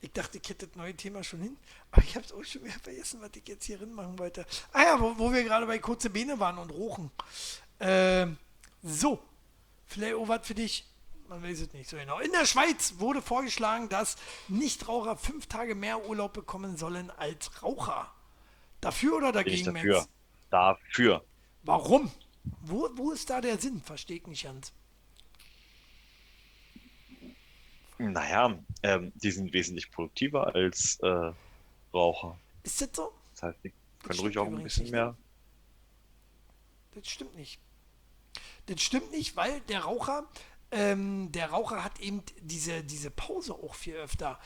ich 0.00 0.12
dachte, 0.12 0.38
ich 0.42 0.48
hätte 0.48 0.66
das 0.66 0.76
neue 0.76 0.94
Thema 0.94 1.24
schon 1.24 1.40
hin. 1.40 1.56
Aber 1.90 2.02
ich 2.02 2.14
habe 2.14 2.24
es 2.24 2.32
auch 2.32 2.44
schon 2.44 2.64
wieder 2.64 2.78
vergessen, 2.78 3.20
was 3.20 3.30
ich 3.34 3.48
jetzt 3.48 3.64
hier 3.64 3.78
drin 3.78 3.94
machen 3.94 4.18
wollte. 4.18 4.46
Ah 4.72 4.82
ja, 4.82 5.00
wo, 5.00 5.18
wo 5.18 5.32
wir 5.32 5.42
gerade 5.42 5.66
bei 5.66 5.78
kurze 5.78 6.10
Beine 6.10 6.38
waren 6.38 6.58
und 6.58 6.70
rochen. 6.70 7.10
Ähm, 7.80 8.36
so, 8.82 9.22
vielleicht 9.86 10.14
auch 10.14 10.28
was 10.28 10.46
für 10.46 10.54
dich. 10.54 10.86
Man 11.28 11.42
weiß 11.42 11.60
es 11.60 11.72
nicht 11.72 11.90
so 11.90 11.96
genau. 11.96 12.20
In 12.20 12.30
der 12.30 12.46
Schweiz 12.46 12.94
wurde 12.98 13.20
vorgeschlagen, 13.20 13.88
dass 13.88 14.16
Nichtraucher 14.48 15.16
fünf 15.16 15.46
Tage 15.46 15.74
mehr 15.74 16.06
Urlaub 16.06 16.32
bekommen 16.34 16.76
sollen 16.76 17.10
als 17.10 17.62
Raucher. 17.62 18.12
Dafür 18.80 19.16
oder 19.16 19.32
Bin 19.32 19.52
ich 19.52 19.64
dagegen, 19.64 19.74
dafür. 19.74 19.96
Max? 19.98 20.08
Dafür. 20.50 21.24
Warum? 21.64 22.12
Wo, 22.60 22.88
wo 22.94 23.10
ist 23.10 23.28
da 23.30 23.40
der 23.40 23.58
Sinn? 23.58 23.82
Verstehe 23.82 24.18
ich 24.18 24.26
nicht 24.28 24.44
ganz. 24.44 24.72
Naja, 27.98 28.58
ähm, 28.82 29.12
die 29.16 29.30
sind 29.30 29.52
wesentlich 29.52 29.90
produktiver 29.90 30.54
als 30.54 30.98
äh, 31.02 31.32
Raucher. 31.94 32.38
Ist 32.62 32.80
das 32.80 32.88
so? 32.94 33.12
Das 33.34 33.42
heißt, 33.44 33.58
die 33.64 33.72
können 34.02 34.18
ruhig 34.20 34.38
auch 34.38 34.46
ein 34.46 34.62
bisschen 34.62 34.84
nicht. 34.84 34.92
mehr. 34.92 35.16
das 36.94 37.08
stimmt 37.08 37.36
nicht. 37.36 37.58
Das 38.66 38.80
stimmt 38.82 39.10
nicht, 39.12 39.36
weil 39.36 39.60
der 39.62 39.80
Raucher, 39.80 40.24
ähm, 40.70 41.30
der 41.32 41.50
Raucher 41.50 41.84
hat 41.84 42.00
eben 42.00 42.22
diese, 42.40 42.82
diese 42.82 43.10
Pause 43.10 43.54
auch 43.54 43.74
viel 43.74 43.94
öfter, 43.94 44.38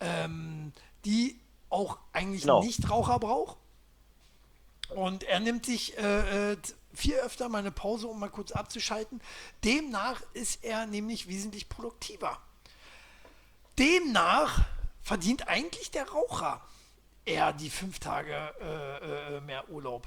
ähm, 0.00 0.72
die 1.04 1.38
auch 1.70 1.98
eigentlich 2.12 2.42
Genau. 2.42 2.60
ein 2.60 2.66
Nichtraucher 2.66 3.18
braucht. 3.18 3.56
Und 4.90 5.24
er 5.24 5.40
nimmt 5.40 5.64
sich 5.64 5.96
äh, 5.96 6.52
äh, 6.52 6.56
viel 6.92 7.14
öfter 7.14 7.48
mal 7.48 7.58
eine 7.58 7.70
Pause, 7.72 8.06
um 8.08 8.20
mal 8.20 8.28
kurz 8.28 8.52
abzuschalten. 8.52 9.22
Demnach 9.64 10.20
ist 10.34 10.62
er 10.64 10.86
nämlich 10.86 11.28
wesentlich 11.28 11.68
produktiver. 11.70 12.38
Demnach 13.78 14.64
verdient 15.02 15.48
eigentlich 15.48 15.90
der 15.90 16.08
Raucher 16.08 16.60
eher 17.24 17.52
die 17.52 17.70
fünf 17.70 17.98
Tage 17.98 18.34
äh, 18.60 19.36
äh, 19.36 19.40
mehr 19.40 19.68
Urlaub. 19.68 20.06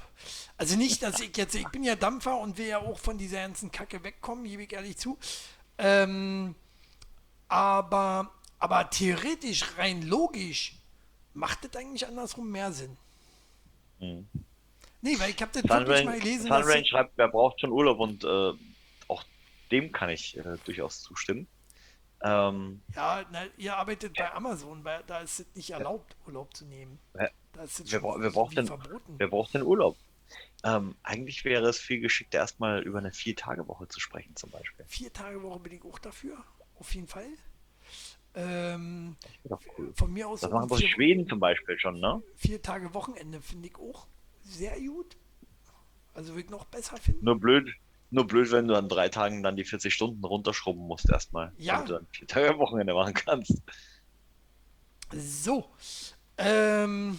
Also 0.58 0.76
nicht, 0.76 1.02
dass 1.02 1.20
ich 1.20 1.36
jetzt, 1.36 1.54
ich 1.54 1.68
bin 1.68 1.82
ja 1.82 1.96
Dampfer 1.96 2.38
und 2.38 2.58
will 2.58 2.66
ja 2.66 2.78
auch 2.78 2.98
von 2.98 3.16
dieser 3.18 3.40
ganzen 3.40 3.70
Kacke 3.70 4.02
wegkommen, 4.04 4.44
gebe 4.44 4.64
ich 4.64 4.72
ehrlich 4.72 4.96
zu. 4.98 5.18
Ähm, 5.78 6.54
aber, 7.48 8.30
aber 8.58 8.90
theoretisch, 8.90 9.78
rein 9.78 10.02
logisch, 10.02 10.74
macht 11.32 11.64
das 11.64 11.80
eigentlich 11.80 12.06
andersrum 12.06 12.50
mehr 12.50 12.72
Sinn. 12.72 12.96
Mhm. 14.00 14.26
Nee, 15.02 15.18
weil 15.18 15.30
ich 15.30 15.40
habe 15.40 15.52
das 15.52 15.64
wirklich 15.64 16.04
mal 16.04 16.18
gelesen. 16.18 16.48
Sunrain 16.48 16.84
schreibt, 16.84 17.12
wer 17.16 17.28
braucht 17.28 17.60
schon 17.60 17.70
Urlaub 17.70 18.00
und 18.00 18.24
äh, 18.24 18.52
auch 19.08 19.24
dem 19.70 19.92
kann 19.92 20.10
ich 20.10 20.36
äh, 20.36 20.56
durchaus 20.64 21.02
zustimmen. 21.02 21.46
Ähm, 22.22 22.82
Ja, 22.94 23.24
na, 23.30 23.44
ihr 23.56 23.76
arbeitet 23.76 24.14
bei 24.16 24.32
Amazon, 24.32 24.82
weil 24.84 25.02
da 25.06 25.20
ist 25.20 25.40
es 25.40 25.46
nicht 25.54 25.70
erlaubt, 25.70 26.16
Urlaub 26.26 26.54
zu 26.56 26.64
nehmen. 26.64 26.98
Wer- 27.12 27.30
Da 27.52 27.62
ist 27.64 27.80
es 27.80 27.90
schon 27.90 28.00
bra- 28.00 28.16
wer, 28.18 28.30
braucht 28.30 28.56
denn, 28.56 28.66
verboten. 28.66 29.14
wer 29.18 29.28
braucht 29.28 29.54
denn 29.54 29.62
Urlaub? 29.62 29.96
Ähm, 30.64 30.96
eigentlich 31.02 31.44
wäre 31.44 31.68
es 31.68 31.78
viel 31.78 32.00
geschickter, 32.00 32.38
erstmal 32.38 32.82
über 32.82 32.98
eine 32.98 33.12
Vier-Tage-Woche 33.12 33.86
zu 33.88 34.00
sprechen, 34.00 34.34
zum 34.34 34.50
Beispiel. 34.50 34.84
Vier 34.88 35.12
Tage 35.12 35.42
Woche 35.42 35.60
bin 35.60 35.72
ich 35.74 35.84
auch 35.84 35.98
dafür, 35.98 36.42
auf 36.78 36.94
jeden 36.94 37.06
Fall. 37.06 37.28
Ähm, 38.34 39.16
doch 39.44 39.60
cool. 39.78 39.92
von 39.94 40.12
mir 40.12 40.28
aus 40.28 40.40
Das 40.40 40.50
machen 40.50 40.68
doch 40.68 40.76
vier, 40.76 40.88
Schweden 40.88 41.26
zum 41.28 41.40
Beispiel 41.40 41.78
schon, 41.78 42.00
ne? 42.00 42.22
vier 42.34 42.60
Tage 42.60 42.92
Wochenende 42.92 43.40
finde 43.40 43.68
ich 43.68 43.76
auch 43.76 44.06
sehr 44.42 44.78
gut. 44.80 45.16
Also 46.12 46.32
würde 46.32 46.42
ich 46.44 46.50
noch 46.50 46.64
besser 46.66 46.96
finden. 46.96 47.24
Nur 47.24 47.38
blöd, 47.38 47.72
nur 48.10 48.26
blöd, 48.26 48.50
wenn 48.50 48.68
du 48.68 48.74
an 48.74 48.88
drei 48.88 49.08
Tagen 49.08 49.42
dann 49.42 49.56
die 49.56 49.64
40 49.64 49.92
Stunden 49.92 50.24
runterschrubben 50.24 50.86
musst 50.86 51.10
erstmal. 51.10 51.52
Ja. 51.58 51.74
Damit 51.74 51.88
du 51.88 51.92
dann 51.94 52.06
vier 52.10 52.26
Tage 52.26 52.58
Wochenende 52.58 52.94
machen 52.94 53.14
kannst. 53.14 53.62
So. 55.12 55.68
Ähm, 56.38 57.18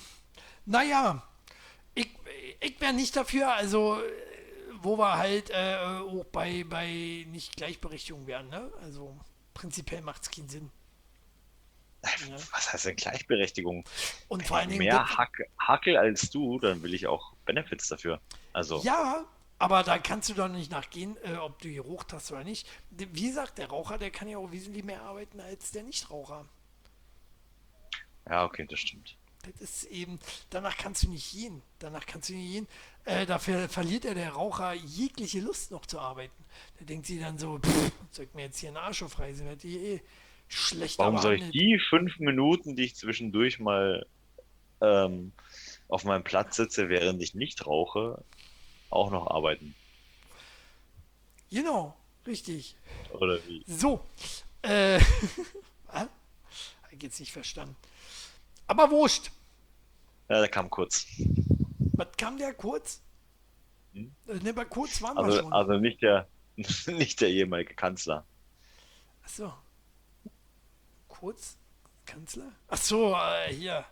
naja, 0.65 1.23
ich, 1.95 2.09
ich 2.59 2.79
wäre 2.79 2.93
nicht 2.93 3.15
dafür, 3.15 3.53
also 3.53 3.99
äh, 3.99 4.03
wo 4.81 4.97
wir 4.97 5.17
halt 5.17 5.49
äh, 5.49 5.75
auch 5.75 6.25
bei, 6.25 6.63
bei 6.69 7.25
nicht 7.29 7.55
Gleichberechtigung 7.55 8.27
wären, 8.27 8.49
ne? 8.49 8.71
Also 8.81 9.17
prinzipiell 9.53 10.01
macht 10.01 10.23
es 10.23 10.31
keinen 10.31 10.49
Sinn. 10.49 10.71
Ja. 12.29 12.35
Was 12.51 12.71
heißt 12.71 12.85
denn 12.85 12.95
Gleichberechtigung? 12.95 13.83
Und 14.27 14.45
vor 14.47 14.57
allen 14.57 14.69
Dingen. 14.69 14.79
Mehr 14.79 15.17
Hack, 15.17 15.41
Hackel 15.59 15.97
als 15.97 16.29
du, 16.29 16.59
dann 16.59 16.81
will 16.81 16.93
ich 16.93 17.07
auch 17.07 17.33
Benefits 17.45 17.87
dafür. 17.87 18.21
Also, 18.53 18.81
Ja, 18.83 19.25
aber 19.59 19.83
da 19.83 19.97
kannst 19.97 20.29
du 20.29 20.33
doch 20.33 20.47
nicht 20.47 20.71
nachgehen, 20.71 21.17
äh, 21.23 21.35
ob 21.37 21.59
du 21.61 21.71
gerucht 21.71 22.13
hast 22.13 22.31
oder 22.31 22.43
nicht. 22.43 22.67
Wie 22.91 23.27
gesagt, 23.27 23.57
der 23.57 23.69
Raucher, 23.69 23.97
der 23.97 24.11
kann 24.11 24.27
ja 24.27 24.37
auch 24.37 24.51
wesentlich 24.51 24.83
mehr 24.83 25.01
arbeiten 25.01 25.39
als 25.39 25.71
der 25.71 25.83
Nichtraucher. 25.83 26.45
ja, 28.29 28.45
okay, 28.45 28.65
das 28.69 28.79
stimmt. 28.79 29.15
Das 29.43 29.61
ist 29.61 29.83
eben, 29.85 30.19
danach 30.49 30.77
kannst 30.77 31.03
du 31.03 31.09
nicht 31.09 31.31
gehen. 31.31 31.61
Danach 31.79 32.05
kannst 32.05 32.29
du 32.29 32.33
nicht 32.33 32.51
gehen. 32.51 32.67
Äh, 33.05 33.25
dafür 33.25 33.69
verliert 33.69 34.03
ja 34.03 34.13
der 34.13 34.31
Raucher 34.31 34.73
jegliche 34.73 35.39
Lust 35.39 35.71
noch 35.71 35.85
zu 35.85 35.99
arbeiten. 35.99 36.43
Der 36.79 36.85
denkt 36.85 37.05
sich 37.05 37.19
dann 37.19 37.37
so, 37.37 37.59
pff, 37.59 37.91
soll 38.11 38.25
ich 38.25 38.33
mir 38.33 38.43
jetzt 38.43 38.59
hier 38.59 38.69
einen 38.69 38.77
Arsch 38.77 39.03
aufreißen, 39.03 39.45
werd 39.45 39.63
ich 39.63 39.75
eh 39.75 40.01
schlechter 40.49 41.03
Warum 41.03 41.17
soll 41.17 41.35
ich 41.35 41.49
die 41.51 41.79
fünf 41.89 42.19
Minuten, 42.19 42.75
die 42.75 42.83
ich 42.83 42.95
zwischendurch 42.95 43.59
mal 43.59 44.05
ähm, 44.81 45.31
auf 45.87 46.03
meinem 46.03 46.23
Platz 46.23 46.57
sitze, 46.57 46.89
während 46.89 47.21
ich 47.21 47.33
nicht 47.33 47.65
rauche, 47.65 48.23
auch 48.89 49.11
noch 49.11 49.27
arbeiten? 49.27 49.75
Genau, 51.49 51.95
richtig. 52.25 52.75
Oder 53.13 53.39
wie? 53.47 53.63
So. 53.67 54.03
Äh, 54.61 54.99
jetzt 57.01 57.19
nicht 57.19 57.31
verstanden. 57.31 57.75
Aber 58.65 58.89
wurscht. 58.89 59.31
Ja, 60.29 60.39
der 60.39 60.49
kam 60.49 60.69
kurz. 60.69 61.05
Was 61.93 62.07
kam 62.17 62.37
der 62.37 62.53
kurz? 62.53 63.01
Hm? 63.93 64.11
Äh, 64.27 64.33
Ne, 64.35 64.53
bei 64.53 64.65
kurz 64.65 65.01
waren 65.01 65.15
wir 65.15 65.23
Also, 65.23 65.39
schon. 65.41 65.53
also 65.53 65.73
nicht 65.73 66.01
der, 66.01 66.27
nicht 66.87 67.21
der 67.21 67.29
ehemalige 67.29 67.75
Kanzler. 67.75 68.25
Achso. 69.23 69.53
Kurz? 71.07 71.57
Kanzler? 72.05 72.51
Achso, 72.67 73.15
äh, 73.15 73.53
hier. 73.53 73.85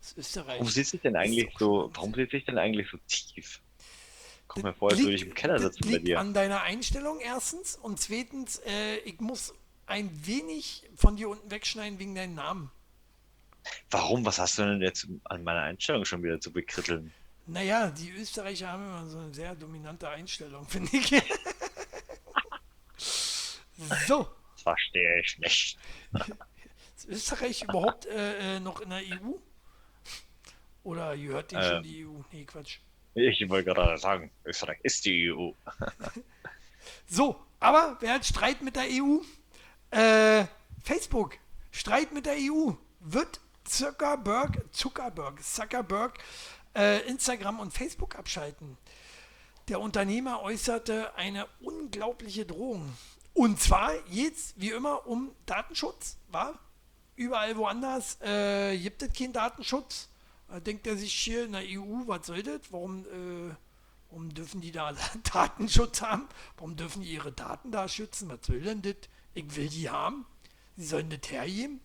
Das 0.00 0.16
Österreich. 0.16 0.58
Warum 0.60 0.68
sitze 0.68 0.96
ich 0.96 1.02
denn 1.02 1.16
eigentlich 1.16 1.52
so, 1.58 1.90
warum 1.94 2.14
sitze 2.14 2.36
ich 2.36 2.44
denn 2.44 2.58
eigentlich 2.58 2.88
so 2.90 2.98
tief? 3.06 3.60
Kommt 4.50 4.64
mir 4.64 4.74
vor, 4.74 4.90
als 4.90 4.98
würde 4.98 5.12
ich 5.14 5.22
im 5.22 5.32
Keller 5.32 5.60
sitzen 5.60 5.88
bei 5.88 5.98
dir. 5.98 6.18
an 6.18 6.34
deiner 6.34 6.62
Einstellung 6.62 7.20
erstens 7.20 7.76
und 7.76 8.00
zweitens, 8.00 8.58
äh, 8.66 8.96
ich 9.04 9.20
muss 9.20 9.54
ein 9.86 10.10
wenig 10.26 10.90
von 10.96 11.14
dir 11.14 11.28
unten 11.28 11.48
wegschneiden 11.52 12.00
wegen 12.00 12.16
deinem 12.16 12.34
Namen. 12.34 12.72
Warum? 13.92 14.24
Was 14.24 14.40
hast 14.40 14.58
du 14.58 14.62
denn 14.62 14.82
jetzt 14.82 15.06
an 15.22 15.44
meiner 15.44 15.62
Einstellung 15.62 16.04
schon 16.04 16.24
wieder 16.24 16.40
zu 16.40 16.52
bekritteln? 16.52 17.12
Naja, 17.46 17.90
die 17.90 18.10
Österreicher 18.10 18.72
haben 18.72 18.82
immer 18.84 19.06
so 19.06 19.18
eine 19.18 19.32
sehr 19.32 19.54
dominante 19.54 20.08
Einstellung, 20.08 20.66
finde 20.68 20.96
ich. 20.96 21.22
so, 24.08 24.28
Das 24.54 24.62
verstehe 24.62 25.20
ich 25.20 25.38
nicht. 25.38 25.78
ist 26.96 27.06
Österreich 27.08 27.62
überhaupt 27.62 28.06
äh, 28.06 28.56
äh, 28.56 28.60
noch 28.60 28.80
in 28.80 28.90
der 28.90 28.98
EU? 28.98 29.34
Oder 30.82 31.16
gehört 31.16 31.52
denen 31.52 31.62
schon 31.62 31.76
Ähm. 31.76 31.82
die 31.84 32.04
EU? 32.04 32.20
Nee, 32.32 32.44
Quatsch. 32.44 32.78
Ich 33.14 33.48
wollte 33.48 33.74
gerade 33.74 33.98
sagen, 33.98 34.30
Österreich 34.44 34.78
ist 34.82 35.04
die 35.04 35.32
EU. 35.32 35.52
So, 37.06 37.36
aber 37.58 37.96
wer 38.00 38.14
hat 38.14 38.24
Streit 38.24 38.62
mit 38.62 38.76
der 38.76 38.84
EU? 38.84 39.18
Äh, 39.90 40.46
Facebook. 40.82 41.38
Streit 41.72 42.12
mit 42.12 42.24
der 42.24 42.36
EU. 42.36 42.72
Wird 43.00 43.40
Zuckerberg, 43.64 44.64
Zuckerberg, 44.72 45.42
Zuckerberg 45.42 46.18
äh, 46.76 47.00
Instagram 47.08 47.58
und 47.58 47.72
Facebook 47.72 48.16
abschalten? 48.16 48.78
Der 49.68 49.80
Unternehmer 49.80 50.42
äußerte 50.42 51.14
eine 51.16 51.46
unglaubliche 51.60 52.46
Drohung. 52.46 52.92
Und 53.34 53.60
zwar 53.60 53.92
jetzt, 54.08 54.60
wie 54.60 54.70
immer, 54.70 55.06
um 55.06 55.32
Datenschutz, 55.46 56.16
war? 56.28 56.58
Überall 57.16 57.56
woanders 57.56 58.20
äh, 58.22 58.78
gibt 58.78 59.02
es 59.02 59.12
keinen 59.12 59.32
Datenschutz. 59.32 60.09
Da 60.50 60.58
denkt 60.60 60.86
er 60.86 60.96
sich 60.96 61.12
hier 61.12 61.44
in 61.44 61.52
der 61.52 61.62
EU, 61.62 62.06
was 62.06 62.26
soll 62.26 62.42
das? 62.42 62.60
Warum, 62.70 63.04
äh, 63.06 63.54
warum 64.10 64.34
dürfen 64.34 64.60
die 64.60 64.72
da 64.72 64.92
Datenschutz 65.32 66.02
haben? 66.02 66.28
Warum 66.56 66.76
dürfen 66.76 67.02
die 67.02 67.12
ihre 67.12 67.30
Daten 67.32 67.70
da 67.70 67.88
schützen? 67.88 68.28
Was 68.28 68.40
soll 68.46 68.60
denn 68.60 68.82
das? 68.82 68.96
Ich 69.34 69.54
will 69.56 69.68
die 69.68 69.88
haben. 69.88 70.26
Sie 70.76 70.86
sollen 70.86 71.08
das 71.08 71.30
hergeben. 71.30 71.80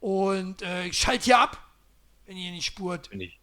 Und 0.00 0.62
äh, 0.62 0.86
ich 0.86 0.98
schalte 0.98 1.24
hier 1.26 1.38
ab, 1.38 1.58
wenn 2.26 2.36
ihr 2.36 2.50
nicht 2.50 2.66
spurt. 2.66 3.10
Ich. 3.12 3.38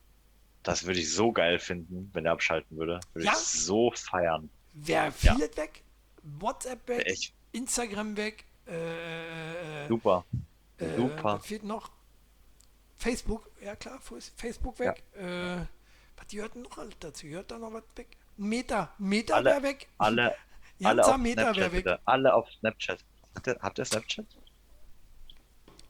Das 0.63 0.85
würde 0.85 0.99
ich 0.99 1.13
so 1.13 1.31
geil 1.31 1.57
finden, 1.59 2.09
wenn 2.13 2.25
er 2.25 2.33
abschalten 2.33 2.75
würde. 2.77 2.99
Würde 3.13 3.25
Ja? 3.27 3.31
ich 3.33 3.37
so 3.37 3.91
feiern. 3.91 4.49
Wer 4.73 5.05
Ja. 5.21 5.35
vieles 5.35 5.55
weg? 5.55 5.83
WhatsApp 6.23 6.85
weg, 6.89 7.31
Instagram 7.53 8.17
weg, 8.17 8.43
äh, 8.67 8.73
äh, 8.73 9.85
äh, 9.85 9.87
super. 9.87 10.25
Äh, 10.77 10.95
Super. 10.97 11.23
was 11.23 11.45
fehlt 11.45 11.63
noch? 11.63 11.89
Facebook, 12.99 13.49
ja 13.63 13.75
klar, 13.75 13.99
Facebook 14.35 14.77
weg. 14.79 15.01
Äh, 15.15 15.65
was 16.17 16.27
gehört 16.29 16.55
noch 16.55 16.77
dazu? 16.99 17.27
Gehört 17.27 17.49
da 17.49 17.57
noch 17.57 17.73
was 17.73 17.83
weg? 17.95 18.07
Meta, 18.37 18.93
Meta 18.97 19.35
Alle- 19.35 19.49
wäre 19.51 19.63
weg. 19.63 19.87
Alle, 19.97 20.35
Ja, 20.79 20.89
alle 20.89 21.05
auf 21.05 21.17
Meter 21.17 21.41
wäre 21.43 21.53
Snapchat 21.53 21.71
weg. 21.73 21.83
bitte. 21.85 21.99
Alle 22.05 22.33
auf 22.33 22.47
Snapchat. 22.59 22.99
Habt 23.61 23.79
ihr, 23.79 23.85
Snapchat? 23.85 24.25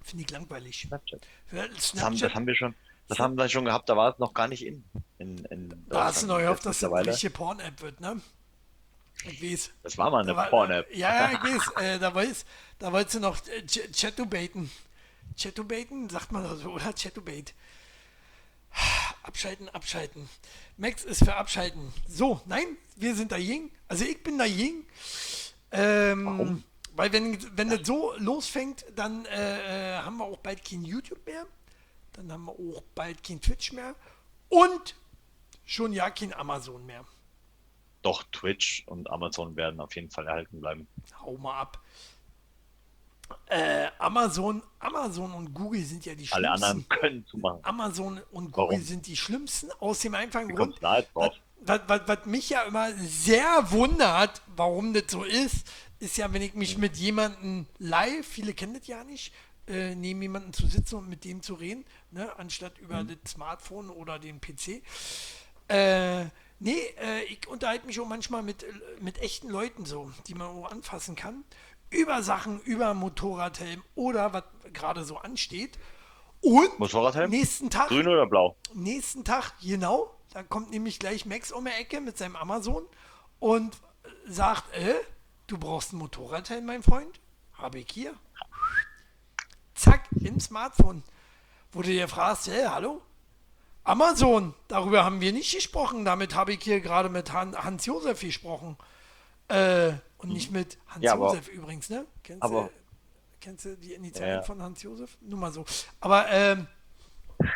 Finde 0.04 0.24
ich 0.24 0.32
langweilig. 0.32 0.82
Snapchat. 0.88 1.22
Ja, 1.52 1.68
Das 1.68 1.68
haben, 1.68 1.74
das 1.76 1.86
Snapchat, 1.90 2.36
haben 2.36 2.48
wir 2.48 2.56
schon. 2.56 2.76
Das 3.08 3.18
haben 3.20 3.36
wir 3.36 3.50
schon 3.50 3.66
gehabt, 3.66 3.90
da 3.90 3.98
war 3.98 4.14
es 4.14 4.20
noch 4.20 4.36
gar 4.36 4.48
nicht 4.48 4.64
in. 4.64 4.84
in, 5.18 5.44
in 5.46 5.86
da 5.90 6.06
hast 6.06 6.22
du 6.22 6.28
noch 6.28 6.38
gehofft, 6.38 6.64
dass 6.66 6.80
das 6.80 6.92
eine 6.94 7.08
richtige 7.10 7.32
Porn-App 7.34 7.82
wird, 7.82 8.00
ne? 8.02 8.22
Ich 9.26 9.42
weiß. 9.44 9.72
Das 9.82 9.98
war 9.98 10.12
mal 10.12 10.22
eine 10.22 10.36
Porn-App. 10.50 10.96
Ja, 10.96 11.32
ja, 11.32 11.32
ich 11.34 11.40
weiß. 11.56 11.72
Äh, 11.84 12.00
da, 12.00 12.14
weiß 12.14 12.46
da 12.78 12.92
wolltest 12.94 13.16
du 13.16 13.20
noch 13.20 13.38
äh, 13.48 13.62
Ch- 13.66 13.92
Chatubbaiten. 14.00 14.70
Chatubbaiten, 15.38 16.10
sagt 16.10 16.32
man 16.32 16.58
so, 16.58 16.72
oder? 16.72 16.94
Chatubate. 16.94 17.54
Abschalten, 19.24 19.70
abschalten. 19.70 20.30
Max 20.78 21.04
ist 21.04 21.24
für 21.24 21.36
abschalten. 21.36 21.94
So, 22.08 22.42
nein, 22.46 22.78
wir 22.96 23.16
sind 23.16 23.32
da 23.32 23.38
Ying. 23.38 23.72
Also 23.88 24.06
ich 24.06 24.24
bin 24.24 24.38
da 24.38 24.46
Ying. 24.46 24.86
Ähm, 25.72 26.26
Warum? 26.26 26.64
Weil 26.96 27.14
wenn, 27.14 27.58
wenn 27.58 27.70
das 27.70 27.86
so 27.86 28.14
losfängt, 28.18 28.86
dann 28.96 29.26
äh, 29.26 29.98
äh, 29.98 30.02
haben 30.02 30.18
wir 30.18 30.26
auch 30.26 30.40
bald 30.40 30.64
kein 30.66 30.84
YouTube 30.84 31.26
mehr. 31.26 31.46
Dann 32.14 32.32
haben 32.32 32.46
wir 32.46 32.54
auch 32.54 32.84
bald 32.96 33.24
kein 33.24 33.40
Twitch 33.40 33.72
mehr. 33.72 33.96
Und 34.50 34.96
schon 35.66 35.94
ja 35.94 36.10
kein 36.10 36.34
Amazon 36.34 36.86
mehr. 36.86 37.06
Doch, 38.02 38.24
Twitch 38.32 38.84
und 38.88 39.10
Amazon 39.10 39.56
werden 39.56 39.80
auf 39.80 39.96
jeden 39.96 40.10
Fall 40.10 40.28
erhalten 40.28 40.60
bleiben. 40.60 40.88
Hau 41.22 41.38
mal 41.38 41.60
ab. 41.60 41.82
Äh, 43.48 43.88
Amazon, 43.98 44.62
Amazon 44.80 45.34
und 45.34 45.54
Google 45.54 45.84
sind 45.84 46.06
ja 46.06 46.14
die 46.16 46.28
schlimmsten. 46.28 46.46
Alle 46.46 46.52
anderen 46.52 46.90
können 46.90 47.26
zumachen. 47.26 47.60
Amazon 47.64 48.22
und 48.32 48.52
Google 48.52 48.78
Warum? 48.78 48.84
sind 48.84 49.08
die 49.08 49.16
schlimmsten 49.16 49.72
aus 49.80 50.00
dem 50.00 50.16
einfachen 50.16 50.50
Wie 50.50 50.54
Grund, 50.54 50.78
da 50.82 51.04
was, 51.14 51.82
was, 51.88 52.02
was 52.06 52.26
mich 52.26 52.50
ja 52.50 52.64
immer 52.64 52.92
sehr 52.94 53.72
wundert, 53.72 54.42
warum 54.56 54.94
das 54.94 55.06
so 55.10 55.24
ist, 55.24 55.68
ist 56.00 56.18
ja, 56.18 56.32
wenn 56.32 56.42
ich 56.42 56.54
mich 56.54 56.78
mit 56.78 56.96
jemandem 56.98 57.66
live, 57.78 58.26
viele 58.26 58.54
kennen 58.54 58.76
das 58.76 58.88
ja 58.88 59.04
nicht, 59.04 59.34
äh, 59.68 59.96
neben 59.96 60.22
jemanden 60.22 60.54
zu 60.54 60.66
sitzen 60.68 60.96
und 60.96 61.10
mit 61.10 61.24
dem 61.26 61.42
zu 61.42 61.54
reden, 61.54 61.86
ne, 62.12 62.32
anstatt 62.38 62.78
über 62.80 63.04
das 63.04 63.32
Smartphone 63.32 63.90
oder 63.90 64.18
den 64.18 64.40
PC. 64.40 64.82
Äh, 65.68 66.26
nee, 66.60 66.80
äh, 67.00 67.24
ich 67.30 67.48
unterhalte 67.48 67.86
mich 67.86 68.00
auch 68.00 68.08
manchmal 68.08 68.42
mit, 68.42 68.66
mit 69.02 69.20
echten 69.20 69.50
Leuten 69.50 69.86
so, 69.86 70.12
die 70.28 70.34
man 70.34 70.48
auch 70.48 70.72
anfassen 70.72 71.16
kann, 71.16 71.44
über 71.90 72.24
Sachen, 72.24 72.60
über 72.62 72.94
Motorradhelm 72.94 73.84
oder 73.96 74.34
was 74.34 74.44
gerade 74.74 75.04
so 75.04 75.18
ansteht. 75.18 75.78
Und 76.42 76.80
Motorradhelm? 76.80 77.30
nächsten 77.30 77.70
Tag 77.70 77.90
Grün 77.90 78.08
oder 78.08 78.26
blau? 78.26 78.56
nächsten 78.74 79.26
Tag, 79.26 79.54
genau, 79.62 80.10
da 80.34 80.44
kommt 80.44 80.72
nämlich 80.72 81.00
gleich 81.00 81.26
Max 81.26 81.52
um 81.52 81.66
die 81.66 81.72
Ecke 81.72 82.00
mit 82.02 82.18
seinem 82.18 82.36
Amazon 82.36 82.84
und 83.40 83.76
sagt, 84.26 84.74
äh, 84.74 84.96
du 85.48 85.58
brauchst 85.58 85.94
ein 85.94 85.98
Motorradhelm, 85.98 86.66
mein 86.66 86.84
Freund? 86.84 87.20
Habe 87.54 87.80
ich 87.80 87.88
hier. 87.92 88.14
Zack, 89.76 90.08
im 90.22 90.40
Smartphone. 90.40 91.04
Wo 91.72 91.82
du 91.82 91.90
dir 91.90 92.08
fragst, 92.08 92.48
äh, 92.48 92.68
hallo? 92.68 93.02
Amazon, 93.84 94.54
darüber 94.68 95.04
haben 95.04 95.20
wir 95.20 95.32
nicht 95.34 95.54
gesprochen. 95.54 96.06
Damit 96.06 96.36
habe 96.36 96.54
ich 96.54 96.64
hier 96.64 96.80
gerade 96.80 97.10
mit 97.10 97.34
Han 97.34 97.56
Hans-Josef 97.56 98.22
gesprochen. 98.22 98.78
Äh, 99.50 99.94
und 100.18 100.30
nicht 100.30 100.52
mit 100.52 100.78
Ja, 101.00 101.14
aber- 101.14 101.28
Hans-Josef 101.32 101.48
übrigens, 101.54 101.90
ne? 101.90 102.06
Kennst, 102.24 102.44
aber- 102.44 102.64
du, 102.64 102.70
kennst 103.40 103.66
du 103.66 103.76
die 103.78 103.94
Initialen 103.94 104.36
Ja. 104.36 104.42
von 104.44 104.62
Hans-Josef? 104.62 105.18
Nur 105.22 105.40
mal 105.40 105.52
so. 105.52 105.66
Aber, 106.00 106.30
ähm, 106.30 106.68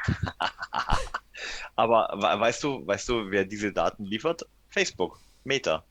Aber 1.75 2.09
we- 2.15 2.39
weißt 2.39 2.63
du, 2.63 2.85
weißt 2.87 3.09
du, 3.09 3.29
wer 3.31 3.45
diese 3.45 3.73
Daten 3.73 4.05
liefert? 4.05 4.45
Facebook, 4.69 5.19
Meta. 5.43 5.83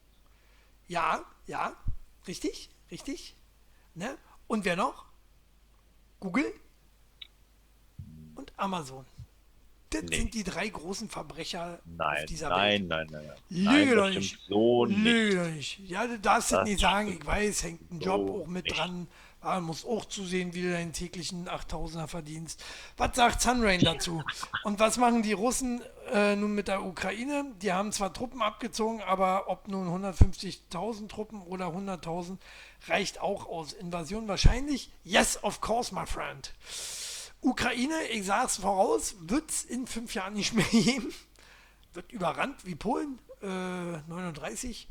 Ja, 0.89 1.25
ja, 1.47 1.77
richtig, 2.27 2.71
richtig. 2.91 3.37
Ne? 3.95 4.17
Und 4.47 4.65
wer 4.65 4.77
noch? 4.77 5.05
Google 6.21 6.53
und 8.35 8.53
Amazon. 8.57 9.05
Das 9.95 10.03
Nee. 10.05 10.17
sind 10.17 10.35
die 10.35 10.45
drei 10.45 10.69
großen 10.69 11.09
Verbrecher 11.09 11.79
Nein, 11.85 12.19
auf 12.19 12.25
dieser 12.27 12.49
nein, 12.49 12.89
Welt. 12.89 12.89
nein, 12.89 13.07
nein, 13.11 13.25
nein. 13.27 13.37
Lüge 13.49 13.95
Nein, 13.95 13.97
doch 13.97 14.09
nicht. 14.11 14.39
so 14.49 14.87
nicht. 14.87 14.99
Lüge 14.99 15.37
doch 15.45 15.51
nicht. 15.51 15.79
Ja, 15.87 16.07
du 16.07 16.19
darfst 16.19 16.53
das, 16.53 16.65
nicht 16.69 16.81
sagen. 16.81 17.13
Ich 17.19 17.25
weiß, 17.27 17.63
hängt 17.65 17.91
ein 17.91 18.01
Job 18.01 18.27
so 18.29 18.43
auch 18.43 18.47
mit 18.47 18.65
nicht. 18.65 18.77
dran. 18.79 19.07
Ah, 19.45 19.57
du 19.59 19.63
musst 19.67 19.85
auch 19.85 20.05
zusehen, 20.05 20.55
wie 20.55 20.63
du 20.63 20.71
deinen 20.71 20.93
täglichen 20.93 21.49
8000er 21.49 22.07
verdienst. 22.07 22.63
Was 22.97 23.17
sagt 23.17 23.41
Sunrain 23.43 23.81
dazu? 23.81 24.23
Und 24.63 24.79
was 24.79 24.99
machen 24.99 25.23
die 25.25 25.33
Russen 25.33 25.83
äh, 26.13 26.37
nun 26.37 26.55
mit 26.55 26.69
der 26.69 26.85
Ukraine? 26.85 27.47
Die 27.61 27.73
haben 27.73 27.91
zwar 27.91 28.13
Truppen 28.13 28.41
abgezogen, 28.41 29.03
aber 29.03 29.49
ob 29.49 29.67
nun 29.67 29.89
150.000 29.89 31.09
Truppen 31.09 31.43
oder 31.43 31.67
100.000 31.67 32.39
reicht 32.87 33.21
auch 33.21 33.47
aus. 33.49 33.73
Invasion 33.73 34.29
wahrscheinlich? 34.29 34.91
Yes, 35.03 35.43
of 35.43 35.61
course, 35.61 35.93
my 35.93 36.07
friend. 36.07 36.53
Ukraine, 37.43 37.95
ich 38.13 38.25
sag's 38.25 38.57
voraus, 38.59 39.17
wird's 39.21 39.65
in 39.65 39.87
fünf 39.87 40.15
Jahren 40.15 40.35
nicht 40.35 40.55
mehr 40.55 40.65
geben. 40.71 41.13
Wird 41.93 42.11
überrannt 42.13 42.65
wie 42.65 42.75
Polen, 42.75 43.19
äh, 43.43 43.47
39. 43.47 44.89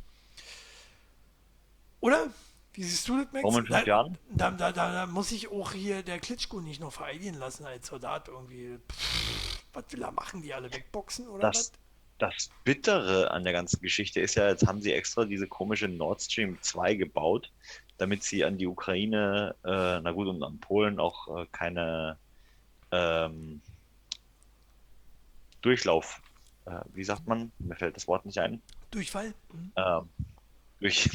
Oder? 2.02 2.28
Wie 2.74 2.84
siehst 2.84 3.08
du 3.08 3.18
das, 3.18 3.32
Max? 3.32 3.43
Warum 3.43 3.60
in 3.60 3.66
fünf 3.66 3.80
da, 3.80 3.86
Jahren? 3.86 4.18
Da, 4.30 4.52
da, 4.52 4.72
da, 4.72 4.91
da 4.91 5.06
muss 5.06 5.32
ich 5.32 5.49
auch 5.49 5.72
hier 5.72 6.04
der 6.04 6.20
Klitschko 6.20 6.62
nicht 6.62 6.80
noch 6.82 6.91
vereidigen 6.93 7.36
lassen 7.36 7.66
als 7.66 7.88
Soldat 7.88 8.28
irgendwie. 8.28 8.78
Pff, 8.89 9.64
was 9.74 9.86
will 9.91 10.04
er 10.04 10.12
machen? 10.12 10.41
Die 10.41 10.54
alle 10.54 10.72
wegboxen 10.72 11.28
oder 11.28 11.41
Das, 11.52 11.58
was? 11.58 11.72
das 12.18 12.49
Bittere 12.64 13.32
an 13.32 13.43
der 13.43 13.54
ganzen 13.54 13.82
Geschichte 13.82 14.20
ist 14.22 14.36
ja, 14.36 14.47
jetzt 14.49 14.68
haben 14.68 14.82
sie 14.82 14.93
extra 14.93 15.26
diese 15.26 15.47
komische 15.47 15.88
Nord 15.88 16.22
Stream 16.22 16.58
2 16.62 16.95
gebaut, 16.95 17.52
damit 17.97 18.24
sie 18.24 18.43
an 18.45 18.58
die 18.58 18.68
Ukraine, 18.68 19.56
äh, 19.64 19.99
na 20.02 20.12
gut, 20.12 20.28
und 20.28 20.43
an 20.43 20.60
Polen 20.60 20.99
auch 20.99 21.39
äh, 21.39 21.47
keine 21.52 22.18
ähm, 22.92 23.62
Durchlauf, 25.62 26.22
äh, 26.66 26.80
wie 26.94 27.04
sagt 27.04 27.28
man? 27.28 27.52
Mir 27.60 27.76
fällt 27.76 27.96
das 27.96 28.08
Wort 28.08 28.26
nicht 28.26 28.39
ein. 28.39 28.62
Durchfall? 28.92 29.34
Hm. 29.52 29.72
ähm, 29.76 30.10
durch 30.80 31.10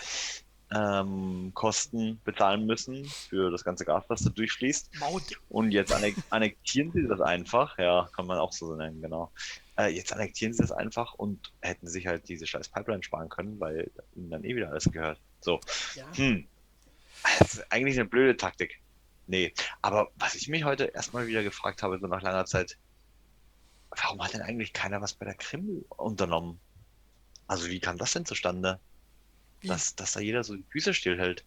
ähm, 0.74 1.50
Kosten 1.54 2.20
bezahlen 2.24 2.64
müssen 2.66 3.04
für 3.04 3.50
das 3.50 3.64
ganze 3.64 3.84
Gas, 3.84 4.04
das 4.08 4.22
da 4.22 4.30
durchfließt. 4.30 4.98
Maut. 5.00 5.22
Und 5.48 5.72
jetzt 5.72 5.92
annek 5.92 6.14
annektieren 6.30 6.92
sie 6.92 7.06
das 7.06 7.20
einfach, 7.20 7.78
ja, 7.78 8.08
kann 8.14 8.26
man 8.26 8.38
auch 8.38 8.52
so 8.52 8.74
nennen, 8.74 9.02
genau. 9.02 9.30
Äh, 9.76 9.88
jetzt 9.88 10.12
annektieren 10.12 10.52
sie 10.54 10.62
das 10.62 10.72
einfach 10.72 11.14
und 11.14 11.52
hätten 11.60 11.88
sich 11.88 12.06
halt 12.06 12.28
diese 12.28 12.46
scheiß 12.46 12.68
Pipeline 12.68 13.02
sparen 13.02 13.28
können, 13.28 13.58
weil 13.60 13.90
ihnen 14.14 14.30
dann 14.30 14.44
eh 14.44 14.54
wieder 14.54 14.70
alles 14.70 14.84
gehört. 14.90 15.18
So, 15.40 15.60
Ja. 15.94 16.06
hm. 16.14 16.46
Das 17.38 17.54
ist 17.54 17.72
eigentlich 17.72 17.98
eine 17.98 18.08
blöde 18.08 18.36
Taktik. 18.36 18.80
Nee, 19.26 19.54
aber 19.80 20.10
was 20.16 20.34
ich 20.34 20.48
mich 20.48 20.64
heute 20.64 20.84
erstmal 20.86 21.26
wieder 21.26 21.42
gefragt 21.42 21.82
habe, 21.82 21.98
so 21.98 22.06
nach 22.06 22.22
langer 22.22 22.44
Zeit, 22.44 22.76
warum 23.90 24.22
hat 24.22 24.34
denn 24.34 24.42
eigentlich 24.42 24.72
keiner 24.72 25.00
was 25.00 25.14
bei 25.14 25.24
der 25.24 25.34
Krim 25.34 25.84
unternommen? 25.96 26.60
Also 27.46 27.68
wie 27.68 27.80
kam 27.80 27.98
das 27.98 28.12
denn 28.12 28.24
zustande? 28.26 28.80
Dass, 29.62 29.94
dass 29.94 30.12
da 30.12 30.20
jeder 30.20 30.42
so 30.42 30.56
die 30.56 30.64
Füße 30.70 30.92
stillhält. 30.92 31.44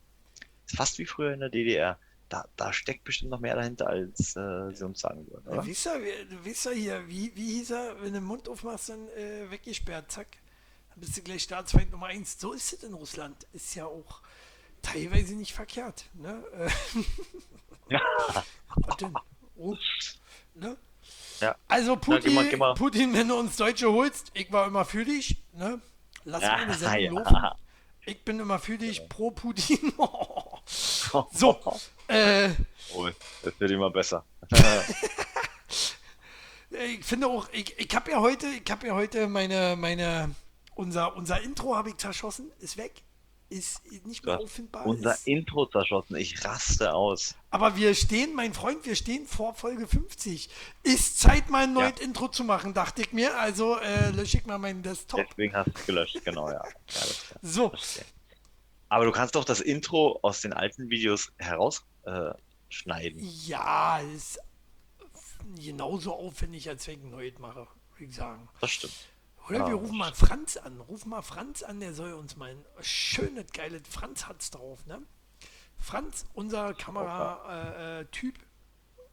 Ist 0.68 0.78
fast 0.78 0.98
wie 1.00 1.06
früher 1.06 1.34
in 1.34 1.42
der 1.42 1.50
DDR. 1.50 2.00
Da, 2.30 2.48
da 2.56 2.72
steckt 2.74 3.04
bestimmt 3.04 3.30
noch 3.32 3.40
mehr 3.40 3.56
dahinter, 3.56 3.88
als 3.88 4.36
äh, 4.36 4.72
sie 4.74 4.86
uns 4.86 5.00
sagen 5.02 5.28
würden, 5.30 5.48
oder? 5.48 5.58
wie- 5.66 6.26
du 6.30 6.46
weißt 6.46 6.66
ja 6.66 6.72
hier, 6.72 7.08
wie, 7.08 7.36
wie 7.36 7.58
hieß 7.60 7.72
er, 7.72 7.98
wenn 7.98 8.14
du 8.14 8.20
den 8.20 8.24
Mund 8.24 8.48
aufmachst, 8.50 8.90
dann 8.90 9.08
äh, 9.10 9.50
weggesperrt, 9.52 10.12
zack. 10.12 10.28
Dann 10.92 11.02
bist 11.02 11.18
du 11.18 11.22
gleich 11.22 11.44
Staatsfeind 11.44 11.92
Nummer 11.92 12.08
eins. 12.08 12.40
So 12.40 12.54
ist 12.54 12.74
es 12.74 12.84
in 12.84 12.94
Russland. 12.94 13.46
Ist 13.54 13.76
ja 13.76 13.86
auch 13.86 14.22
teilweise 14.82 15.36
nicht 15.36 15.54
verkehrt. 15.54 16.06
Ne? 16.14 16.44
Ja. 17.90 18.02
Was 18.76 18.98
denn? 18.98 19.14
Oh, 19.56 19.76
ne? 20.56 20.78
Ja. 21.40 21.56
Also 21.68 21.96
Putin, 21.96 22.22
geh 22.24 22.30
mal, 22.32 22.50
geh 22.50 22.58
mal. 22.58 22.74
Putin, 22.74 23.14
wenn 23.14 23.28
du 23.28 23.36
uns 23.36 23.56
Deutsche 23.58 23.92
holst, 23.92 24.32
ich 24.34 24.52
war 24.52 24.68
immer 24.68 24.86
für 24.86 25.06
dich. 25.06 25.44
Ne? 25.54 25.82
Lass 26.24 26.42
Ja, 26.42 26.58
meine 26.58 26.74
Sendung 26.74 27.24
ja. 27.26 27.56
Ich 28.08 28.24
bin 28.24 28.40
immer 28.40 28.60
für 28.60 28.78
dich, 28.78 29.10
pro 29.10 29.32
Putin. 29.32 29.92
so, 30.66 31.60
äh, 32.08 32.50
Oh, 32.94 33.08
das 33.44 33.60
wird 33.60 33.72
immer 33.72 33.90
besser. 33.90 34.24
ich 36.70 37.04
finde 37.04 37.28
auch, 37.28 37.50
ich, 37.52 37.78
ich 37.80 37.96
habe 37.96 38.12
ja 38.12 38.20
heute, 38.20 38.48
ich 38.48 38.70
habe 38.70 38.88
ja 38.88 38.94
heute 38.94 39.28
meine, 39.28 39.76
meine, 39.76 40.36
unser, 40.76 41.16
unser 41.16 41.42
Intro 41.42 41.76
habe 41.76 41.90
ich 41.90 41.98
zerschossen, 41.98 42.52
ist 42.60 42.78
weg, 42.78 43.02
ist 43.56 44.06
nicht 44.06 44.26
mehr 44.26 44.40
auffindbar. 44.40 44.86
Unser 44.86 45.14
ist, 45.14 45.28
Intro 45.28 45.66
zerschossen. 45.66 46.16
Ich 46.16 46.44
raste 46.44 46.94
aus. 46.94 47.36
aber 47.50 47.76
wir 47.76 47.96
stehen, 47.96 48.36
mein 48.36 48.54
Freund, 48.54 48.86
wir 48.86 48.96
stehen 48.96 49.26
vor 49.26 49.54
Folge 49.56 49.88
50. 49.88 50.50
Ist 50.84 51.20
Zeit, 51.20 51.50
mal 51.50 51.64
ein 51.64 51.74
neues 51.74 51.94
Ja. 52.00 52.06
Intro 52.06 52.28
zu 52.28 52.44
machen, 52.44 52.74
dachte 52.74 53.02
ich 53.02 53.14
mir. 53.14 53.38
Also 53.40 53.78
äh, 53.80 54.10
lösche 54.12 54.38
ich 54.38 54.46
mal 54.46 54.58
meinen 54.58 54.84
Desktop. 54.84 55.26
Deswegen 55.30 55.56
hast 55.56 55.68
du 55.68 55.72
es 55.80 55.86
gelöscht, 55.86 56.20
genau, 56.26 56.50
ja. 56.52 56.64
So. 57.42 57.72
Aber 58.90 59.06
du 59.06 59.12
kannst 59.12 59.36
doch 59.36 59.46
das 59.46 59.62
Intro 59.62 60.20
aus 60.22 60.42
den 60.42 60.54
alten 60.54 60.90
Videos 60.90 61.32
herausschneiden. 61.38 63.20
Äh, 63.20 63.48
ja, 63.48 64.00
ist 64.00 64.40
genauso 65.64 66.14
aufwendig, 66.14 66.68
als 66.70 66.88
wenn 66.88 66.96
ich 67.00 67.04
ein 67.06 67.10
neues 67.12 67.40
mache, 67.40 67.68
würde 67.96 68.06
ich 68.10 68.16
sagen. 68.16 68.48
das 68.62 68.72
stimmt. 68.72 68.94
Oder 69.48 69.60
Ja, 69.60 69.68
wir 69.68 69.76
rufen 69.76 69.98
mal 69.98 70.14
Franz 70.14 70.58
an. 70.58 70.80
Rufen 70.82 71.10
mal 71.10 71.22
Franz 71.22 71.62
an, 71.64 71.80
der 71.80 71.94
soll 71.94 72.14
uns 72.14 72.36
mal 72.36 72.52
ein 72.52 72.66
schönes, 72.82 73.52
geiles 73.54 73.84
Franz 73.88 74.28
hat's 74.28 74.50
drauf, 74.52 74.86
ne? 74.86 75.02
Franz, 75.78 76.26
unser 76.34 76.74
Kamera-Typ 76.74 78.36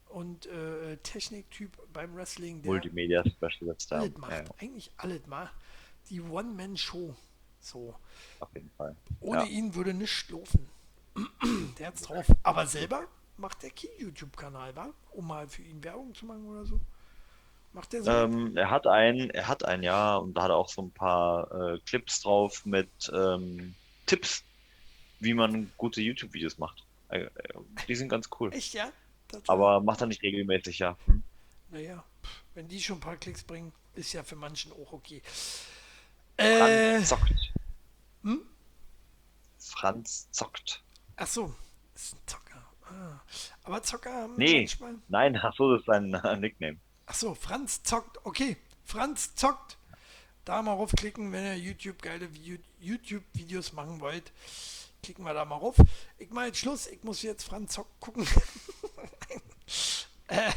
und 0.09 0.45
äh, 0.47 0.97
Techniktyp 0.97 1.77
beim 1.91 2.15
Wrestling, 2.15 2.61
der 2.61 2.71
Multimedia 2.71 3.23
Specialist 3.29 3.91
alles 3.93 4.17
macht. 4.17 4.31
Ja, 4.31 4.43
Eigentlich 4.59 4.91
alles 4.97 5.25
mal. 5.27 5.49
Die 6.09 6.21
One-Man-Show. 6.21 7.15
So. 7.59 7.95
auf 8.39 8.53
jeden 8.53 8.69
Fall. 8.71 8.95
Ohne 9.21 9.41
Ja. 9.43 9.45
ihn 9.49 9.73
würde 9.75 9.93
nichts 9.93 10.29
laufen. 10.29 10.67
der 11.79 11.87
hat's 11.87 12.01
drauf. 12.01 12.25
Aber 12.43 12.65
selber 12.67 13.07
macht 13.37 13.63
der 13.63 13.69
Key 13.69 13.87
YouTube-Kanal, 13.99 14.75
wa? 14.75 14.89
Um 15.11 15.27
mal 15.27 15.47
für 15.47 15.61
ihn 15.61 15.83
Werbung 15.83 16.13
zu 16.13 16.25
machen 16.25 16.45
oder 16.47 16.65
so. 16.65 16.79
Macht 17.73 17.91
der 17.93 18.03
so? 18.03 18.11
Ähm, 18.11 18.55
er 18.55 18.69
hat 18.69 18.85
einen, 18.87 19.29
er 19.31 19.47
hat 19.47 19.65
ein 19.65 19.81
ja, 19.83 20.15
und 20.17 20.35
da 20.35 20.43
hat 20.43 20.49
er 20.51 20.55
auch 20.57 20.69
so 20.69 20.81
ein 20.83 20.91
paar 20.91 21.51
äh, 21.73 21.79
Clips 21.85 22.21
drauf 22.21 22.65
mit 22.65 22.89
ähm, 23.13 23.73
Tipps, 24.05 24.43
wie 25.19 25.33
man 25.33 25.71
gute 25.77 26.01
YouTube-Videos 26.01 26.57
macht. 26.59 26.83
Äh, 27.09 27.21
äh, 27.23 27.29
die 27.87 27.95
sind 27.95 28.09
ganz 28.09 28.29
cool. 28.39 28.53
Echt, 28.53 28.73
ja? 28.73 28.91
Das, 29.29 29.41
Aber 29.49 29.79
macht 29.81 30.01
er 30.01 30.07
nicht 30.07 30.21
regelmäßig, 30.21 30.79
ja. 30.79 30.97
Hm. 31.05 31.23
Naja, 31.71 32.03
wenn 32.53 32.67
die 32.67 32.79
schon 32.79 32.97
ein 32.97 33.01
paar 33.01 33.17
Klicks 33.17 33.43
bringen, 33.43 33.73
ist 33.95 34.13
ja 34.13 34.21
für 34.23 34.35
manchen 34.35 34.71
auch 34.73 34.93
okay. 34.93 35.23
Äh, 36.37 36.57
Franz 36.97 37.09
zockt. 37.09 37.53
hm? 38.23 38.41
Franz 39.59 40.29
zockt. 40.31 40.83
ach 41.15 41.27
so, 41.27 41.55
ist 41.95 42.13
ein 42.15 42.19
Zocker. 42.25 42.63
Ah. 42.85 43.19
Aber 43.63 43.81
Zocker 43.81 44.27
Nee, 44.37 44.59
manchmal. 44.59 44.95
nein, 45.07 45.37
ach 45.41 45.55
so, 45.55 45.71
das 45.71 45.81
ist 45.81 45.85
sein 45.87 46.13
äh, 46.13 46.35
Nickname. 46.37 46.77
Ach 47.05 47.15
so, 47.15 47.35
Franz 47.35 47.83
zockt. 47.83 48.19
Okay, 48.25 48.57
Franz 48.85 49.35
zockt. 49.35 49.77
Da 50.45 50.61
mal 50.61 50.73
raufklicken, 50.73 51.31
wenn 51.31 51.45
ihr 51.45 51.57
YouTube 51.57 52.01
geile 52.01 52.33
Video- 52.33 52.57
YouTube-Videos 52.79 53.73
machen 53.73 53.99
wollt. 54.01 54.31
Klicken 55.01 55.23
wir 55.25 55.33
da 55.33 55.45
mal 55.45 55.55
rauf. 55.57 55.75
Ich 56.17 56.29
mache 56.31 56.47
jetzt 56.47 56.59
Schluss. 56.59 56.87
Ich 56.87 57.03
muss 57.03 57.21
jetzt 57.21 57.43
Franz 57.43 57.73
zockt 57.73 57.99
gucken. 57.99 58.25
äh, 60.27 60.51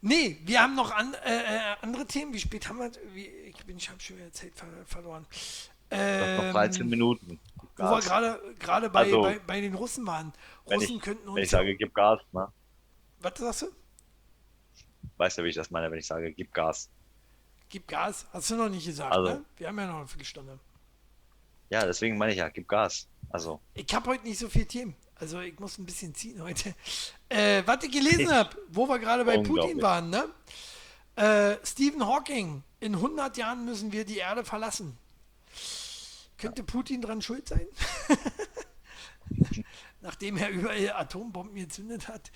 nee, 0.00 0.38
wir 0.44 0.60
haben 0.62 0.74
noch 0.74 0.90
an, 0.92 1.14
äh, 1.24 1.38
äh, 1.38 1.76
andere 1.82 2.06
Themen. 2.06 2.32
Wie 2.34 2.40
spät 2.40 2.68
haben 2.68 2.78
wir? 2.78 2.90
Wie, 3.12 3.26
ich 3.26 3.64
bin, 3.64 3.76
ich 3.76 3.88
habe 3.90 4.00
schon 4.00 4.16
wieder 4.16 4.32
Zeit 4.32 4.52
ver 4.54 4.66
verloren. 4.86 5.26
Ist 5.30 5.70
noch 5.90 5.98
Ähm, 5.98 6.52
13 6.52 6.88
Minuten. 6.88 7.40
Wo 7.76 7.82
wir 7.84 7.90
Gas. 7.90 8.04
gerade 8.04 8.54
gerade 8.58 8.90
bei, 8.90 9.00
Also, 9.00 9.22
bei, 9.22 9.38
bei 9.40 9.60
den 9.60 9.74
Russen 9.74 10.06
waren. 10.06 10.32
Russen 10.66 10.96
ich, 10.96 11.02
könnten 11.02 11.28
uns. 11.28 11.36
wenn 11.36 11.42
ich 11.44 11.50
sage, 11.50 11.74
gib 11.76 11.94
Gas, 11.94 12.20
ne? 12.32 12.48
was 13.20 13.32
sagst 13.38 13.62
du? 13.62 13.66
Weißt 15.16 15.38
du, 15.38 15.44
wie 15.44 15.48
ich 15.48 15.54
das 15.56 15.70
meine, 15.70 15.90
wenn 15.90 15.98
ich 15.98 16.06
sage, 16.06 16.32
gib 16.32 16.52
Gas? 16.52 16.88
Gib 17.68 17.88
Gas. 17.88 18.26
Hast 18.32 18.50
du 18.50 18.56
noch 18.56 18.68
nicht 18.68 18.86
gesagt, 18.86 19.12
Also- 19.12 19.32
ne? 19.34 19.44
Wir 19.56 19.68
haben 19.68 19.78
ja 19.78 19.86
noch 19.86 19.98
eine 19.98 20.06
Viertelstunde. 20.08 20.58
Ja, 21.70 21.86
deswegen 21.86 22.18
meine 22.18 22.32
ich 22.32 22.38
ja, 22.38 22.48
gib 22.48 22.68
Gas. 22.68 23.06
Also, 23.30 23.60
Ich 23.74 23.92
habe 23.94 24.10
heute 24.10 24.24
nicht 24.24 24.38
so 24.38 24.48
viel 24.48 24.66
Themen. 24.66 24.94
Also 25.16 25.40
ich 25.40 25.58
muss 25.58 25.78
ein 25.78 25.86
bisschen 25.86 26.14
ziehen 26.14 26.42
heute. 26.42 26.74
Äh, 27.28 27.62
was 27.66 27.82
ich 27.84 27.90
gelesen 27.92 28.30
habe, 28.34 28.56
wo 28.68 28.86
wir 28.88 28.98
gerade 28.98 29.24
bei 29.24 29.38
Putin 29.38 29.80
waren, 29.80 30.10
ne? 30.10 30.28
Äh, 31.16 31.56
Stephen 31.64 32.04
Hawking, 32.06 32.62
in 32.80 32.94
100 32.96 33.36
Jahren 33.36 33.64
müssen 33.64 33.92
wir 33.92 34.04
die 34.04 34.18
Erde 34.18 34.44
verlassen. 34.44 34.98
Könnte 36.36 36.64
Putin 36.64 37.00
dran 37.00 37.22
schuld 37.22 37.48
sein? 37.48 37.66
Nachdem 40.00 40.36
er 40.36 40.50
überall 40.50 40.92
Atombomben 40.92 41.54
gezündet 41.56 42.08
hat. 42.08 42.30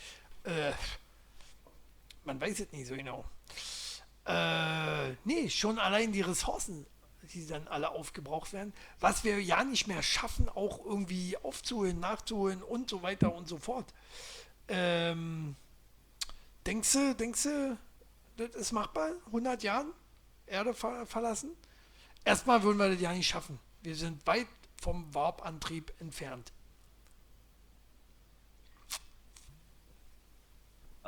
Äh, 0.44 0.72
man 2.28 2.40
weiß 2.40 2.60
es 2.60 2.72
nicht 2.72 2.86
so 2.86 2.94
genau. 2.94 3.24
Äh, 4.26 5.14
nee, 5.24 5.48
schon 5.48 5.78
allein 5.78 6.12
die 6.12 6.20
Ressourcen, 6.20 6.86
die 7.32 7.46
dann 7.46 7.66
alle 7.68 7.90
aufgebraucht 7.90 8.52
werden, 8.52 8.74
was 9.00 9.24
wir 9.24 9.42
ja 9.42 9.64
nicht 9.64 9.88
mehr 9.88 10.02
schaffen, 10.02 10.48
auch 10.50 10.84
irgendwie 10.84 11.38
aufzuholen, 11.38 11.98
nachzuholen 11.98 12.62
und 12.62 12.90
so 12.90 13.02
weiter 13.02 13.34
und 13.34 13.48
so 13.48 13.56
fort. 13.56 13.86
Ähm, 14.68 15.56
denkst 16.66 16.92
du, 16.92 17.14
denkst 17.14 17.44
du, 17.44 17.78
das 18.36 18.54
ist 18.54 18.72
machbar? 18.72 19.12
100 19.26 19.62
Jahren 19.62 19.92
Erde 20.46 20.74
ver 20.74 21.06
verlassen? 21.06 21.50
Erstmal 22.24 22.62
würden 22.62 22.78
wir 22.78 22.90
das 22.90 23.00
ja 23.00 23.12
nicht 23.12 23.26
schaffen. 23.26 23.58
Wir 23.82 23.96
sind 23.96 24.26
weit 24.26 24.48
vom 24.80 25.14
Warp-Antrieb 25.14 25.94
entfernt. 25.98 26.52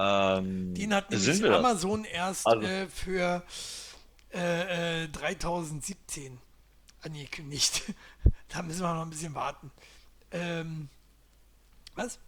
Ähm, 0.01 0.75
Den 0.75 0.95
hat 0.95 1.07
sind 1.11 1.21
nämlich 1.23 1.43
wir 1.43 1.51
das? 1.51 1.59
Amazon 1.59 2.05
erst 2.05 2.47
Also- 2.47 2.67
äh, 2.67 2.87
für 2.89 3.43
äh, 4.33 5.05
äh, 5.05 5.09
3017 5.09 6.39
angekündigt. 7.03 7.83
da 8.49 8.63
müssen 8.63 8.83
wir 8.83 8.95
noch 8.95 9.03
ein 9.03 9.11
bisschen 9.11 9.35
warten. 9.35 9.71
Ähm, 10.31 10.89
was? 11.95 12.19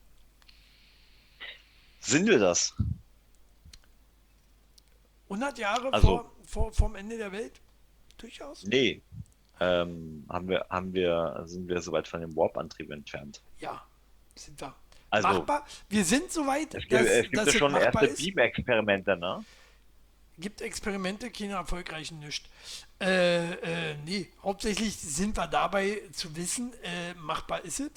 Sind 2.00 2.26
wir 2.26 2.38
das? 2.38 2.74
100 5.28 5.58
Jahre 5.58 5.92
Also- 5.92 6.06
vor, 6.06 6.32
vor, 6.46 6.72
vom 6.72 6.94
Ende 6.96 7.16
der 7.16 7.32
Welt? 7.32 7.60
Durchaus? 8.18 8.64
Nee. 8.64 9.02
Ähm, 9.60 10.24
haben 10.28 10.48
wir, 10.48 10.66
haben 10.68 10.92
wir, 10.92 11.42
sind 11.46 11.68
wir 11.68 11.80
so 11.80 11.92
weit 11.92 12.08
von 12.08 12.20
dem 12.20 12.34
Warp-Antrieb 12.34 12.90
entfernt? 12.90 13.40
Ja, 13.58 13.82
sind 14.34 14.60
wir. 14.60 14.74
Also, 15.12 15.28
machbar. 15.28 15.66
Wir 15.90 16.04
sind 16.04 16.32
so 16.32 16.46
weit, 16.46 16.74
es 16.74 16.88
gibt, 16.88 16.92
dass, 16.92 17.06
es 17.06 17.22
gibt 17.24 17.36
dass 17.36 17.52
ja 17.52 17.58
schon 17.58 17.74
erste. 17.74 18.08
Beam-Experimente, 18.08 19.16
ne? 19.16 19.44
gibt 20.38 20.62
Experimente, 20.62 21.30
keine 21.30 21.52
erfolgreichen 21.52 22.18
nicht. 22.18 22.48
Äh, 22.98 23.52
äh, 23.90 23.96
nee, 24.06 24.30
hauptsächlich 24.42 24.96
sind 24.96 25.36
wir 25.36 25.46
dabei 25.46 26.02
zu 26.12 26.34
wissen, 26.34 26.72
äh, 26.82 27.14
machbar 27.14 27.62
ist 27.62 27.80
es. 27.80 27.90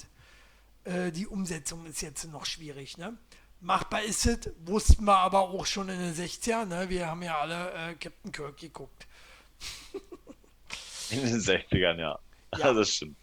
Äh, 0.84 1.10
die 1.10 1.26
Umsetzung 1.26 1.86
ist 1.86 2.02
jetzt 2.02 2.30
noch 2.30 2.44
schwierig. 2.44 2.98
Ne? 2.98 3.16
Machbar 3.60 4.02
ist 4.02 4.26
es, 4.26 4.50
wussten 4.66 5.04
wir 5.04 5.16
aber 5.16 5.40
auch 5.40 5.64
schon 5.64 5.88
in 5.88 5.98
den 5.98 6.14
60ern. 6.14 6.66
Ne? 6.66 6.88
Wir 6.90 7.06
haben 7.06 7.22
ja 7.22 7.38
alle 7.38 7.72
äh, 7.72 7.94
Captain 7.94 8.30
Kirk 8.30 8.58
geguckt. 8.58 9.06
In 11.10 11.22
den 11.22 11.40
60ern, 11.40 11.98
ja. 11.98 12.18
Ja. 12.58 12.72
Das 12.74 12.90
stimmt. 12.90 13.16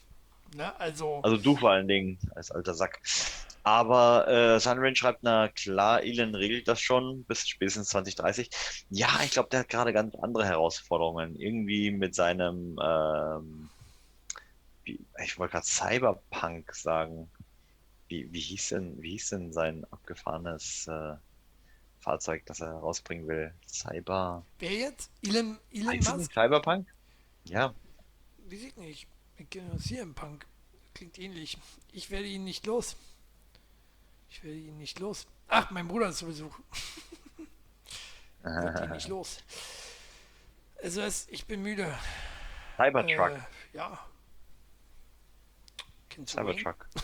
Ne? 0.56 0.80
Also, 0.80 1.22
Also 1.22 1.38
du 1.38 1.56
vor 1.56 1.72
allen 1.72 1.88
Dingen, 1.88 2.18
als 2.36 2.52
alter 2.52 2.74
Sack. 2.74 3.00
Aber 3.64 4.28
äh, 4.28 4.60
Sunrain 4.60 4.96
schreibt, 4.96 5.24
na 5.24 5.48
klar, 5.48 6.04
Elon 6.04 6.36
regelt 6.36 6.68
das 6.68 6.82
schon 6.82 7.24
bis 7.24 7.48
spätestens 7.48 7.90
2030. 7.90 8.50
Ja, 8.90 9.22
ich 9.24 9.32
glaube, 9.32 9.50
der 9.50 9.62
hat 9.62 9.70
gerade 9.70 9.94
ganz 9.94 10.16
andere 10.16 10.46
Herausforderungen. 10.46 11.38
Irgendwie 11.38 11.90
mit 11.90 12.14
seinem, 12.14 12.78
ähm, 12.84 13.70
wie, 14.84 15.00
ich 15.24 15.40
wollte 15.40 15.54
gerade 15.54 15.66
Cyberpunk 15.66 16.76
sagen. 16.76 17.30
Wie, 18.10 18.32
wie 18.34 18.42
hieß 18.42 18.70
denn, 18.70 19.02
wie 19.02 19.12
hieß 19.12 19.30
denn 19.30 19.54
sein 19.54 19.86
abgefahrenes 19.92 20.88
äh, 20.88 21.16
Fahrzeug, 22.02 22.46
das 22.46 22.60
er 22.60 22.74
rausbringen 22.74 23.28
will? 23.30 23.54
Cyber. 23.66 24.46
wer 24.60 24.72
jetzt? 24.74 25.10
Elon, 25.26 25.58
Elon 25.72 25.98
Musk? 26.00 26.34
Cyberpunk? 26.34 26.94
Ja. 27.46 27.74
Weiß 28.46 28.62
ich 28.62 28.76
nicht. 28.76 29.08
Im 29.90 30.14
Punk. 30.14 30.46
Klingt 30.94 31.18
ähnlich. 31.18 31.58
Ich 31.94 32.12
werde 32.12 32.28
ihn 32.28 32.44
nicht 32.44 32.66
los. 32.66 32.98
Ich 34.34 34.44
werde 34.44 34.58
ihn 34.58 34.80
nicht 34.80 35.00
los. 35.00 35.28
Ach, 35.48 35.70
mein 35.70 35.88
Bruder 35.88 36.10
ist 36.10 36.18
zu 36.18 36.26
Besuch. 36.26 36.58
Wird 38.42 38.82
ihn 38.82 38.90
nicht 38.90 39.08
los. 39.08 39.38
Also 40.82 41.02
es, 41.02 41.28
ich 41.30 41.46
bin 41.46 41.62
müde. 41.62 41.96
Cybertruck. 42.76 43.30
Äh, 43.30 43.42
ja. 43.74 44.00
Cybertruck. 46.26 46.88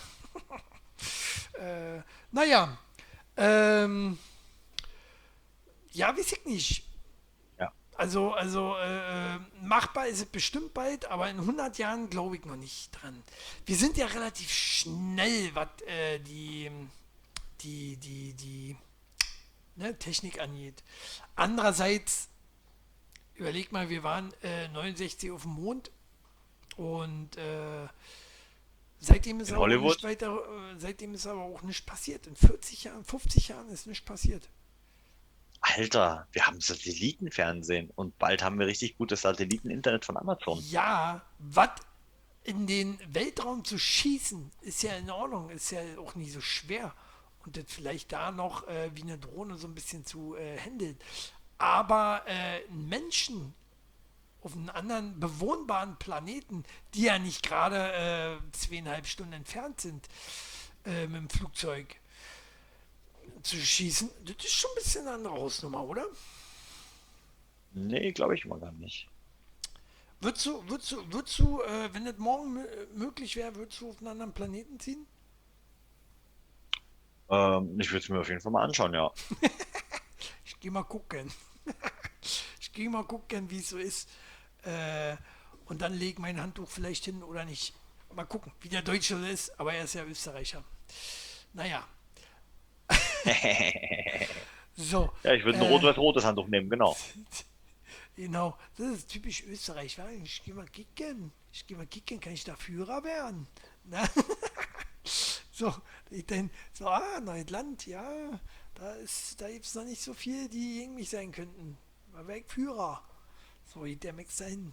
Äh, 1.53 2.01
naja. 2.31 2.77
Ähm, 3.35 4.17
ja, 5.91 6.17
weiß 6.17 6.31
ich 6.31 6.45
nicht. 6.45 6.85
Ja. 7.59 7.73
Also, 7.97 8.31
also 8.31 8.77
äh, 8.77 9.37
machbar 9.61 10.07
ist 10.07 10.19
es 10.19 10.25
bestimmt 10.25 10.73
bald, 10.73 11.11
aber 11.11 11.29
in 11.29 11.37
100 11.37 11.77
Jahren 11.77 12.09
glaube 12.09 12.37
ich 12.37 12.45
noch 12.45 12.55
nicht 12.55 12.91
dran. 12.91 13.21
Wir 13.65 13.75
sind 13.75 13.97
ja 13.97 14.05
relativ 14.05 14.49
schnell, 14.49 15.53
was 15.53 15.67
äh, 15.87 16.19
die, 16.19 16.71
die, 17.61 17.97
die, 17.97 18.33
die 18.33 18.77
ne, 19.75 19.97
Technik 19.97 20.39
angeht. 20.39 20.83
Andererseits, 21.35 22.29
überleg 23.35 23.71
mal, 23.71 23.89
wir 23.89 24.03
waren 24.03 24.33
äh, 24.43 24.67
69 24.69 25.31
auf 25.31 25.43
dem 25.43 25.51
Mond 25.51 25.91
und 26.77 27.37
äh, 27.37 27.87
seitdem 28.99 29.39
ist 29.39 29.51
aber 29.51 29.59
auch 29.59 29.63
Hollywood? 29.63 29.91
nicht 29.91 30.03
weiter, 30.03 30.37
äh, 30.37 30.79
seitdem 30.79 31.13
ist 31.13 31.27
aber 31.27 31.41
auch 31.41 31.61
nichts 31.61 31.85
passiert. 31.85 32.27
In 32.27 32.35
40 32.35 32.85
Jahren, 32.85 33.03
50 33.03 33.47
Jahren 33.47 33.69
ist 33.69 33.87
nichts 33.87 34.05
passiert. 34.05 34.47
Alter, 35.61 36.27
wir 36.31 36.47
haben 36.47 36.61
Satellitenfernsehen 36.61 37.91
und 37.95 38.17
bald 38.17 38.43
haben 38.43 38.59
wir 38.59 38.67
richtig 38.67 38.97
gutes 38.97 39.21
Satelliteninternet 39.21 40.05
von 40.05 40.15
Amazon. 40.15 40.59
Ja, 40.69 41.21
was 41.39 41.71
in 42.43 42.65
den 42.65 42.97
Weltraum 43.07 43.65
zu 43.65 43.77
schießen, 43.77 44.51
ist 44.61 44.83
ja 44.83 44.95
in 44.95 45.09
Ordnung, 45.09 45.49
ist 45.49 45.71
ja 45.71 45.81
auch 45.99 46.15
nicht 46.15 46.31
so 46.31 46.41
schwer. 46.41 46.93
Und 47.49 47.57
das 47.57 47.65
vielleicht 47.67 48.11
da 48.11 48.31
noch 48.31 48.67
äh, 48.67 48.91
wie 48.93 49.01
eine 49.01 49.17
Drohne 49.17 49.57
so 49.57 49.65
ein 49.65 49.73
bisschen 49.73 50.05
zu 50.05 50.35
äh, 50.35 50.55
handeln. 50.59 50.99
Aber 51.57 52.21
äh, 52.27 52.61
Menschen 52.69 53.55
auf 54.43 54.53
einem 54.53 54.69
anderen 54.69 55.19
bewohnbaren 55.19 55.97
Planeten, 55.97 56.63
die 56.93 57.05
ja 57.05 57.17
nicht 57.17 57.41
gerade 57.41 57.91
äh, 57.91 58.51
zweieinhalb 58.51 59.07
Stunden 59.07 59.33
entfernt 59.33 59.81
sind 59.81 60.07
äh, 60.85 61.07
mit 61.07 61.21
dem 61.21 61.29
Flugzeug 61.31 61.95
zu 63.41 63.55
schießen, 63.57 64.11
das 64.25 64.45
ist 64.45 64.51
schon 64.53 64.69
ein 64.69 64.75
bisschen 64.83 65.07
eine 65.07 65.15
andere 65.15 65.33
Hausnummer, 65.33 65.83
oder? 65.83 66.05
Nee, 67.71 68.11
glaube 68.11 68.35
ich 68.35 68.45
mal 68.45 68.59
gar 68.59 68.73
nicht. 68.73 69.07
Würdest 70.21 70.45
du, 70.45 70.69
würdest 70.69 70.91
du, 70.91 71.11
würdest 71.11 71.39
du 71.39 71.61
äh, 71.63 71.91
wenn 71.93 72.05
das 72.05 72.17
morgen 72.19 72.59
mö- 72.59 72.87
möglich 72.93 73.35
wäre, 73.35 73.55
würdest 73.55 73.81
du 73.81 73.89
auf 73.89 73.97
einen 73.97 74.09
anderen 74.09 74.33
Planeten 74.33 74.79
ziehen? 74.79 75.07
Ähm, 77.29 77.79
ich 77.79 77.91
würde 77.91 78.03
es 78.03 78.09
mir 78.09 78.19
auf 78.19 78.29
jeden 78.29 78.41
Fall 78.41 78.51
mal 78.51 78.63
anschauen, 78.63 78.93
ja. 78.93 79.11
Ich 80.45 80.59
gehe 80.59 80.71
mal 80.71 80.83
gucken. 80.83 81.31
ich 82.59 82.73
gehe 82.73 82.89
mal 82.89 83.03
gucken, 83.05 83.49
wie 83.49 83.59
es 83.59 83.69
so 83.69 83.77
ist. 83.77 84.09
Äh, 84.63 85.15
und 85.65 85.81
dann 85.81 85.93
lege 85.93 86.19
mein 86.19 86.41
Handtuch 86.41 86.69
vielleicht 86.69 87.05
hin 87.05 87.23
oder 87.23 87.45
nicht. 87.45 87.73
Mal 88.13 88.25
gucken, 88.25 88.51
wie 88.61 88.69
der 88.69 88.81
Deutsche 88.81 89.15
ist, 89.27 89.57
aber 89.59 89.73
er 89.73 89.83
ist 89.85 89.93
ja 89.93 90.03
Österreicher. 90.03 90.63
Naja. 91.53 91.87
so. 94.75 95.11
Ja, 95.23 95.33
ich 95.33 95.45
würde 95.45 95.59
ein 95.59 95.65
Äh. 95.65 95.69
rot-weiß-rotes 95.69 96.25
Handtuch 96.25 96.47
nehmen, 96.47 96.69
genau. 96.69 96.97
Genau, 98.15 98.57
das 98.77 98.87
ist 98.97 99.09
typisch 99.09 99.43
Österreich. 99.43 99.97
Ich 100.23 100.43
gehe 100.43 100.53
mal 100.53 100.67
kicken. 100.67 101.31
Ich 101.53 101.65
gehe 101.67 101.77
mal 101.77 101.87
kicken, 101.87 102.19
kann 102.19 102.33
ich 102.33 102.43
da 102.43 102.55
Führer 102.55 103.03
werden? 103.03 103.47
So, 105.59 105.75
ich 106.09 106.25
denke, 106.25 106.55
so, 106.71 106.87
ah, 106.87 107.19
Neuland, 107.19 107.85
ja, 107.85 108.39
da, 108.75 108.93
ist, 108.93 109.41
da 109.41 109.49
gibt 109.49 109.65
es 109.65 109.75
noch 109.75 109.83
nicht 109.83 110.01
so 110.01 110.13
viele, 110.13 110.47
die 110.47 110.79
gegen 110.79 110.95
mich 110.95 111.09
sein 111.09 111.33
könnten. 111.33 111.77
Mal 112.13 112.25
weg, 112.27 112.45
Führer. 112.47 113.03
So 113.65 113.83
der 113.83 114.13
Max 114.13 114.37
dahin. 114.37 114.71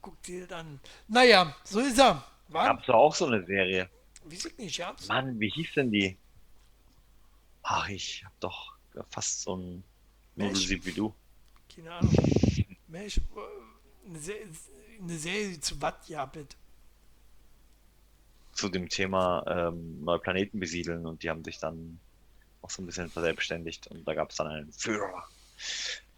Guckt 0.00 0.26
dir 0.26 0.46
das 0.46 0.60
an. 0.60 0.80
Naja, 1.08 1.54
so 1.64 1.80
ist 1.80 1.98
er. 1.98 2.24
War, 2.48 2.68
Gab's 2.68 2.86
doch 2.86 2.94
auch 2.94 3.14
so 3.14 3.26
eine 3.26 3.44
Serie. 3.44 3.90
ich 4.30 4.56
nicht, 4.56 4.78
ja. 4.78 4.96
Mann, 5.08 5.38
wie 5.38 5.50
hieß 5.50 5.74
denn 5.74 5.92
die? 5.92 6.16
Ach, 7.62 7.86
ich 7.90 8.24
hab 8.24 8.40
doch 8.40 8.74
fast 9.10 9.42
so 9.42 9.56
ein. 9.56 9.84
Nudelsieb 10.36 10.86
wie 10.86 10.92
du. 10.92 11.14
Keine 11.76 11.92
Ahnung. 11.92 12.14
Mensch, 12.88 13.18
äh, 13.18 14.08
eine, 14.08 14.18
Se 14.18 14.36
eine 14.98 15.18
Serie 15.18 15.60
zu 15.60 15.78
was, 15.82 16.08
ja, 16.08 16.24
bitte. 16.24 16.56
Zu 18.52 18.68
dem 18.68 18.88
Thema 18.88 19.44
ähm, 19.48 20.04
neue 20.04 20.18
Planeten 20.18 20.60
besiedeln 20.60 21.06
und 21.06 21.22
die 21.22 21.30
haben 21.30 21.44
sich 21.44 21.58
dann 21.58 21.98
auch 22.60 22.70
so 22.70 22.82
ein 22.82 22.86
bisschen 22.86 23.10
verselbstständigt 23.10 23.88
und 23.88 24.06
da 24.06 24.14
gab 24.14 24.30
es 24.30 24.36
dann 24.36 24.46
einen 24.46 24.72
Führer. 24.72 25.24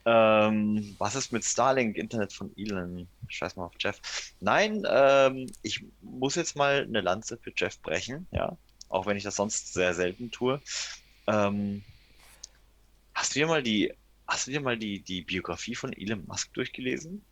Ähm, 0.06 0.94
was 0.98 1.14
ist 1.14 1.32
mit 1.32 1.44
Starlink, 1.44 1.96
Internet 1.96 2.32
von 2.32 2.52
Elon? 2.56 3.08
Scheiß 3.28 3.56
mal 3.56 3.64
auf 3.64 3.74
Jeff. 3.78 3.98
Nein, 4.40 4.82
ähm, 4.86 5.46
ich 5.62 5.84
muss 6.02 6.34
jetzt 6.34 6.56
mal 6.56 6.82
eine 6.82 7.00
Lanze 7.00 7.38
für 7.38 7.52
Jeff 7.56 7.80
brechen, 7.80 8.26
ja, 8.30 8.56
auch 8.88 9.06
wenn 9.06 9.16
ich 9.16 9.24
das 9.24 9.36
sonst 9.36 9.72
sehr 9.72 9.94
selten 9.94 10.30
tue. 10.30 10.60
Ähm, 11.26 11.82
hast 13.14 13.34
du 13.34 13.40
dir 13.40 13.46
mal 13.46 13.62
die, 13.62 13.94
hast 14.26 14.46
du 14.46 14.50
dir 14.50 14.60
mal 14.60 14.76
die, 14.76 15.00
die 15.00 15.22
Biografie 15.22 15.74
von 15.74 15.92
Elon 15.94 16.26
Musk 16.26 16.52
durchgelesen? 16.52 17.24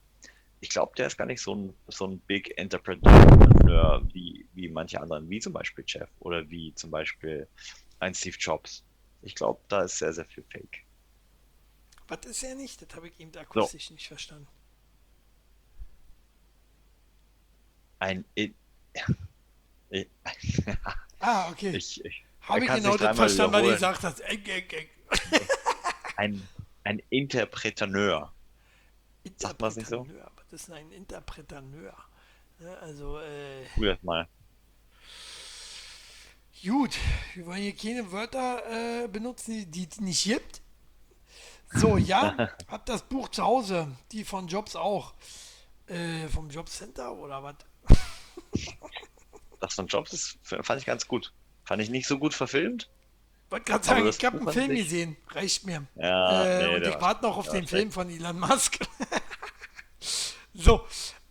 Ich 0.60 0.70
glaube, 0.70 0.92
der 0.96 1.08
ist 1.08 1.18
gar 1.18 1.26
nicht 1.26 1.42
so 1.42 1.54
ein, 1.54 1.74
so 1.88 2.06
ein 2.06 2.20
Big 2.20 2.56
Entrepreneur 2.56 3.51
wie, 4.12 4.46
wie 4.54 4.68
manche 4.68 5.00
anderen, 5.00 5.28
wie 5.28 5.40
zum 5.40 5.52
Beispiel 5.52 5.84
Jeff 5.86 6.08
oder 6.20 6.48
wie 6.50 6.74
zum 6.74 6.90
Beispiel 6.90 7.48
ein 8.00 8.14
Steve 8.14 8.36
Jobs. 8.38 8.84
Ich 9.22 9.34
glaube, 9.34 9.60
da 9.68 9.82
ist 9.82 9.98
sehr, 9.98 10.12
sehr 10.12 10.24
viel 10.24 10.44
Fake. 10.50 10.84
Was 12.08 12.26
ist 12.26 12.42
er 12.42 12.54
nicht? 12.54 12.82
Das 12.82 12.94
habe 12.96 13.08
ich 13.08 13.20
eben 13.20 13.36
akustisch 13.36 13.90
nicht 13.90 14.08
verstanden. 14.08 14.48
Ein. 17.98 18.24
Ah, 21.24 21.50
okay. 21.50 21.76
ich, 21.76 22.04
ich, 22.04 22.24
habe 22.40 22.64
ich 22.64 22.72
genau 22.72 22.96
das 22.96 23.14
verstanden, 23.16 23.52
was 23.52 23.62
du 23.62 23.68
gesagt 23.68 24.02
hast. 24.02 24.20
Eng, 24.20 24.44
eng, 24.44 24.64
eng. 24.70 24.88
ein, 26.16 26.48
ein. 26.82 27.02
Sagt 29.36 29.60
nicht 29.76 29.86
so? 29.86 30.00
Interpreneur. 30.00 30.32
Was 30.36 30.52
ist 30.52 30.70
ein 30.70 30.90
Interpreneur? 30.90 31.94
Ja, 32.62 32.74
also, 32.74 33.18
äh, 33.18 33.64
Tu 33.74 33.84
das 33.84 34.02
mal. 34.02 34.28
gut, 36.62 36.96
wir 37.34 37.46
wollen 37.46 37.62
hier 37.62 37.74
keine 37.74 38.12
Wörter 38.12 38.62
äh, 39.04 39.08
benutzen, 39.08 39.70
die 39.70 39.88
es 39.90 40.00
nicht 40.00 40.24
gibt. 40.24 40.62
So, 41.74 41.96
ja, 41.96 42.36
hab 42.68 42.86
das 42.86 43.02
Buch 43.02 43.28
zu 43.30 43.42
Hause, 43.42 43.88
die 44.12 44.24
von 44.24 44.46
Jobs 44.46 44.76
auch. 44.76 45.14
Äh, 45.86 46.28
vom 46.28 46.48
Jobcenter 46.50 47.12
oder 47.14 47.42
was? 47.42 47.56
Das 49.60 49.74
von 49.74 49.86
Jobs 49.88 50.10
das 50.10 50.38
fand 50.64 50.80
ich 50.80 50.86
ganz 50.86 51.08
gut. 51.08 51.32
Fand 51.64 51.82
ich 51.82 51.90
nicht 51.90 52.06
so 52.06 52.18
gut 52.18 52.34
verfilmt. 52.34 52.88
Wollte 53.50 53.64
gerade 53.72 53.84
sagen, 53.84 54.08
ich 54.08 54.24
habe 54.24 54.38
einen 54.38 54.52
Film 54.52 54.74
gesehen. 54.76 55.16
Reicht 55.28 55.66
mir. 55.66 55.86
Ja, 55.96 56.44
äh, 56.44 56.66
nee, 56.68 56.76
und 56.76 56.82
ich 56.82 56.94
war- 56.94 57.00
warte 57.00 57.22
noch 57.24 57.36
auf 57.36 57.48
den 57.48 57.66
Film 57.66 57.90
von 57.92 58.08
Elon 58.08 58.38
Musk. 58.38 58.78
so, 60.54 60.86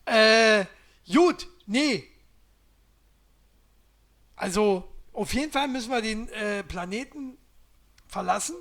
äh, 0.05 0.65
gut, 1.13 1.47
nee. 1.65 2.07
Also, 4.35 4.87
auf 5.13 5.33
jeden 5.33 5.51
Fall 5.51 5.67
müssen 5.67 5.91
wir 5.91 6.01
den 6.01 6.27
äh, 6.29 6.63
Planeten 6.63 7.37
verlassen. 8.07 8.55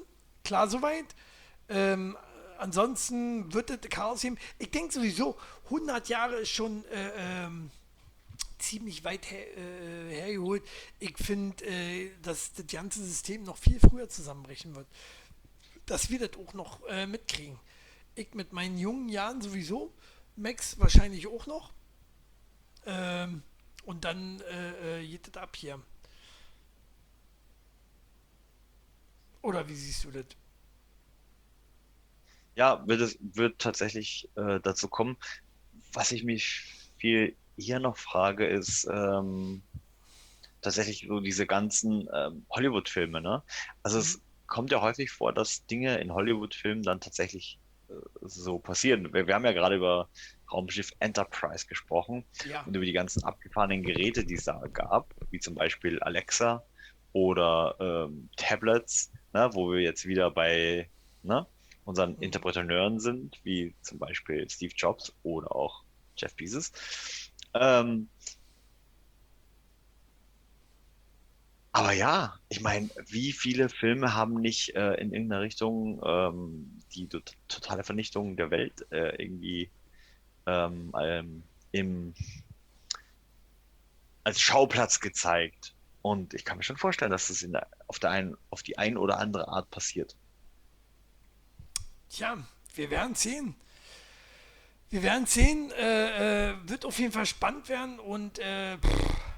Klar, 0.44 0.68
soweit. 0.68 1.06
Ähm, 1.68 2.16
ansonsten 2.58 3.52
wird 3.54 3.70
das 3.70 3.80
Chaos 3.90 4.22
geben. 4.22 4.38
Ich 4.58 4.70
denke 4.70 4.92
sowieso, 4.92 5.38
100 5.64 6.08
Jahre 6.08 6.36
ist 6.36 6.50
schon 6.50 6.84
äh, 6.86 7.12
ähm, 7.16 7.70
ziemlich 8.58 9.04
weit 9.04 9.30
her, 9.30 9.56
äh, 9.56 10.14
hergeholt. 10.14 10.62
Ich 10.98 11.16
finde, 11.16 11.64
äh, 11.64 12.10
dass 12.22 12.52
das 12.52 12.66
ganze 12.66 13.04
System 13.04 13.42
noch 13.44 13.56
viel 13.56 13.80
früher 13.80 14.08
zusammenbrechen 14.08 14.74
wird. 14.74 14.86
Dass 15.86 16.10
wir 16.10 16.18
das 16.18 16.38
auch 16.38 16.54
noch 16.54 16.86
äh, 16.88 17.06
mitkriegen. 17.06 17.58
Ich 18.14 18.34
mit 18.34 18.52
meinen 18.52 18.78
jungen 18.78 19.08
Jahren 19.08 19.40
sowieso, 19.40 19.94
Max 20.36 20.78
wahrscheinlich 20.78 21.26
auch 21.26 21.46
noch. 21.46 21.72
Ähm, 22.86 23.42
und 23.84 24.04
dann 24.04 24.40
äh, 24.40 25.00
äh, 25.00 25.06
geht 25.06 25.26
das 25.28 25.42
ab 25.42 25.56
hier. 25.56 25.80
Oder 29.42 29.66
wie 29.68 29.74
siehst 29.74 30.04
du 30.04 30.10
das? 30.10 30.26
Ja, 32.56 32.86
wird 32.86 33.00
es 33.00 33.18
wird 33.20 33.58
tatsächlich 33.58 34.28
äh, 34.36 34.60
dazu 34.60 34.88
kommen. 34.88 35.16
Was 35.92 36.12
ich 36.12 36.24
mich 36.24 36.62
viel 36.98 37.36
eher 37.56 37.80
noch 37.80 37.96
frage, 37.96 38.46
ist 38.46 38.86
ähm, 38.92 39.62
tatsächlich 40.60 41.06
so 41.08 41.20
diese 41.20 41.46
ganzen 41.46 42.08
ähm, 42.12 42.46
Hollywood-Filme, 42.50 43.20
ne? 43.20 43.42
Also 43.82 43.98
es 43.98 44.20
kommt 44.46 44.72
ja 44.72 44.80
häufig 44.82 45.10
vor, 45.10 45.32
dass 45.32 45.64
Dinge 45.66 45.98
in 46.00 46.12
Hollywood-Filmen 46.12 46.82
dann 46.82 47.00
tatsächlich 47.00 47.58
äh, 47.58 47.69
so 48.22 48.58
passieren. 48.58 49.12
Wir, 49.12 49.26
wir 49.26 49.34
haben 49.34 49.44
ja 49.44 49.52
gerade 49.52 49.76
über 49.76 50.10
Raumschiff 50.52 50.90
Enterprise 51.00 51.66
gesprochen 51.66 52.26
Ja. 52.44 52.62
und 52.64 52.74
über 52.74 52.84
die 52.84 52.92
ganzen 52.92 53.22
abgefahrenen 53.24 53.82
Geräte, 53.84 54.24
die 54.24 54.34
es 54.34 54.44
da 54.44 54.60
gab, 54.72 55.14
wie 55.30 55.38
zum 55.40 55.54
Beispiel 55.54 56.00
Alexa 56.00 56.64
oder 57.12 57.76
ähm, 57.80 58.30
Tablets, 58.36 59.12
ne, 59.32 59.50
wo 59.52 59.72
wir 59.72 59.80
jetzt 59.80 60.06
wieder 60.06 60.30
bei 60.30 60.90
ne, 61.22 61.46
unseren 61.84 62.16
Mhm. 62.16 62.22
Interpreteuren 62.22 62.98
sind, 63.00 63.38
wie 63.44 63.76
zum 63.82 63.98
Beispiel 63.98 64.48
Steve 64.48 64.72
Jobs 64.76 65.12
oder 65.22 65.54
auch 65.54 65.82
Jeff 66.16 66.34
Bezos. 66.36 66.72
Ähm, 67.54 68.10
aber 71.72 71.92
ja, 71.92 72.38
ich 72.48 72.60
meine, 72.60 72.90
wie 73.06 73.32
viele 73.32 73.68
Filme 73.68 74.14
haben 74.14 74.34
nicht 74.40 74.74
äh, 74.74 74.94
in 74.94 75.12
irgendeiner 75.12 75.42
Richtung 75.42 76.00
ähm, 76.04 76.82
die 76.94 77.08
tot- 77.08 77.36
totale 77.48 77.84
Vernichtung 77.84 78.36
der 78.36 78.50
Welt 78.50 78.86
äh, 78.90 79.22
irgendwie 79.22 79.70
ähm, 80.46 80.92
ähm, 81.00 81.42
im, 81.72 82.14
als 84.24 84.40
Schauplatz 84.40 85.00
gezeigt? 85.00 85.74
Und 86.02 86.34
ich 86.34 86.44
kann 86.44 86.56
mir 86.56 86.64
schon 86.64 86.78
vorstellen, 86.78 87.10
dass 87.10 87.28
das 87.28 87.42
in 87.42 87.52
der, 87.52 87.68
auf, 87.86 87.98
der 87.98 88.10
einen, 88.10 88.36
auf 88.48 88.62
die 88.62 88.78
ein 88.78 88.96
oder 88.96 89.18
andere 89.18 89.48
Art 89.48 89.70
passiert. 89.70 90.16
Tja, 92.08 92.38
wir 92.74 92.90
werden 92.90 93.14
sehen. 93.14 93.54
Wir 94.88 95.02
werden 95.02 95.26
sehen. 95.26 95.70
Äh, 95.72 96.50
äh, 96.50 96.54
wird 96.68 96.84
auf 96.86 96.98
jeden 96.98 97.12
Fall 97.12 97.26
spannend 97.26 97.68
werden 97.68 98.00
und 98.00 98.38
äh, 98.38 98.78
pff, 98.78 99.29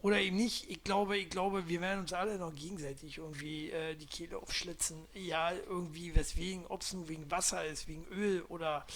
oder 0.00 0.20
eben 0.20 0.36
nicht. 0.36 0.70
Ich 0.70 0.84
glaube, 0.84 1.16
ich 1.18 1.28
glaube, 1.30 1.68
wir 1.68 1.80
werden 1.80 2.00
uns 2.00 2.12
alle 2.12 2.38
noch 2.38 2.54
gegenseitig 2.54 3.18
irgendwie 3.18 3.70
äh, 3.70 3.94
die 3.96 4.06
Kehle 4.06 4.38
aufschlitzen. 4.38 5.04
Ja, 5.14 5.52
irgendwie 5.52 6.14
weswegen, 6.14 6.66
ob 6.68 6.82
es 6.82 6.92
nun 6.92 7.08
wegen 7.08 7.30
Wasser 7.30 7.64
ist, 7.64 7.88
wegen 7.88 8.04
Öl 8.06 8.42
oder 8.48 8.86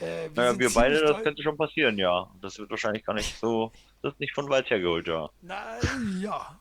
äh, 0.00 0.28
Naja, 0.30 0.50
sind 0.50 0.60
wir 0.60 0.72
beide, 0.74 1.00
das 1.00 1.22
könnte 1.22 1.42
schon 1.42 1.56
passieren, 1.56 1.98
ja. 1.98 2.30
Das 2.40 2.58
wird 2.58 2.70
wahrscheinlich 2.70 3.04
gar 3.04 3.14
nicht 3.14 3.38
so, 3.38 3.70
das 4.02 4.12
ist 4.14 4.20
nicht 4.20 4.34
von 4.34 4.48
weit 4.48 4.68
hergeholt, 4.70 5.06
ja. 5.06 5.30
Na 5.42 5.78
ja, 6.20 6.58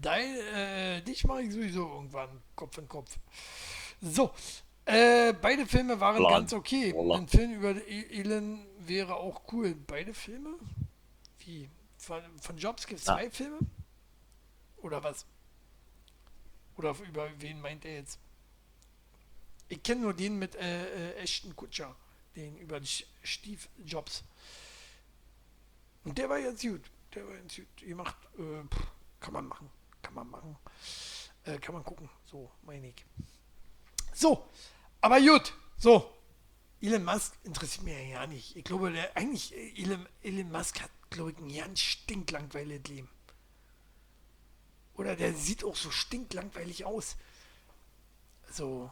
dein, 0.00 0.36
äh, 0.54 1.02
dich 1.02 1.24
mache 1.24 1.42
ich 1.42 1.52
sowieso 1.52 1.80
irgendwann 1.88 2.28
Kopf 2.54 2.78
in 2.78 2.88
Kopf. 2.88 3.18
So, 4.00 4.30
äh, 4.84 5.32
beide 5.32 5.66
Filme 5.66 5.98
waren 5.98 6.18
Plan. 6.18 6.32
ganz 6.32 6.52
okay. 6.52 6.92
Voila. 6.94 7.16
Ein 7.16 7.26
Film 7.26 7.54
über 7.54 7.70
E- 7.70 8.20
Elon 8.20 8.64
wäre 8.78 9.16
auch 9.16 9.40
cool. 9.52 9.74
Beide 9.74 10.14
Filme? 10.14 10.50
Wie? 11.44 11.68
Von, 12.06 12.22
von 12.40 12.56
Jobs 12.56 12.86
gibt 12.86 13.00
es 13.00 13.06
zwei 13.06 13.28
Filme? 13.28 13.58
Oder 14.76 15.02
was? 15.02 15.26
Oder 16.76 16.94
über 17.00 17.28
wen 17.40 17.60
meint 17.60 17.84
er 17.84 17.94
jetzt? 17.94 18.20
Ich 19.68 19.82
kenne 19.82 20.02
nur 20.02 20.14
den 20.14 20.38
mit 20.38 20.54
äh, 20.54 21.14
äh, 21.14 21.16
Ashton 21.16 21.56
Kutscher, 21.56 21.96
den 22.36 22.56
über 22.58 22.80
Steve 22.84 23.60
Jobs. 23.84 24.22
Und 26.04 26.16
der 26.16 26.28
war 26.28 26.38
jetzt 26.38 26.62
gut. 26.62 26.82
Der 27.12 27.26
war 27.26 27.34
jetzt 27.34 27.56
gut 27.56 27.76
gemacht. 27.78 28.16
Äh, 28.38 28.62
pff, 28.72 28.86
kann 29.18 29.32
man 29.32 29.48
machen. 29.48 29.68
Kann 30.00 30.14
man 30.14 30.30
machen. 30.30 30.56
Äh, 31.42 31.58
kann 31.58 31.74
man 31.74 31.82
gucken. 31.82 32.08
So, 32.24 32.52
meine 32.62 32.86
ich. 32.86 33.04
So, 34.14 34.48
aber 35.00 35.20
gut. 35.20 35.52
So. 35.76 36.12
Elon 36.80 37.04
Musk 37.04 37.34
interessiert 37.42 37.84
mich 37.84 38.10
ja 38.10 38.28
nicht. 38.28 38.54
Ich 38.54 38.62
glaube, 38.62 38.92
der, 38.92 39.16
eigentlich, 39.16 39.52
äh, 39.56 39.82
Elon, 39.82 40.06
Elon 40.22 40.52
Musk 40.52 40.80
hat, 40.80 40.90
glaube 41.10 41.32
ich, 41.32 41.38
ein 41.38 41.54
ganz 41.54 41.80
stinklangweiliges 41.80 42.88
Leben. 42.88 43.08
Oder 44.94 45.14
der 45.16 45.34
sieht 45.34 45.62
auch 45.64 45.76
so 45.76 45.90
stinklangweilig 45.90 46.84
aus. 46.84 47.16
So, 48.50 48.90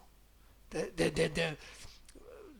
der, 0.72 0.86
der, 0.88 1.10
der, 1.10 1.28
der, 1.30 1.56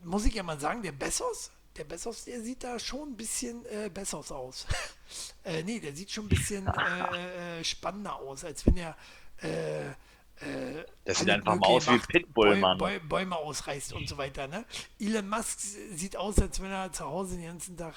muss 0.03 0.25
ich 0.25 0.35
ja 0.35 0.43
mal 0.43 0.59
sagen, 0.59 0.83
der 0.83 0.93
Bessos, 0.93 1.51
der 1.77 1.85
Bessos, 1.85 2.25
der 2.25 2.41
sieht 2.43 2.63
da 2.65 2.79
schon 2.79 3.11
ein 3.11 3.17
bisschen 3.17 3.65
äh, 3.67 3.91
Bessos 3.93 4.31
aus. 4.33 4.67
äh, 5.45 5.63
nee, 5.63 5.81
der 5.81 5.95
sieht 5.95 6.11
schon 6.11 6.27
ein 6.27 6.29
bisschen 6.31 6.67
äh, 6.69 7.61
äh, 7.61 7.65
spannender 7.65 8.17
aus, 8.17 8.45
als 8.45 8.65
wenn 8.67 8.77
er 8.79 8.97
äh, 9.43 9.89
äh, 9.91 10.85
Das 11.05 11.19
sieht 11.19 11.31
einfach 11.31 11.57
mal 11.57 11.67
aus 11.67 11.87
wie 11.89 11.99
Pitbull, 11.99 12.51
Bäu- 12.55 12.61
Mann. 12.61 12.79
Bäu- 12.79 13.01
Bäume 13.01 13.37
ausreißt 13.37 13.93
und 13.93 14.09
so 14.09 14.17
weiter. 14.17 14.47
Ne? 14.47 14.65
Elon 14.99 15.29
Musk 15.29 15.59
sieht 15.95 16.17
aus, 16.17 16.39
als 16.39 16.61
wenn 16.61 16.71
er 16.71 16.93
zu 16.93 17.05
Hause 17.05 17.37
den 17.37 17.45
ganzen 17.47 17.77
Tag 17.77 17.95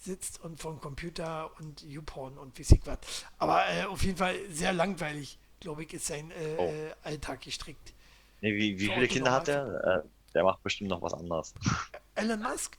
sitzt 0.00 0.40
und 0.42 0.60
vom 0.60 0.80
Computer 0.80 1.50
und 1.58 1.82
YouPorn 1.82 2.38
und 2.38 2.56
wie 2.58 2.62
ich 2.62 2.80
was. 2.86 2.98
Aber 3.38 3.62
äh, 3.68 3.84
auf 3.84 4.02
jeden 4.02 4.16
Fall 4.16 4.34
sehr 4.50 4.72
langweilig, 4.72 5.38
glaube 5.60 5.84
ich, 5.84 5.92
ist 5.92 6.06
sein 6.06 6.30
äh, 6.30 6.56
Oh. 6.58 6.72
Alltag 7.02 7.42
gestrickt. 7.42 7.92
Nee, 8.40 8.54
wie, 8.54 8.78
wie 8.80 8.88
viele 8.88 9.08
Kinder 9.08 9.32
hat 9.32 9.48
der? 9.48 10.02
Äh, 10.04 10.08
der 10.34 10.44
macht 10.44 10.62
bestimmt 10.62 10.90
noch 10.90 11.02
was 11.02 11.12
anderes. 11.12 11.54
Elon 12.14 12.40
Musk 12.42 12.78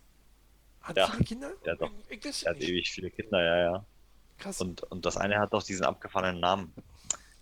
hat 0.82 0.98
Ja. 0.98 1.08
viele 1.08 1.24
Kinder? 1.24 1.52
Ja, 1.64 1.76
doch. 1.76 1.92
Ich, 2.10 2.26
ich 2.26 2.46
Er 2.46 2.52
hat 2.52 2.58
nicht. 2.60 2.70
ewig 2.70 2.92
viele 2.92 3.12
Kinder, 3.12 3.44
ja, 3.44 3.58
ja. 3.72 3.86
Krass. 4.40 4.60
Und, 4.60 4.82
und 4.84 5.06
das 5.06 5.18
eine 5.18 5.38
hat 5.38 5.54
doch 5.54 5.62
diesen 5.62 5.86
abgefahrenen 5.86 6.42
Namen, 6.42 6.74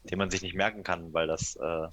den 0.03 0.17
man 0.17 0.29
sich 0.29 0.41
nicht 0.41 0.55
merken 0.55 0.83
kann, 0.83 1.13
weil 1.13 1.27
das. 1.27 1.55
Äh, 1.55 1.63
er. 1.63 1.91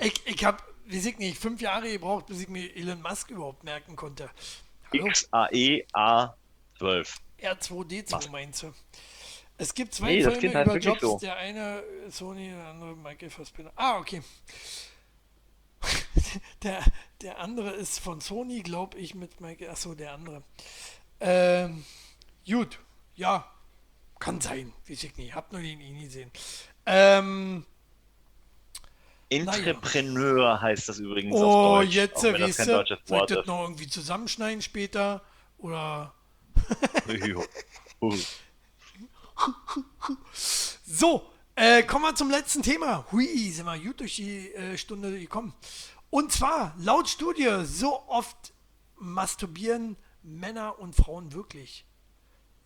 ich 0.00 0.26
ich 0.26 0.44
habe, 0.44 0.62
wie 0.84 0.98
ich 0.98 1.18
nicht, 1.18 1.38
fünf 1.38 1.60
Jahre 1.60 1.90
gebraucht, 1.90 2.26
bis 2.26 2.40
ich 2.40 2.48
mir 2.48 2.74
Elon 2.76 3.02
Musk 3.02 3.30
überhaupt 3.30 3.64
merken 3.64 3.96
konnte. 3.96 4.30
XAE 4.92 5.86
A12. 5.92 7.18
R2D2 7.40 8.12
Was? 8.12 8.30
meinst 8.30 8.62
du? 8.62 8.74
Es 9.58 9.74
gibt 9.74 9.94
zwei 9.94 10.14
Nee, 10.16 10.22
Filme 10.30 10.54
heißt 10.58 10.66
über 10.68 10.78
Jobs, 10.78 11.00
so. 11.00 11.18
der 11.18 11.36
eine 11.36 11.82
Sony, 12.08 12.48
der 12.50 12.66
andere 12.68 12.96
Michael 12.96 13.30
Fassbender. 13.30 13.72
Ah, 13.76 13.98
okay. 13.98 14.22
Der, 16.62 16.84
der 17.22 17.38
andere 17.38 17.70
ist 17.70 17.98
von 18.00 18.20
Sony, 18.20 18.60
glaube 18.62 18.98
ich, 18.98 19.14
mit 19.14 19.40
Michael. 19.40 19.70
Achso, 19.70 19.94
der 19.94 20.12
andere. 20.12 20.42
Ähm, 21.20 21.84
gut, 22.46 22.78
ja, 23.16 23.50
kann 24.18 24.40
sein, 24.40 24.72
weiß 24.88 25.02
ich 25.04 25.16
nicht. 25.16 25.34
Hab 25.34 25.52
nur 25.52 25.62
den 25.62 25.80
eh 25.80 25.90
nie 25.90 26.04
gesehen. 26.04 26.30
Ähm, 26.86 27.64
Entrepreneur 29.30 30.60
heißt 30.60 30.88
das 30.88 30.98
übrigens 30.98 31.36
auf 31.36 31.42
oh, 31.42 31.76
Deutsch. 31.78 31.94
jetzt, 31.94 32.18
auch 32.18 32.22
wenn 32.24 32.40
das 32.40 32.56
kein 32.56 32.66
deutsches 32.66 32.98
Wort 33.06 33.30
das 33.30 33.38
ist. 33.38 33.46
noch 33.46 33.62
irgendwie 33.62 33.86
zusammenschneiden 33.86 34.62
später? 34.62 35.22
Oder. 35.58 36.14
So, 40.84 41.30
äh, 41.54 41.82
kommen 41.82 42.04
wir 42.04 42.14
zum 42.14 42.30
letzten 42.30 42.62
Thema. 42.62 43.06
Hui, 43.10 43.50
sind 43.50 43.64
wir 43.64 43.78
gut 43.78 44.00
durch 44.00 44.16
die 44.16 44.52
äh, 44.52 44.76
Stunde 44.76 45.18
gekommen. 45.18 45.54
Und 46.10 46.32
zwar, 46.32 46.74
laut 46.78 47.08
Studie, 47.08 47.64
so 47.64 48.02
oft 48.08 48.52
masturbieren 48.96 49.96
Männer 50.22 50.78
und 50.78 50.94
Frauen 50.94 51.32
wirklich. 51.32 51.86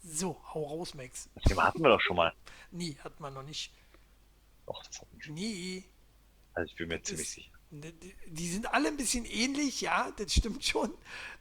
So, 0.02 0.40
hau 0.52 0.64
raus, 0.64 0.94
Max. 0.94 1.28
Das 1.34 1.44
Thema 1.44 1.64
hatten 1.64 1.82
wir 1.82 1.90
doch 1.90 2.00
schon 2.00 2.16
mal. 2.16 2.32
Nie, 2.70 2.96
hat 3.04 3.20
man 3.20 3.34
noch 3.34 3.42
nicht. 3.42 3.72
Doch, 4.66 4.82
das 4.84 5.00
hatten 5.00 5.16
wir 5.16 5.22
schon. 5.22 5.34
Nie. 5.34 5.84
Also 6.54 6.70
ich 6.70 6.76
bin 6.76 6.88
mir 6.88 7.02
ziemlich 7.02 7.30
sicher. 7.30 7.50
Die 7.70 8.48
sind 8.48 8.72
alle 8.72 8.88
ein 8.88 8.96
bisschen 8.96 9.24
ähnlich, 9.24 9.80
ja, 9.80 10.12
das 10.16 10.32
stimmt 10.32 10.64
schon. 10.64 10.92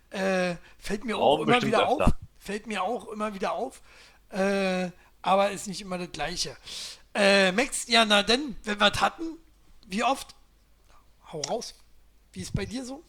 Äh, 0.09 0.55
fällt 0.79 1.05
mir 1.05 1.17
auch 1.17 1.41
immer 1.41 1.61
wieder 1.61 1.87
auf. 1.87 2.11
Fällt 2.39 2.67
mir 2.67 2.83
auch 2.83 3.07
immer 3.09 3.33
wieder 3.33 3.53
auf. 3.53 3.81
Äh, 4.29 4.89
aber 5.21 5.51
ist 5.51 5.67
nicht 5.67 5.81
immer 5.81 5.97
das 5.97 6.11
Gleiche. 6.11 6.57
Äh, 7.13 7.51
Max, 7.51 7.87
ja, 7.87 8.03
na 8.05 8.23
denn, 8.23 8.55
wenn 8.63 8.79
wir 8.79 8.91
es 8.91 8.99
hatten, 8.99 9.37
wie 9.87 10.03
oft? 10.03 10.35
Hau 11.31 11.41
raus. 11.41 11.75
Wie 12.31 12.41
ist 12.41 12.53
bei 12.53 12.65
dir 12.65 12.83
so? 12.83 13.03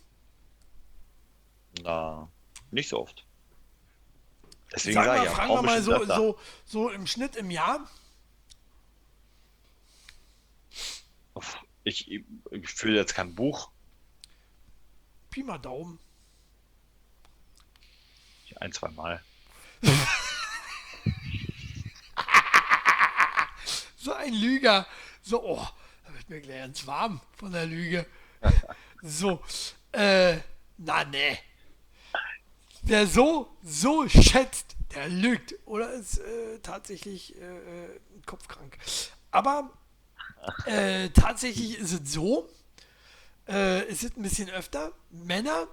Na, 1.82 2.28
nicht 2.70 2.88
so 2.88 3.00
oft. 3.00 3.24
Deswegen 4.72 4.94
Sag 4.94 5.06
sage 5.06 5.18
ich 5.20 5.24
ja, 5.24 5.30
fragen 5.30 5.54
wir 5.54 5.62
mal 5.62 5.82
so, 5.82 6.04
so, 6.04 6.38
so 6.64 6.90
im 6.90 7.06
Schnitt 7.06 7.36
im 7.36 7.50
Jahr. 7.50 7.88
Ich, 11.94 12.10
ich, 12.10 12.68
fühle 12.68 12.96
jetzt 12.96 13.14
kein 13.14 13.36
Buch. 13.36 13.70
Pi 15.30 15.44
mal 15.44 15.58
Daumen. 15.58 16.00
Ein, 18.56 18.72
zwei 18.72 18.88
Mal. 18.90 19.22
So 23.96 24.12
ein 24.12 24.34
Lüger. 24.34 24.86
So, 25.22 25.42
oh, 25.42 25.66
da 26.06 26.12
wird 26.12 26.28
mir 26.28 26.40
gleich 26.42 26.58
ganz 26.58 26.86
warm 26.86 27.22
von 27.38 27.52
der 27.52 27.66
Lüge. 27.66 28.06
So, 29.02 29.42
äh, 29.92 30.38
na 30.78 31.04
ne. 31.04 31.38
Wer 32.82 33.06
so, 33.06 33.56
so 33.62 34.08
schätzt, 34.08 34.76
der 34.94 35.08
lügt. 35.08 35.54
Oder 35.66 35.92
ist 35.92 36.18
äh, 36.18 36.58
tatsächlich 36.62 37.34
äh, 37.36 37.84
äh, 37.84 38.00
kopfkrank. 38.26 38.78
Aber 39.30 39.70
äh, 40.66 41.10
tatsächlich 41.10 41.78
ist 41.78 41.92
es 41.92 42.12
so, 42.12 42.48
äh, 43.48 43.84
es 43.86 44.02
ist 44.02 44.16
ein 44.16 44.22
bisschen 44.22 44.50
öfter. 44.50 44.92
Männer 45.10 45.68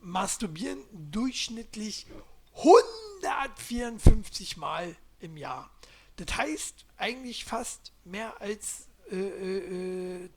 masturbieren 0.00 0.82
durchschnittlich 1.10 2.06
154 2.54 4.56
Mal 4.56 4.96
im 5.20 5.36
Jahr. 5.36 5.70
Das 6.16 6.36
heißt 6.36 6.84
eigentlich 6.96 7.44
fast 7.44 7.92
mehr 8.04 8.40
als 8.40 8.86
äh, 9.10 9.16
äh, 9.16 9.58
äh, 9.58 10.24
äh, 10.26 10.30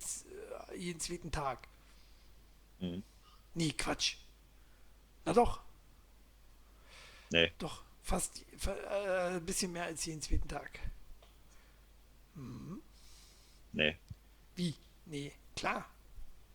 jeden 0.78 1.00
zweiten 1.00 1.32
Tag. 1.32 1.68
Mhm. 2.80 3.04
Nee, 3.54 3.72
Quatsch. 3.74 4.16
Na 5.26 5.34
doch, 5.34 5.62
Nee, 7.34 7.50
doch, 7.60 7.82
fast 8.04 8.44
fa- 8.58 8.76
äh, 8.76 9.38
ein 9.38 9.46
bisschen 9.46 9.72
mehr 9.72 9.86
als 9.86 10.04
jeden 10.06 10.22
zweiten 10.22 10.50
Tag. 10.50 10.80
Nee. 13.74 13.98
Wie? 14.56 14.76
Nee, 15.06 15.32
klar. 15.56 15.86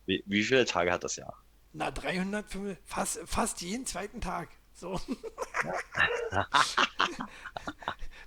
Wie, 0.05 0.23
wie 0.25 0.43
viele 0.43 0.65
Tage 0.65 0.91
hat 0.91 1.03
das 1.03 1.15
Jahr? 1.15 1.43
Na, 1.73 1.91
305, 1.91 2.77
fast, 2.85 3.19
fast 3.25 3.61
jeden 3.61 3.85
zweiten 3.85 4.21
Tag. 4.21 4.49
So. 4.73 4.99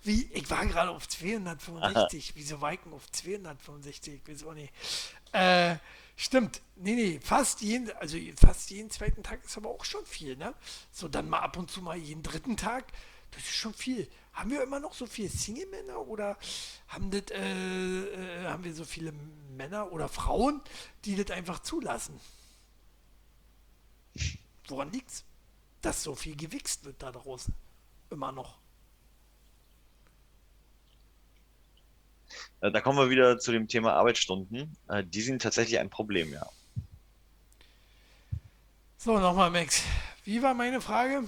Wie, 0.03 0.31
ich 0.33 0.51
war 0.51 0.67
gerade 0.67 0.91
auf 0.91 1.07
265. 1.09 2.33
Wieso 2.35 2.61
denn 2.61 2.93
auf 2.93 3.11
265? 3.11 4.15
Ich 4.15 4.29
weiß 4.29 4.45
auch 4.45 4.55
nicht. 4.55 4.73
Äh, 5.33 5.77
stimmt. 6.17 6.63
Nee, 6.77 6.95
nee, 6.95 7.21
fast 7.23 7.61
jeden, 7.61 7.91
also 7.97 8.19
fast 8.37 8.71
jeden 8.71 8.91
zweiten 8.91 9.23
Tag 9.23 9.45
ist 9.45 9.57
aber 9.57 9.69
auch 9.69 9.85
schon 9.85 10.05
viel, 10.07 10.37
ne? 10.37 10.55
So, 10.91 11.09
dann 11.09 11.29
mal 11.29 11.41
ab 11.41 11.57
und 11.57 11.71
zu 11.71 11.83
mal 11.83 11.97
jeden 11.97 12.23
dritten 12.23 12.57
Tag. 12.57 12.87
Das 13.33 13.43
ist 13.43 13.55
schon 13.55 13.75
viel. 13.75 14.09
Haben 14.41 14.51
wir 14.53 14.63
immer 14.63 14.81
noch 14.81 14.95
so 14.95 15.07
viele 15.07 15.29
Single-Männer 15.29 15.99
oder 16.09 16.39
haben, 16.89 17.11
das, 17.11 17.25
äh, 17.31 17.43
äh, 17.43 18.47
haben 18.47 18.65
wir 18.65 18.75
so 18.75 18.85
viele 18.85 19.13
Männer 19.55 19.93
oder 19.93 20.09
Frauen, 20.09 20.63
die 21.05 21.15
das 21.15 21.31
einfach 21.37 21.59
zulassen? 21.59 22.19
Woran 24.69 24.91
liegt's? 24.93 25.25
Dass 25.83 26.03
so 26.03 26.15
viel 26.15 26.37
gewichst 26.37 26.85
wird 26.87 27.03
da 27.03 27.13
draußen. 27.13 27.55
Immer 28.09 28.33
noch. 28.33 28.59
Äh, 32.63 32.71
Da 32.71 32.81
kommen 32.81 32.99
wir 32.99 33.11
wieder 33.11 33.39
zu 33.39 33.53
dem 33.53 33.69
Thema 33.69 33.93
Arbeitsstunden. 33.95 34.77
Äh, 34.89 35.05
Die 35.05 35.21
sind 35.23 35.43
tatsächlich 35.43 35.79
ein 35.79 35.91
Problem, 35.91 36.33
ja. 36.33 36.47
So, 38.99 39.19
nochmal, 39.19 39.51
Max. 39.51 39.83
Wie 40.25 40.43
war 40.43 40.55
meine 40.55 40.81
Frage? 40.81 41.25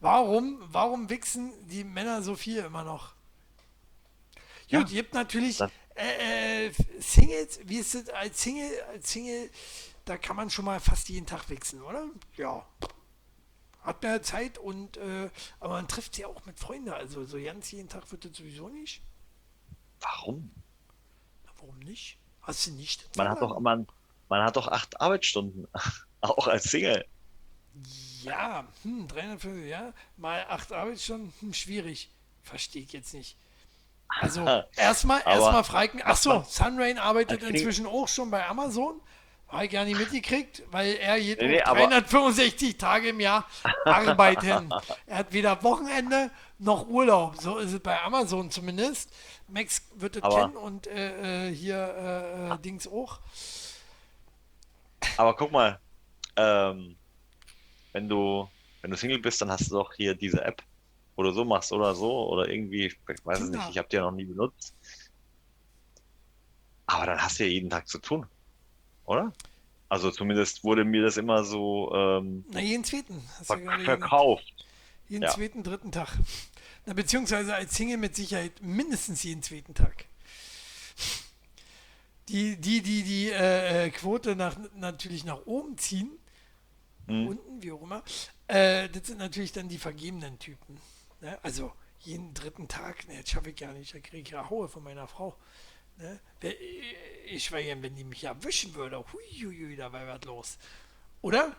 Warum, 0.00 0.58
warum 0.60 1.08
wichsen 1.08 1.52
die 1.68 1.84
Männer 1.84 2.22
so 2.22 2.34
viel 2.34 2.58
immer 2.58 2.84
noch? 2.84 3.14
Ja, 4.68 4.80
Gut, 4.80 4.90
ihr 4.90 5.02
habt 5.02 5.14
natürlich 5.14 5.60
äh, 5.94 6.66
äh, 6.66 6.72
Singles, 6.98 7.60
wie 7.64 7.78
ist 7.78 7.94
es 7.94 8.08
als 8.10 8.42
Single, 8.42 8.70
als 8.92 9.10
Single, 9.10 9.50
da 10.04 10.18
kann 10.18 10.36
man 10.36 10.50
schon 10.50 10.64
mal 10.64 10.80
fast 10.80 11.08
jeden 11.08 11.26
Tag 11.26 11.48
wichsen, 11.48 11.82
oder? 11.82 12.08
Ja. 12.36 12.66
Hat 13.82 14.02
mehr 14.02 14.22
Zeit 14.22 14.58
und, 14.58 14.96
äh, 14.96 15.30
aber 15.60 15.74
man 15.74 15.88
trifft 15.88 16.16
sie 16.16 16.24
auch 16.24 16.44
mit 16.44 16.58
Freunden, 16.58 16.90
also 16.90 17.24
so 17.24 17.40
ganz 17.40 17.70
jeden 17.70 17.88
Tag 17.88 18.10
wird 18.10 18.24
das 18.24 18.36
sowieso 18.36 18.68
nicht. 18.68 19.02
Warum? 20.00 20.50
Na, 21.44 21.52
warum 21.58 21.78
nicht? 21.78 22.18
Hast 22.42 22.66
du 22.66 22.72
nicht? 22.72 23.16
Man 23.16 23.28
hat 23.28 23.40
doch, 23.40 23.58
man, 23.60 23.86
man 24.28 24.42
hat 24.42 24.56
doch 24.56 24.68
acht 24.68 25.00
Arbeitsstunden, 25.00 25.66
auch 26.20 26.48
als 26.48 26.64
Single. 26.64 27.06
Ja, 28.22 28.66
hm, 28.82 29.06
350, 29.08 29.68
ja, 29.68 29.92
mal 30.16 30.44
acht 30.48 30.72
Arbeitsstunden, 30.72 31.32
hm, 31.40 31.52
schwierig. 31.54 32.10
Verstehe 32.42 32.82
ich 32.82 32.92
jetzt 32.92 33.12
nicht. 33.14 33.36
Also, 34.08 34.44
erstmal, 34.76 35.20
erstmal 35.24 35.64
fragen, 35.64 36.00
ach 36.04 36.16
so, 36.16 36.30
man- 36.34 36.44
Sunrain 36.44 36.98
arbeitet 36.98 37.42
inzwischen 37.42 37.86
auch 37.86 38.08
schon 38.08 38.30
bei 38.30 38.46
Amazon. 38.46 39.00
Habe 39.48 39.66
ich 39.66 39.70
gar 39.70 39.84
nicht 39.84 39.96
mitgekriegt, 39.98 40.64
weil 40.72 40.94
er 40.96 41.20
geht 41.20 41.40
Nee, 41.40 41.46
nee, 41.48 41.62
auch 41.62 41.68
aber- 41.68 41.86
365 41.86 42.78
Tage 42.78 43.10
im 43.10 43.20
Jahr 43.20 43.46
arbeiten. 43.84 44.70
er 45.06 45.18
hat 45.18 45.32
weder 45.32 45.62
Wochenende 45.62 46.32
noch 46.58 46.88
Urlaub. 46.88 47.36
So 47.40 47.58
ist 47.58 47.72
es 47.72 47.78
bei 47.80 48.00
Amazon 48.02 48.50
zumindest. 48.50 49.08
Max 49.46 49.82
wird 49.94 50.16
es 50.16 50.22
kennen 50.22 50.56
und 50.56 50.88
äh, 50.88 51.48
äh, 51.50 51.54
hier 51.54 51.76
äh, 51.76 52.54
äh, 52.54 52.58
Dings 52.58 52.88
auch. 52.88 53.20
Aber 55.16 55.36
guck 55.36 55.52
mal, 55.52 55.78
ähm, 56.36 56.96
wenn 57.96 58.10
du, 58.10 58.46
wenn 58.82 58.90
du 58.90 58.96
Single 58.98 59.20
bist, 59.20 59.40
dann 59.40 59.50
hast 59.50 59.70
du 59.70 59.76
doch 59.76 59.94
hier 59.94 60.14
diese 60.14 60.44
App, 60.44 60.62
wo 61.16 61.22
du 61.22 61.30
so 61.30 61.46
machst 61.46 61.72
oder 61.72 61.94
so, 61.94 62.28
oder 62.28 62.46
irgendwie, 62.46 62.86
ich 62.88 63.24
weiß 63.24 63.40
es 63.40 63.48
nicht, 63.48 63.70
ich 63.70 63.78
habe 63.78 63.88
die 63.88 63.96
ja 63.96 64.02
noch 64.02 64.12
nie 64.12 64.26
benutzt. 64.26 64.74
Aber 66.84 67.06
dann 67.06 67.22
hast 67.22 67.38
du 67.38 67.44
ja 67.44 67.50
jeden 67.50 67.70
Tag 67.70 67.88
zu 67.88 67.98
tun, 67.98 68.26
oder? 69.06 69.32
Also 69.88 70.10
zumindest 70.10 70.62
wurde 70.62 70.84
mir 70.84 71.02
das 71.02 71.16
immer 71.16 71.42
so 71.42 71.90
ähm, 71.94 72.44
Na, 72.50 72.60
jeden 72.60 72.84
zweiten. 72.84 73.22
Ver 73.42 73.56
gerade 73.56 73.84
verkauft. 73.84 74.66
Jeden 75.08 75.22
Ja. 75.22 75.30
zweiten, 75.30 75.62
dritten 75.62 75.90
Tag. 75.90 76.10
Na, 76.84 76.92
beziehungsweise 76.92 77.54
als 77.54 77.74
Single 77.74 77.96
mit 77.96 78.14
Sicherheit 78.14 78.60
mindestens 78.60 79.22
jeden 79.22 79.42
zweiten 79.42 79.72
Tag. 79.72 80.04
Die, 82.28 82.56
die, 82.56 82.82
die, 82.82 83.04
die 83.04 83.30
äh, 83.30 83.86
äh, 83.86 83.90
Quote 83.90 84.36
nach, 84.36 84.58
natürlich 84.74 85.24
nach 85.24 85.46
oben 85.46 85.78
ziehen, 85.78 86.10
Hm. 87.06 87.28
unten, 87.28 87.62
wie 87.62 87.72
auch 87.72 87.82
immer, 87.82 88.02
äh, 88.48 88.88
das 88.88 89.06
sind 89.06 89.18
natürlich 89.18 89.52
dann 89.52 89.68
die 89.68 89.78
vergebenen 89.78 90.38
Typen. 90.38 90.80
Ne? 91.20 91.38
Also 91.42 91.72
jeden 92.00 92.34
dritten 92.34 92.68
Tag, 92.68 93.06
ne, 93.08 93.20
das 93.20 93.30
schaffe 93.30 93.50
ich 93.50 93.56
gar 93.56 93.72
nicht, 93.72 93.94
da 93.94 94.00
kriege 94.00 94.22
ich 94.22 94.30
ja 94.30 94.48
Haue 94.50 94.68
von 94.68 94.82
meiner 94.82 95.06
Frau. 95.08 95.36
Ne? 95.98 96.20
Wer- 96.40 96.54
Ich 97.26 97.44
schwöre, 97.44 97.80
wenn 97.82 97.94
die 97.96 98.04
mich 98.04 98.24
erwischen 98.24 98.74
würde, 98.74 98.98
huiuiui, 99.12 99.76
da 99.76 99.92
wäre 99.92 100.06
was 100.18 100.24
los. 100.24 100.58
Oder? 101.22 101.56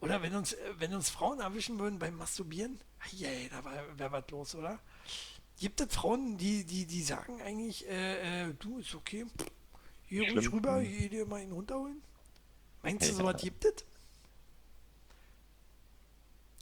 Oder 0.00 0.22
wenn 0.22 0.34
uns, 0.34 0.52
äh, 0.54 0.58
wenn 0.78 0.94
uns 0.94 1.10
Frauen 1.10 1.40
erwischen 1.40 1.78
würden 1.78 1.98
beim 1.98 2.14
Masturbieren, 2.16 2.80
hey, 2.98 3.48
da 3.50 3.64
wäre 3.64 3.98
wär 3.98 4.12
was 4.12 4.24
los, 4.30 4.54
oder? 4.54 4.78
Gibt 5.58 5.80
es 5.80 5.94
Frauen, 5.94 6.38
die, 6.38 6.64
die, 6.64 6.86
die 6.86 7.02
sagen 7.02 7.40
eigentlich, 7.42 7.86
äh, 7.88 8.48
äh, 8.48 8.54
du, 8.58 8.78
ist 8.78 8.94
okay, 8.94 9.26
hier 10.06 10.32
ruhig 10.32 10.50
rüber, 10.52 10.80
hier 10.80 11.10
dir 11.10 11.26
mal 11.26 11.42
ihn 11.42 11.52
runterholen? 11.52 12.00
Meinst 12.82 13.06
du, 13.08 13.12
Ja. 13.12 13.18
sowas 13.18 13.42
gibt 13.42 13.64
es? 13.66 13.74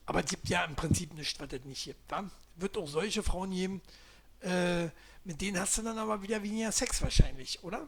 Aber 0.09 0.21
es 0.21 0.31
gibt 0.31 0.49
ja 0.49 0.65
im 0.65 0.75
Prinzip 0.75 1.13
nichts, 1.13 1.39
was 1.39 1.53
es 1.53 1.65
nicht 1.67 1.85
gibt. 1.85 2.11
Wa? 2.11 2.25
Wird 2.57 2.79
auch 2.79 2.89
solche 2.89 3.23
Frauen 3.23 3.51
geben, 3.51 3.83
äh, 4.41 4.85
mit 5.25 5.39
denen 5.39 5.61
hast 5.61 5.77
du 5.77 5.83
dann 5.83 5.99
aber 5.99 6.23
wieder 6.23 6.43
weniger 6.43 6.73
Sex 6.73 7.03
wahrscheinlich, 7.03 7.63
oder? 7.63 7.87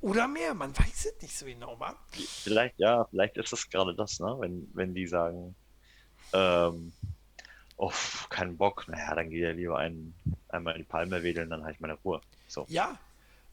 Oder 0.00 0.26
mehr, 0.26 0.52
man 0.52 0.76
weiß 0.76 1.06
es 1.06 1.22
nicht 1.22 1.38
so 1.38 1.46
genau, 1.46 1.78
wa? 1.78 1.94
Vielleicht, 2.10 2.76
ja, 2.80 3.04
vielleicht 3.04 3.36
ist 3.36 3.52
es 3.52 3.70
gerade 3.70 3.94
das, 3.94 4.18
ne? 4.18 4.36
Wenn, 4.40 4.68
wenn 4.74 4.94
die 4.94 5.06
sagen, 5.06 5.54
ähm, 6.32 6.92
oh, 7.76 7.92
keinen 8.30 8.56
Bock, 8.56 8.88
naja, 8.88 9.14
dann 9.14 9.30
geht 9.30 9.42
ja 9.44 9.52
lieber 9.52 9.78
ein, 9.78 10.12
einmal 10.48 10.74
in 10.74 10.82
die 10.82 10.88
Palme 10.88 11.22
wedeln, 11.22 11.50
dann 11.50 11.62
habe 11.62 11.72
ich 11.72 11.78
meine 11.78 11.94
Ruhe. 11.94 12.20
So. 12.48 12.66
Ja, 12.68 12.98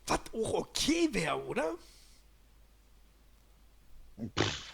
was 0.07 0.21
auch 0.33 0.53
okay 0.55 1.07
wäre, 1.11 1.45
oder? 1.45 1.75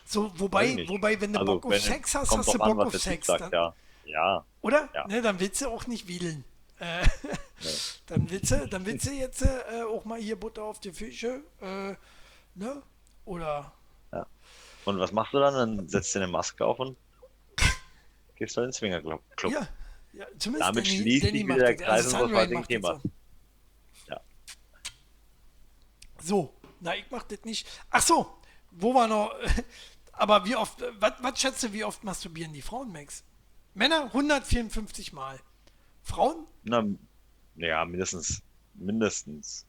So, 0.05 0.31
wobei, 0.39 0.85
wobei, 0.87 1.19
wenn 1.19 1.33
du 1.33 1.39
Also, 1.39 1.53
Bock 1.59 1.65
auf 1.65 1.79
Sex 1.79 2.15
hast, 2.15 2.35
hast 2.35 2.53
du 2.53 2.59
an, 2.59 2.69
Bock 2.75 2.87
was 2.87 2.95
auf 2.95 3.01
Sex. 3.01 3.27
sagt, 3.27 3.41
Dann, 3.41 3.51
ja. 3.51 3.75
Ja, 4.05 4.45
Oder? 4.61 4.89
Ja. 4.93 5.07
Ne, 5.07 5.21
dann 5.21 5.39
willst 5.39 5.61
du 5.61 5.69
auch 5.69 5.87
nicht 5.87 6.07
wiedeln. 6.07 6.43
Äh, 6.79 7.05
dann, 8.07 8.29
willst 8.29 8.51
du, 8.51 8.67
dann 8.67 8.85
willst 8.85 9.07
du 9.07 9.11
jetzt 9.11 9.43
äh, 9.43 9.83
auch 9.83 10.03
mal 10.05 10.19
hier 10.19 10.35
Butter 10.35 10.63
auf 10.63 10.79
die 10.79 10.91
Fische. 10.91 11.41
Äh, 11.61 11.95
ne? 12.55 12.83
Oder 13.25 13.71
Und 14.85 14.99
was 14.99 15.11
machst 15.11 15.33
du 15.33 15.39
dann? 15.39 15.53
Dann 15.53 15.87
setzt 15.87 16.13
du 16.13 16.19
eine 16.19 16.27
Maske 16.27 16.65
auf 16.65 16.79
und 16.79 16.97
gehst 18.35 18.57
du 18.57 18.61
in 18.61 18.67
den 18.67 18.73
Swingerclub. 18.73 19.21
Club. 19.37 19.53
Ja, 19.53 19.67
ja 20.11 20.25
zumindest 20.37 20.69
Damit 20.69 20.87
schließt 20.87 21.25
sich 21.25 21.33
wieder 21.33 21.55
der 21.55 21.75
Kreis 21.75 22.05
unseres 22.05 22.21
Sunray 22.21 22.35
heutigen 22.35 22.59
macht 22.59 22.63
das 22.63 22.67
Themas. 22.67 23.01
So. 24.05 24.11
Ja. 24.11 24.21
so, 26.21 26.53
na, 26.81 26.95
ich 26.95 27.05
mach 27.09 27.23
das 27.23 27.43
nicht. 27.45 27.67
Ach 27.89 28.01
so, 28.01 28.37
wo 28.71 28.93
war 28.93 29.07
noch? 29.07 29.33
Aber 30.13 30.45
wie 30.45 30.55
oft, 30.55 30.83
was, 30.99 31.13
was 31.21 31.39
schätzt 31.41 31.63
du, 31.63 31.73
wie 31.73 31.83
oft 31.83 32.03
masturbieren 32.03 32.53
die 32.53 32.61
Frauen, 32.61 32.91
Max? 32.91 33.23
Männer 33.73 34.05
154 34.05 35.11
Mal. 35.13 35.39
Frauen? 36.03 36.45
Na, 36.63 36.83
ja, 37.55 37.83
mindestens, 37.85 38.41
mindestens 38.75 39.65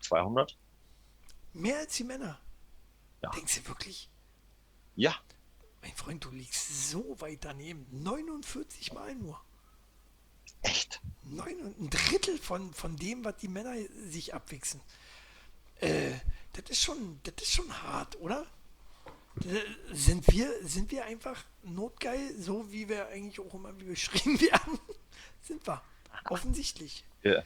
200. 0.00 0.56
Mehr 1.54 1.78
als 1.78 1.96
die 1.96 2.04
Männer. 2.04 2.38
Ja. 3.22 3.30
Denkst 3.30 3.62
du 3.62 3.68
wirklich? 3.68 4.10
Ja, 4.96 5.14
Mein 5.80 5.94
Freund, 5.94 6.24
du 6.24 6.30
liegst 6.30 6.90
so 6.90 7.20
weit 7.20 7.44
daneben. 7.44 7.86
49 7.90 8.92
Mal 8.92 9.14
nur. 9.14 9.40
echt. 10.62 11.00
Neun, 11.22 11.74
ein 11.78 11.90
Drittel 11.90 12.38
von, 12.38 12.72
von 12.74 12.96
dem, 12.96 13.24
was 13.24 13.36
die 13.36 13.48
Männer 13.48 13.74
sich 14.08 14.34
abwichsen. 14.34 14.80
Äh, 15.80 16.12
das 16.54 16.70
ist 16.70 16.82
schon, 16.82 17.20
das 17.22 17.34
ist 17.42 17.52
schon 17.52 17.82
hart, 17.82 18.16
oder? 18.20 18.46
Äh, 19.46 19.94
Sind 19.94 20.26
wir, 20.28 20.50
sind 20.62 20.90
wir 20.90 21.04
einfach 21.04 21.42
notgeil, 21.62 22.34
so 22.38 22.70
wie 22.72 22.88
wir 22.88 23.08
eigentlich 23.08 23.40
auch 23.40 23.52
immer 23.54 23.72
beschrieben 23.72 24.40
werden? 24.40 24.78
sind 25.42 25.66
wir. 25.66 25.82
Offensichtlich. 26.28 27.04
Ja. 27.22 27.42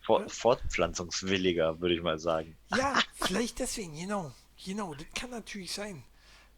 For 0.00 0.28
fortpflanzungswilliger, 0.28 1.80
würde 1.80 1.94
ich 1.94 2.02
mal 2.02 2.18
sagen. 2.18 2.56
Ja, 2.76 2.98
vielleicht 3.14 3.58
deswegen, 3.60 3.96
genau. 3.96 4.32
Genau, 4.64 4.94
das 4.94 5.06
kann 5.14 5.30
natürlich 5.30 5.72
sein. 5.72 6.02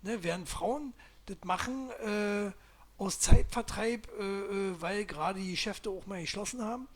Ne, 0.03 0.22
während 0.22 0.49
Frauen 0.49 0.95
das 1.26 1.36
machen 1.45 1.90
äh, 1.90 2.51
aus 2.99 3.20
Zeitvertreib, 3.20 4.09
äh, 4.18 4.22
äh, 4.22 4.80
weil 4.80 5.05
gerade 5.05 5.40
die 5.40 5.51
Geschäfte 5.53 5.90
auch 5.90 6.07
mal 6.07 6.20
geschlossen 6.20 6.62
haben. 6.62 6.88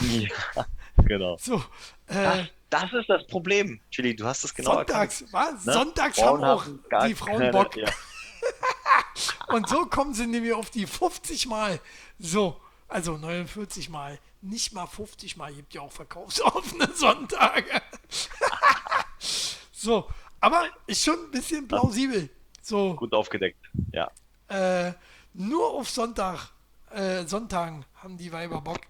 Ja, 0.00 0.66
genau. 1.04 1.36
So, 1.38 1.62
Das, 2.06 2.38
äh, 2.38 2.44
das 2.70 2.92
ist 2.92 3.08
das 3.08 3.26
Problem, 3.26 3.80
Chili. 3.90 4.14
Du 4.14 4.24
hast 4.26 4.44
es 4.44 4.54
genau 4.54 4.74
sonntags, 4.74 5.22
erkannt. 5.22 5.56
was? 5.56 5.64
ne? 5.66 5.72
Sonntags 5.72 6.18
Frauen 6.20 6.44
haben 6.44 6.80
auch 6.90 7.04
die 7.06 7.14
Frauen 7.14 7.38
keine- 7.38 7.50
Bock. 7.52 7.76
Ja. 7.76 7.88
Und 9.48 9.68
so 9.68 9.86
kommen 9.86 10.14
sie 10.14 10.26
nämlich 10.26 10.52
auf 10.52 10.70
die 10.70 10.86
50 10.86 11.46
Mal. 11.46 11.80
So, 12.18 12.60
also 12.88 13.16
49 13.16 13.88
Mal. 13.88 14.18
Nicht 14.42 14.72
mal 14.72 14.86
50 14.86 15.36
Mal. 15.36 15.52
Gibt 15.52 15.74
ja 15.74 15.80
auch 15.80 15.90
verkaufsoffene 15.92 16.88
Sonntage. 16.94 17.82
so, 19.72 20.08
aber 20.40 20.66
ist 20.86 21.02
schon 21.04 21.18
ein 21.24 21.30
bisschen 21.30 21.66
plausibel. 21.66 22.28
So, 22.62 22.94
Gut 22.94 23.12
aufgedeckt. 23.14 23.58
Ja. 23.92 24.10
äh, 24.48 24.92
nur 25.34 25.70
auf 25.74 25.88
Sonntag, 25.88 26.50
äh, 26.90 27.24
Sonntagen 27.24 27.84
haben 27.96 28.16
die 28.18 28.30
Weiber 28.32 28.60
Bock. 28.60 28.80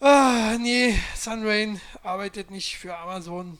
Ah, 0.00 0.56
nee, 0.60 0.98
Sunrain 1.14 1.80
arbeitet 2.02 2.50
nicht 2.50 2.76
für 2.76 2.96
Amazon, 2.96 3.58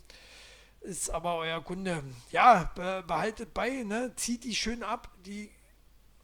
ist 0.80 1.08
aber 1.10 1.36
euer 1.36 1.62
Kunde. 1.64 2.04
Ja, 2.30 2.70
be 2.74 3.02
behaltet 3.06 3.54
bei, 3.54 3.82
ne? 3.82 4.12
Zieht 4.16 4.44
die 4.44 4.54
schön 4.54 4.82
ab, 4.82 5.10
die 5.24 5.50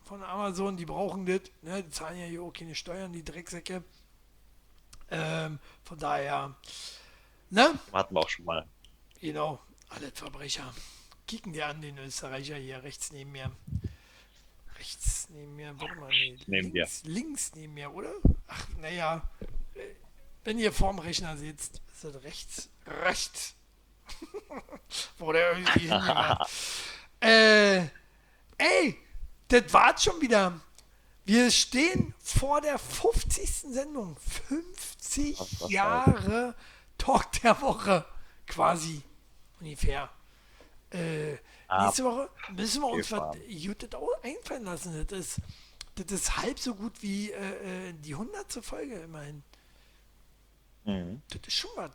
von 0.04 0.22
Amazon, 0.22 0.76
die 0.76 0.84
brauchen 0.84 1.24
das, 1.24 1.40
ne? 1.62 1.82
Die 1.82 1.90
zahlen 1.90 2.18
ja 2.18 2.26
hier 2.26 2.42
auch 2.42 2.52
keine 2.52 2.74
Steuern, 2.74 3.12
die 3.12 3.24
Drecksäcke. 3.24 3.82
Ähm, 5.10 5.58
von 5.84 5.98
daher, 5.98 6.54
ne? 7.50 7.78
Hatten 7.92 8.14
wir 8.14 8.20
auch 8.20 8.28
schon 8.28 8.44
mal. 8.44 8.66
Genau, 9.20 9.60
alle 9.88 10.10
Verbrecher. 10.12 10.74
Kicken 11.26 11.52
dir 11.54 11.66
an, 11.68 11.80
den 11.80 11.96
Österreicher 11.98 12.56
hier 12.56 12.82
rechts 12.82 13.12
neben 13.12 13.32
mir. 13.32 13.50
Rechts 14.78 15.28
neben 15.30 15.56
mir, 15.56 15.74
warte 15.80 15.94
mal, 15.94 16.08
nee, 16.10 16.36
Neben 16.46 16.72
dir. 16.72 16.82
links, 16.82 17.02
links 17.04 17.52
neben 17.54 17.74
mir, 17.74 17.92
oder? 17.94 18.12
Ach, 18.48 18.66
naja, 18.80 19.22
wenn 20.44 20.58
ihr 20.58 20.72
vorm 20.72 20.98
Rechner 20.98 21.36
sitzt, 21.36 21.80
ist 21.92 22.04
das 22.04 22.22
rechts, 22.22 22.68
rechts. 22.86 23.54
Wo 25.18 25.32
der 25.32 25.52
irgendwie 25.52 25.80
hingegangen. 25.80 26.38
äh, 27.20 27.78
ey, 28.58 28.98
das 29.48 29.72
war's 29.72 30.02
schon 30.04 30.20
wieder. 30.20 30.60
Wir 31.24 31.50
stehen 31.50 32.14
vor 32.18 32.60
der 32.60 32.78
50. 32.78 33.48
Sendung. 33.72 34.16
50 34.48 35.38
Was, 35.38 35.60
was 35.60 35.70
Jahre 35.70 36.54
Talk 36.98 37.30
der 37.42 37.60
Woche. 37.60 38.04
Quasi. 38.46 39.02
Ungefähr. 39.60 40.10
Äh, 40.90 41.34
Ab- 41.68 41.86
nächste 41.86 42.04
Woche 42.04 42.28
müssen 42.54 42.82
wir 42.82 42.88
uns 42.88 43.12
was. 43.12 43.36
Gutes 43.64 43.94
auch 43.94 44.08
einfallen 44.22 44.64
lassen. 44.64 45.06
Das 45.06 45.18
ist, 45.18 45.36
das 45.94 46.10
ist 46.20 46.36
halb 46.38 46.58
so 46.58 46.74
gut 46.74 47.00
wie 47.02 47.30
äh, 47.30 47.88
äh, 47.90 47.92
die 47.94 48.14
100. 48.14 48.52
Folge 48.64 48.96
immerhin. 48.96 49.44
Mhm. 50.84 51.22
Das 51.28 51.40
ist 51.46 51.54
schon 51.54 51.70
was, 51.76 51.90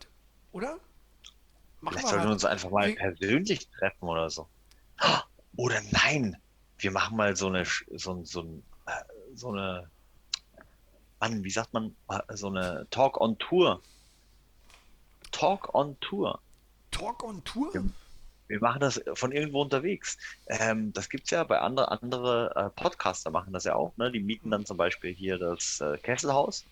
oder? 0.52 0.80
Machen 1.82 1.94
Vielleicht 1.94 2.08
sollten 2.08 2.26
wir 2.26 2.32
uns 2.32 2.46
einfach 2.46 2.72
mal 2.72 2.92
persönlich 2.94 3.68
treffen 3.70 4.08
oder 4.08 4.30
so. 4.30 4.48
Oder 5.56 5.82
nein, 5.92 6.38
wir 6.80 6.92
machen 6.92 7.18
mal 7.18 7.36
so 7.36 7.48
eine, 7.48 7.66
so, 7.96 8.24
so, 8.24 8.62
äh, 8.86 8.92
so 9.34 9.50
eine, 9.50 9.90
Mann, 11.20 11.44
wie 11.44 11.50
sagt 11.50 11.74
man, 11.74 11.96
Äh, 12.10 12.36
so 12.36 12.48
eine 12.48 12.88
Talk 12.90 13.20
on 13.20 13.38
Tour. 13.38 13.82
Talk 15.32 15.74
on 15.74 16.00
Tour. 16.00 16.40
Talk 16.92 17.24
on 17.24 17.44
Tour? 17.44 17.72
Ja. 17.74 17.82
Wir 18.48 18.62
machen 18.62 18.80
das 18.80 19.02
von 19.14 19.32
irgendwo 19.34 19.62
unterwegs. 19.62 20.18
Ähm, 20.48 20.94
das 20.94 21.10
gibt's 21.10 21.32
ja 21.32 21.44
bei 21.44 21.60
andere, 21.60 21.92
andere 21.92 22.54
äh, 22.56 22.70
Podcaster 22.82 23.30
machen 23.30 23.52
das 23.52 23.66
ja 23.66 23.76
auch. 23.76 23.96
Ne? 23.98 24.12
Die 24.12 24.22
mieten 24.22 24.52
dann 24.52 24.66
zum 24.66 24.78
Beispiel 24.78 25.14
hier 25.14 25.38
das 25.38 25.82
äh, 25.82 25.98
Kesselhaus, 25.98 26.66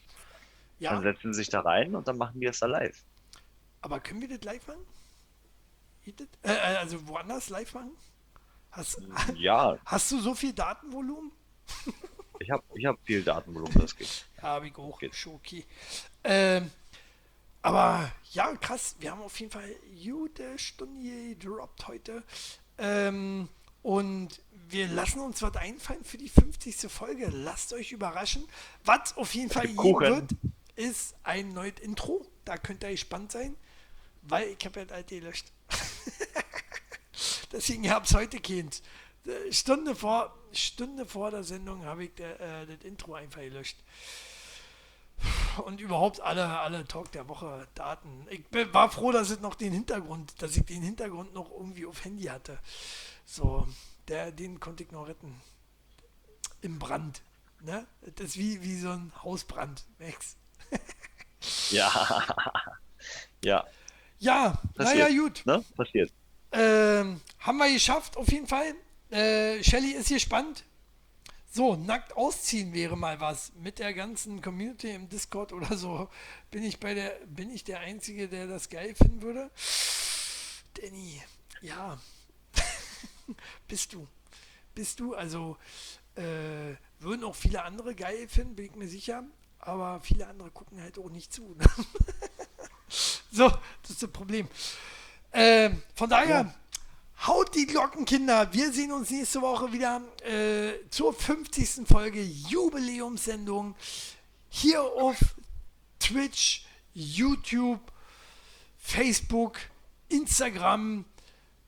dann 0.83 1.01
Ja, 1.01 1.01
setzen 1.01 1.33
sie 1.33 1.39
sich 1.41 1.49
da 1.49 1.61
rein 1.61 1.95
und 1.95 2.07
dann 2.07 2.17
machen 2.17 2.39
die 2.39 2.47
es 2.47 2.59
da 2.59 2.67
live. 2.67 3.03
aber 3.81 3.99
können 4.01 4.21
wir 4.21 4.27
das 4.27 4.43
live 4.43 4.67
machen? 4.67 4.85
Äh, 6.43 6.53
äh, 6.53 6.77
also 6.77 7.07
woanders 7.07 7.49
live 7.49 7.73
machen? 7.73 7.91
Hast, 8.71 9.01
Ja, 9.33 9.79
hast 9.85 10.11
du 10.11 10.19
so 10.19 10.35
viel 10.35 10.53
Datenvolumen? 10.53 11.31
ich 12.39 12.49
habe 12.51 12.63
ich 12.75 12.85
hab 12.85 12.97
viel 13.05 13.23
Datenvolumen, 13.23 13.79
das 13.79 13.95
geht. 13.95 14.09
Ja, 14.37 14.43
habe 14.43 14.67
ich 14.67 14.75
auch. 14.77 14.99
Geht. 14.99 15.15
Okay. 15.25 15.65
Ähm, 16.23 16.71
aber 17.61 18.11
ja, 18.31 18.55
krass. 18.57 18.95
Wir 18.99 19.11
haben 19.11 19.21
auf 19.21 19.39
jeden 19.39 19.51
Fall 19.51 19.69
gute 20.03 20.57
Stunde 20.59 21.35
gedroppt 21.35 21.87
heute. 21.87 22.23
Ähm, 22.77 23.49
und 23.81 24.41
wir 24.69 24.87
lassen 24.87 25.19
uns 25.19 25.41
was 25.41 25.55
einfallen 25.55 26.03
für 26.03 26.17
die 26.17 26.29
50. 26.29 26.91
Folge. 26.91 27.27
Lasst 27.29 27.73
euch 27.73 27.91
überraschen. 27.91 28.47
Was 28.83 29.15
auf 29.17 29.33
jeden 29.35 29.49
Fall 29.49 29.67
Kuchen. 29.69 30.07
wird, 30.07 30.35
ist 30.75 31.15
ein 31.23 31.53
neues 31.53 31.79
Intro. 31.81 32.25
Da 32.43 32.57
könnt 32.57 32.83
ihr 32.83 32.91
gespannt 32.91 33.31
sein, 33.31 33.55
weil 34.21 34.49
ich 34.49 34.65
habe 34.65 34.79
ja 34.79 34.85
das 34.85 34.95
alte 34.95 35.19
gelöscht. 35.19 35.51
Deswegen 37.51 37.89
habe 37.89 38.05
ich 38.05 38.13
heute 38.13 38.39
keins. 38.39 38.81
Äh, 39.25 39.51
Stunde 39.51 39.95
vor, 39.95 40.35
Stunde 40.51 41.05
vor 41.05 41.31
der 41.31 41.43
Sendung 41.43 41.85
habe 41.85 42.05
ich 42.05 42.15
der, 42.15 42.39
äh, 42.39 42.65
das 42.65 42.83
Intro 42.83 43.13
einfach 43.13 43.41
gelöscht. 43.41 43.77
Und 45.65 45.79
überhaupt 45.79 46.19
alle, 46.19 46.59
alle 46.59 46.85
Talk 46.85 47.11
der 47.13 47.27
Woche 47.29 47.67
Daten. 47.75 48.27
Ich 48.29 48.45
bin, 48.47 48.73
war 48.73 48.91
froh, 48.91 49.11
dass 49.11 49.31
ich 49.31 49.39
noch 49.39 49.55
den 49.55 49.71
Hintergrund, 49.71 50.41
dass 50.41 50.57
ich 50.57 50.65
den 50.65 50.81
Hintergrund 50.81 51.33
noch 51.33 51.49
irgendwie 51.49 51.85
auf 51.85 52.03
Handy 52.03 52.23
hatte. 52.23 52.59
So, 53.25 53.65
der, 54.09 54.31
den 54.31 54.59
konnte 54.59 54.83
ich 54.83 54.91
noch 54.91 55.07
retten. 55.07 55.41
Im 56.61 56.79
Brand. 56.79 57.21
Ne? 57.61 57.87
Das 58.15 58.27
ist 58.27 58.37
wie, 58.37 58.61
wie 58.61 58.77
so 58.77 58.89
ein 58.89 59.11
Hausbrand, 59.23 59.85
Max. 59.97 60.35
Ja. 61.71 62.25
ja, 63.43 63.65
Ja, 64.19 64.61
naja, 64.75 65.07
gut. 65.09 65.43
ne? 65.45 65.63
Passiert. 65.75 66.11
Ähm, 66.51 67.21
haben 67.39 67.57
wir 67.57 67.71
geschafft, 67.71 68.17
auf 68.17 68.31
jeden 68.31 68.47
Fall. 68.47 68.73
Äh, 69.09 69.63
Shelly 69.63 69.91
ist 69.91 70.09
gespannt. 70.09 70.63
So, 71.51 71.75
nackt 71.75 72.17
ausziehen 72.17 72.73
wäre 72.73 72.97
mal 72.97 73.19
was. 73.21 73.53
Mit 73.55 73.79
der 73.79 73.93
ganzen 73.93 74.41
Community 74.41 74.91
im 74.91 75.07
Discord 75.07 75.53
oder 75.53 75.77
so. 75.77 76.09
Bin 76.51 76.63
ich 76.63 76.79
bei 76.79 76.93
der, 76.93 77.11
bin 77.27 77.49
ich 77.49 77.63
der 77.63 77.79
Einzige, 77.79 78.27
der 78.27 78.47
das 78.47 78.69
geil 78.69 78.93
finden 78.95 79.21
würde? 79.21 79.49
Danny, 80.73 81.21
ja. 81.61 81.97
Bist 83.67 83.93
du. 83.93 84.07
Bist 84.73 84.99
du. 84.99 85.13
Also, 85.15 85.57
äh, 86.15 86.75
würden 86.99 87.23
auch 87.23 87.35
viele 87.35 87.63
andere 87.63 87.95
geil 87.95 88.27
finden, 88.27 88.55
bin 88.55 88.65
ich 88.65 88.75
mir 88.75 88.87
sicher. 88.87 89.23
Aber 89.65 89.99
viele 90.01 90.27
andere 90.27 90.51
gucken 90.51 90.81
halt 90.81 90.97
auch 90.99 91.09
nicht 91.09 91.33
zu. 91.33 91.55
Ne? 91.55 91.65
so, 93.31 93.49
das 93.81 93.91
ist 93.91 94.03
das 94.03 94.11
Problem. 94.11 94.47
Ähm, 95.33 95.81
von 95.95 96.09
daher, 96.09 96.53
haut 97.27 97.55
die 97.55 97.65
Glocken, 97.65 98.05
Kinder. 98.05 98.51
Wir 98.53 98.71
sehen 98.71 98.91
uns 98.91 99.09
nächste 99.09 99.41
Woche 99.41 99.71
wieder 99.73 100.01
äh, 100.23 100.87
zur 100.89 101.13
50. 101.13 101.87
Folge 101.87 102.21
Jubiläumssendung 102.21 103.75
hier 104.49 104.81
auf 104.81 105.17
Twitch, 105.99 106.65
YouTube, 106.93 107.79
Facebook, 108.77 109.57
Instagram, 110.09 111.05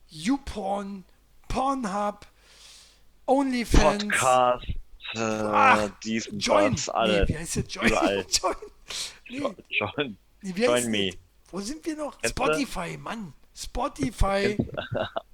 YouPorn, 0.08 1.04
Pornhub, 1.48 2.26
OnlyFans. 3.26 4.04
Podcast, 4.04 4.66
äh, 5.14 5.18
Ach, 5.20 5.90
dies 6.04 6.26
und 6.28 6.38
Join. 6.38 6.72
das, 6.72 6.88
alle. 6.88 7.22
Nee, 7.22 7.28
wie 7.28 7.38
heißt 7.38 7.56
das? 7.56 7.64
Join. 7.74 7.86
Überall. 7.88 8.26
Join. 8.30 8.56
Nee, 9.28 9.38
Join, 9.38 9.56
nee, 10.42 10.64
join 10.64 10.90
me. 10.90 11.10
das? 11.10 11.18
Wo 11.50 11.60
sind 11.60 11.84
wir 11.86 11.96
noch? 11.96 12.18
Kennst 12.20 12.38
du? 12.38 12.44
Spotify, 12.44 12.96
Mann. 12.98 13.32
Spotify, 13.54 14.56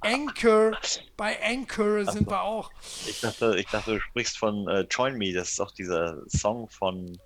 Anchor. 0.01 0.73
Bei 1.17 1.39
Anchor 1.45 2.05
sind 2.11 2.25
so. 2.25 2.31
wir 2.31 2.41
auch. 2.43 2.71
Ich 3.07 3.21
dachte, 3.21 3.57
ich 3.59 3.67
dachte, 3.67 3.95
du 3.95 4.01
sprichst 4.01 4.39
von 4.39 4.67
äh, 4.69 4.87
Join 4.91 5.19
Me. 5.19 5.33
Das 5.35 5.51
ist 5.51 5.61
doch 5.61 5.71
dieser 5.73 6.23
Song 6.31 6.69
von, 6.69 7.19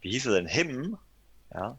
wie 0.00 0.10
hieß 0.12 0.26
er 0.26 0.32
denn? 0.36 0.46
Him? 0.46 0.96
Ja. 1.52 1.76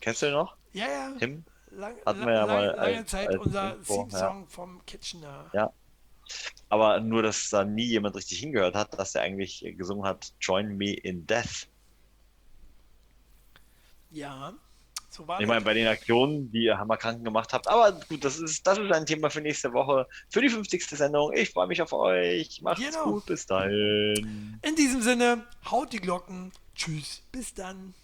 Kennst 0.00 0.22
du 0.22 0.26
den 0.26 0.34
noch? 0.34 0.56
Ja, 0.72 0.86
ja. 0.86 1.12
Him? 1.18 1.44
Lang, 1.72 1.96
Hatten 2.06 2.20
lang, 2.20 2.28
wir 2.28 2.34
ja 2.34 2.44
lang, 2.44 2.48
mal 2.48 2.66
lange 2.76 2.96
als- 2.98 3.10
Zeit 3.10 3.28
als 3.28 3.38
unser 3.38 3.82
Theme-Song 3.82 4.48
vom 4.48 4.86
Kitchener. 4.86 5.50
Ja. 5.52 5.72
Aber 6.68 7.00
nur, 7.00 7.22
dass 7.22 7.50
da 7.50 7.64
nie 7.64 7.84
jemand 7.84 8.16
richtig 8.16 8.40
hingehört 8.40 8.74
hat, 8.74 8.98
dass 8.98 9.14
er 9.14 9.22
eigentlich 9.22 9.64
gesungen 9.76 10.04
hat 10.04 10.32
Join 10.40 10.76
Me 10.76 10.92
in 10.94 11.26
Death. 11.26 11.68
Ja, 14.10 14.54
so 15.10 15.26
war 15.26 15.40
Ich 15.40 15.46
meine, 15.46 15.64
bei 15.64 15.74
den 15.74 15.86
Aktionen, 15.86 16.50
die 16.50 16.64
ihr 16.64 16.78
Hammerkranken 16.78 17.24
gemacht 17.24 17.52
habt. 17.52 17.68
Aber 17.68 17.92
gut, 18.08 18.24
das 18.24 18.38
ist, 18.38 18.66
das 18.66 18.78
ist 18.78 18.92
ein 18.92 19.06
Thema 19.06 19.30
für 19.30 19.40
nächste 19.40 19.72
Woche, 19.72 20.06
für 20.28 20.42
die 20.42 20.48
50. 20.48 20.84
Sendung. 20.90 21.32
Ich 21.32 21.50
freue 21.50 21.66
mich 21.66 21.80
auf 21.80 21.92
euch. 21.92 22.60
Macht's 22.62 22.84
Genau. 22.84 23.12
gut, 23.12 23.26
bis 23.26 23.46
dahin. 23.46 24.58
In 24.62 24.76
diesem 24.76 25.02
Sinne, 25.02 25.46
haut 25.70 25.92
die 25.92 26.00
Glocken. 26.00 26.52
Tschüss, 26.74 27.22
bis 27.32 27.54
dann. 27.54 27.94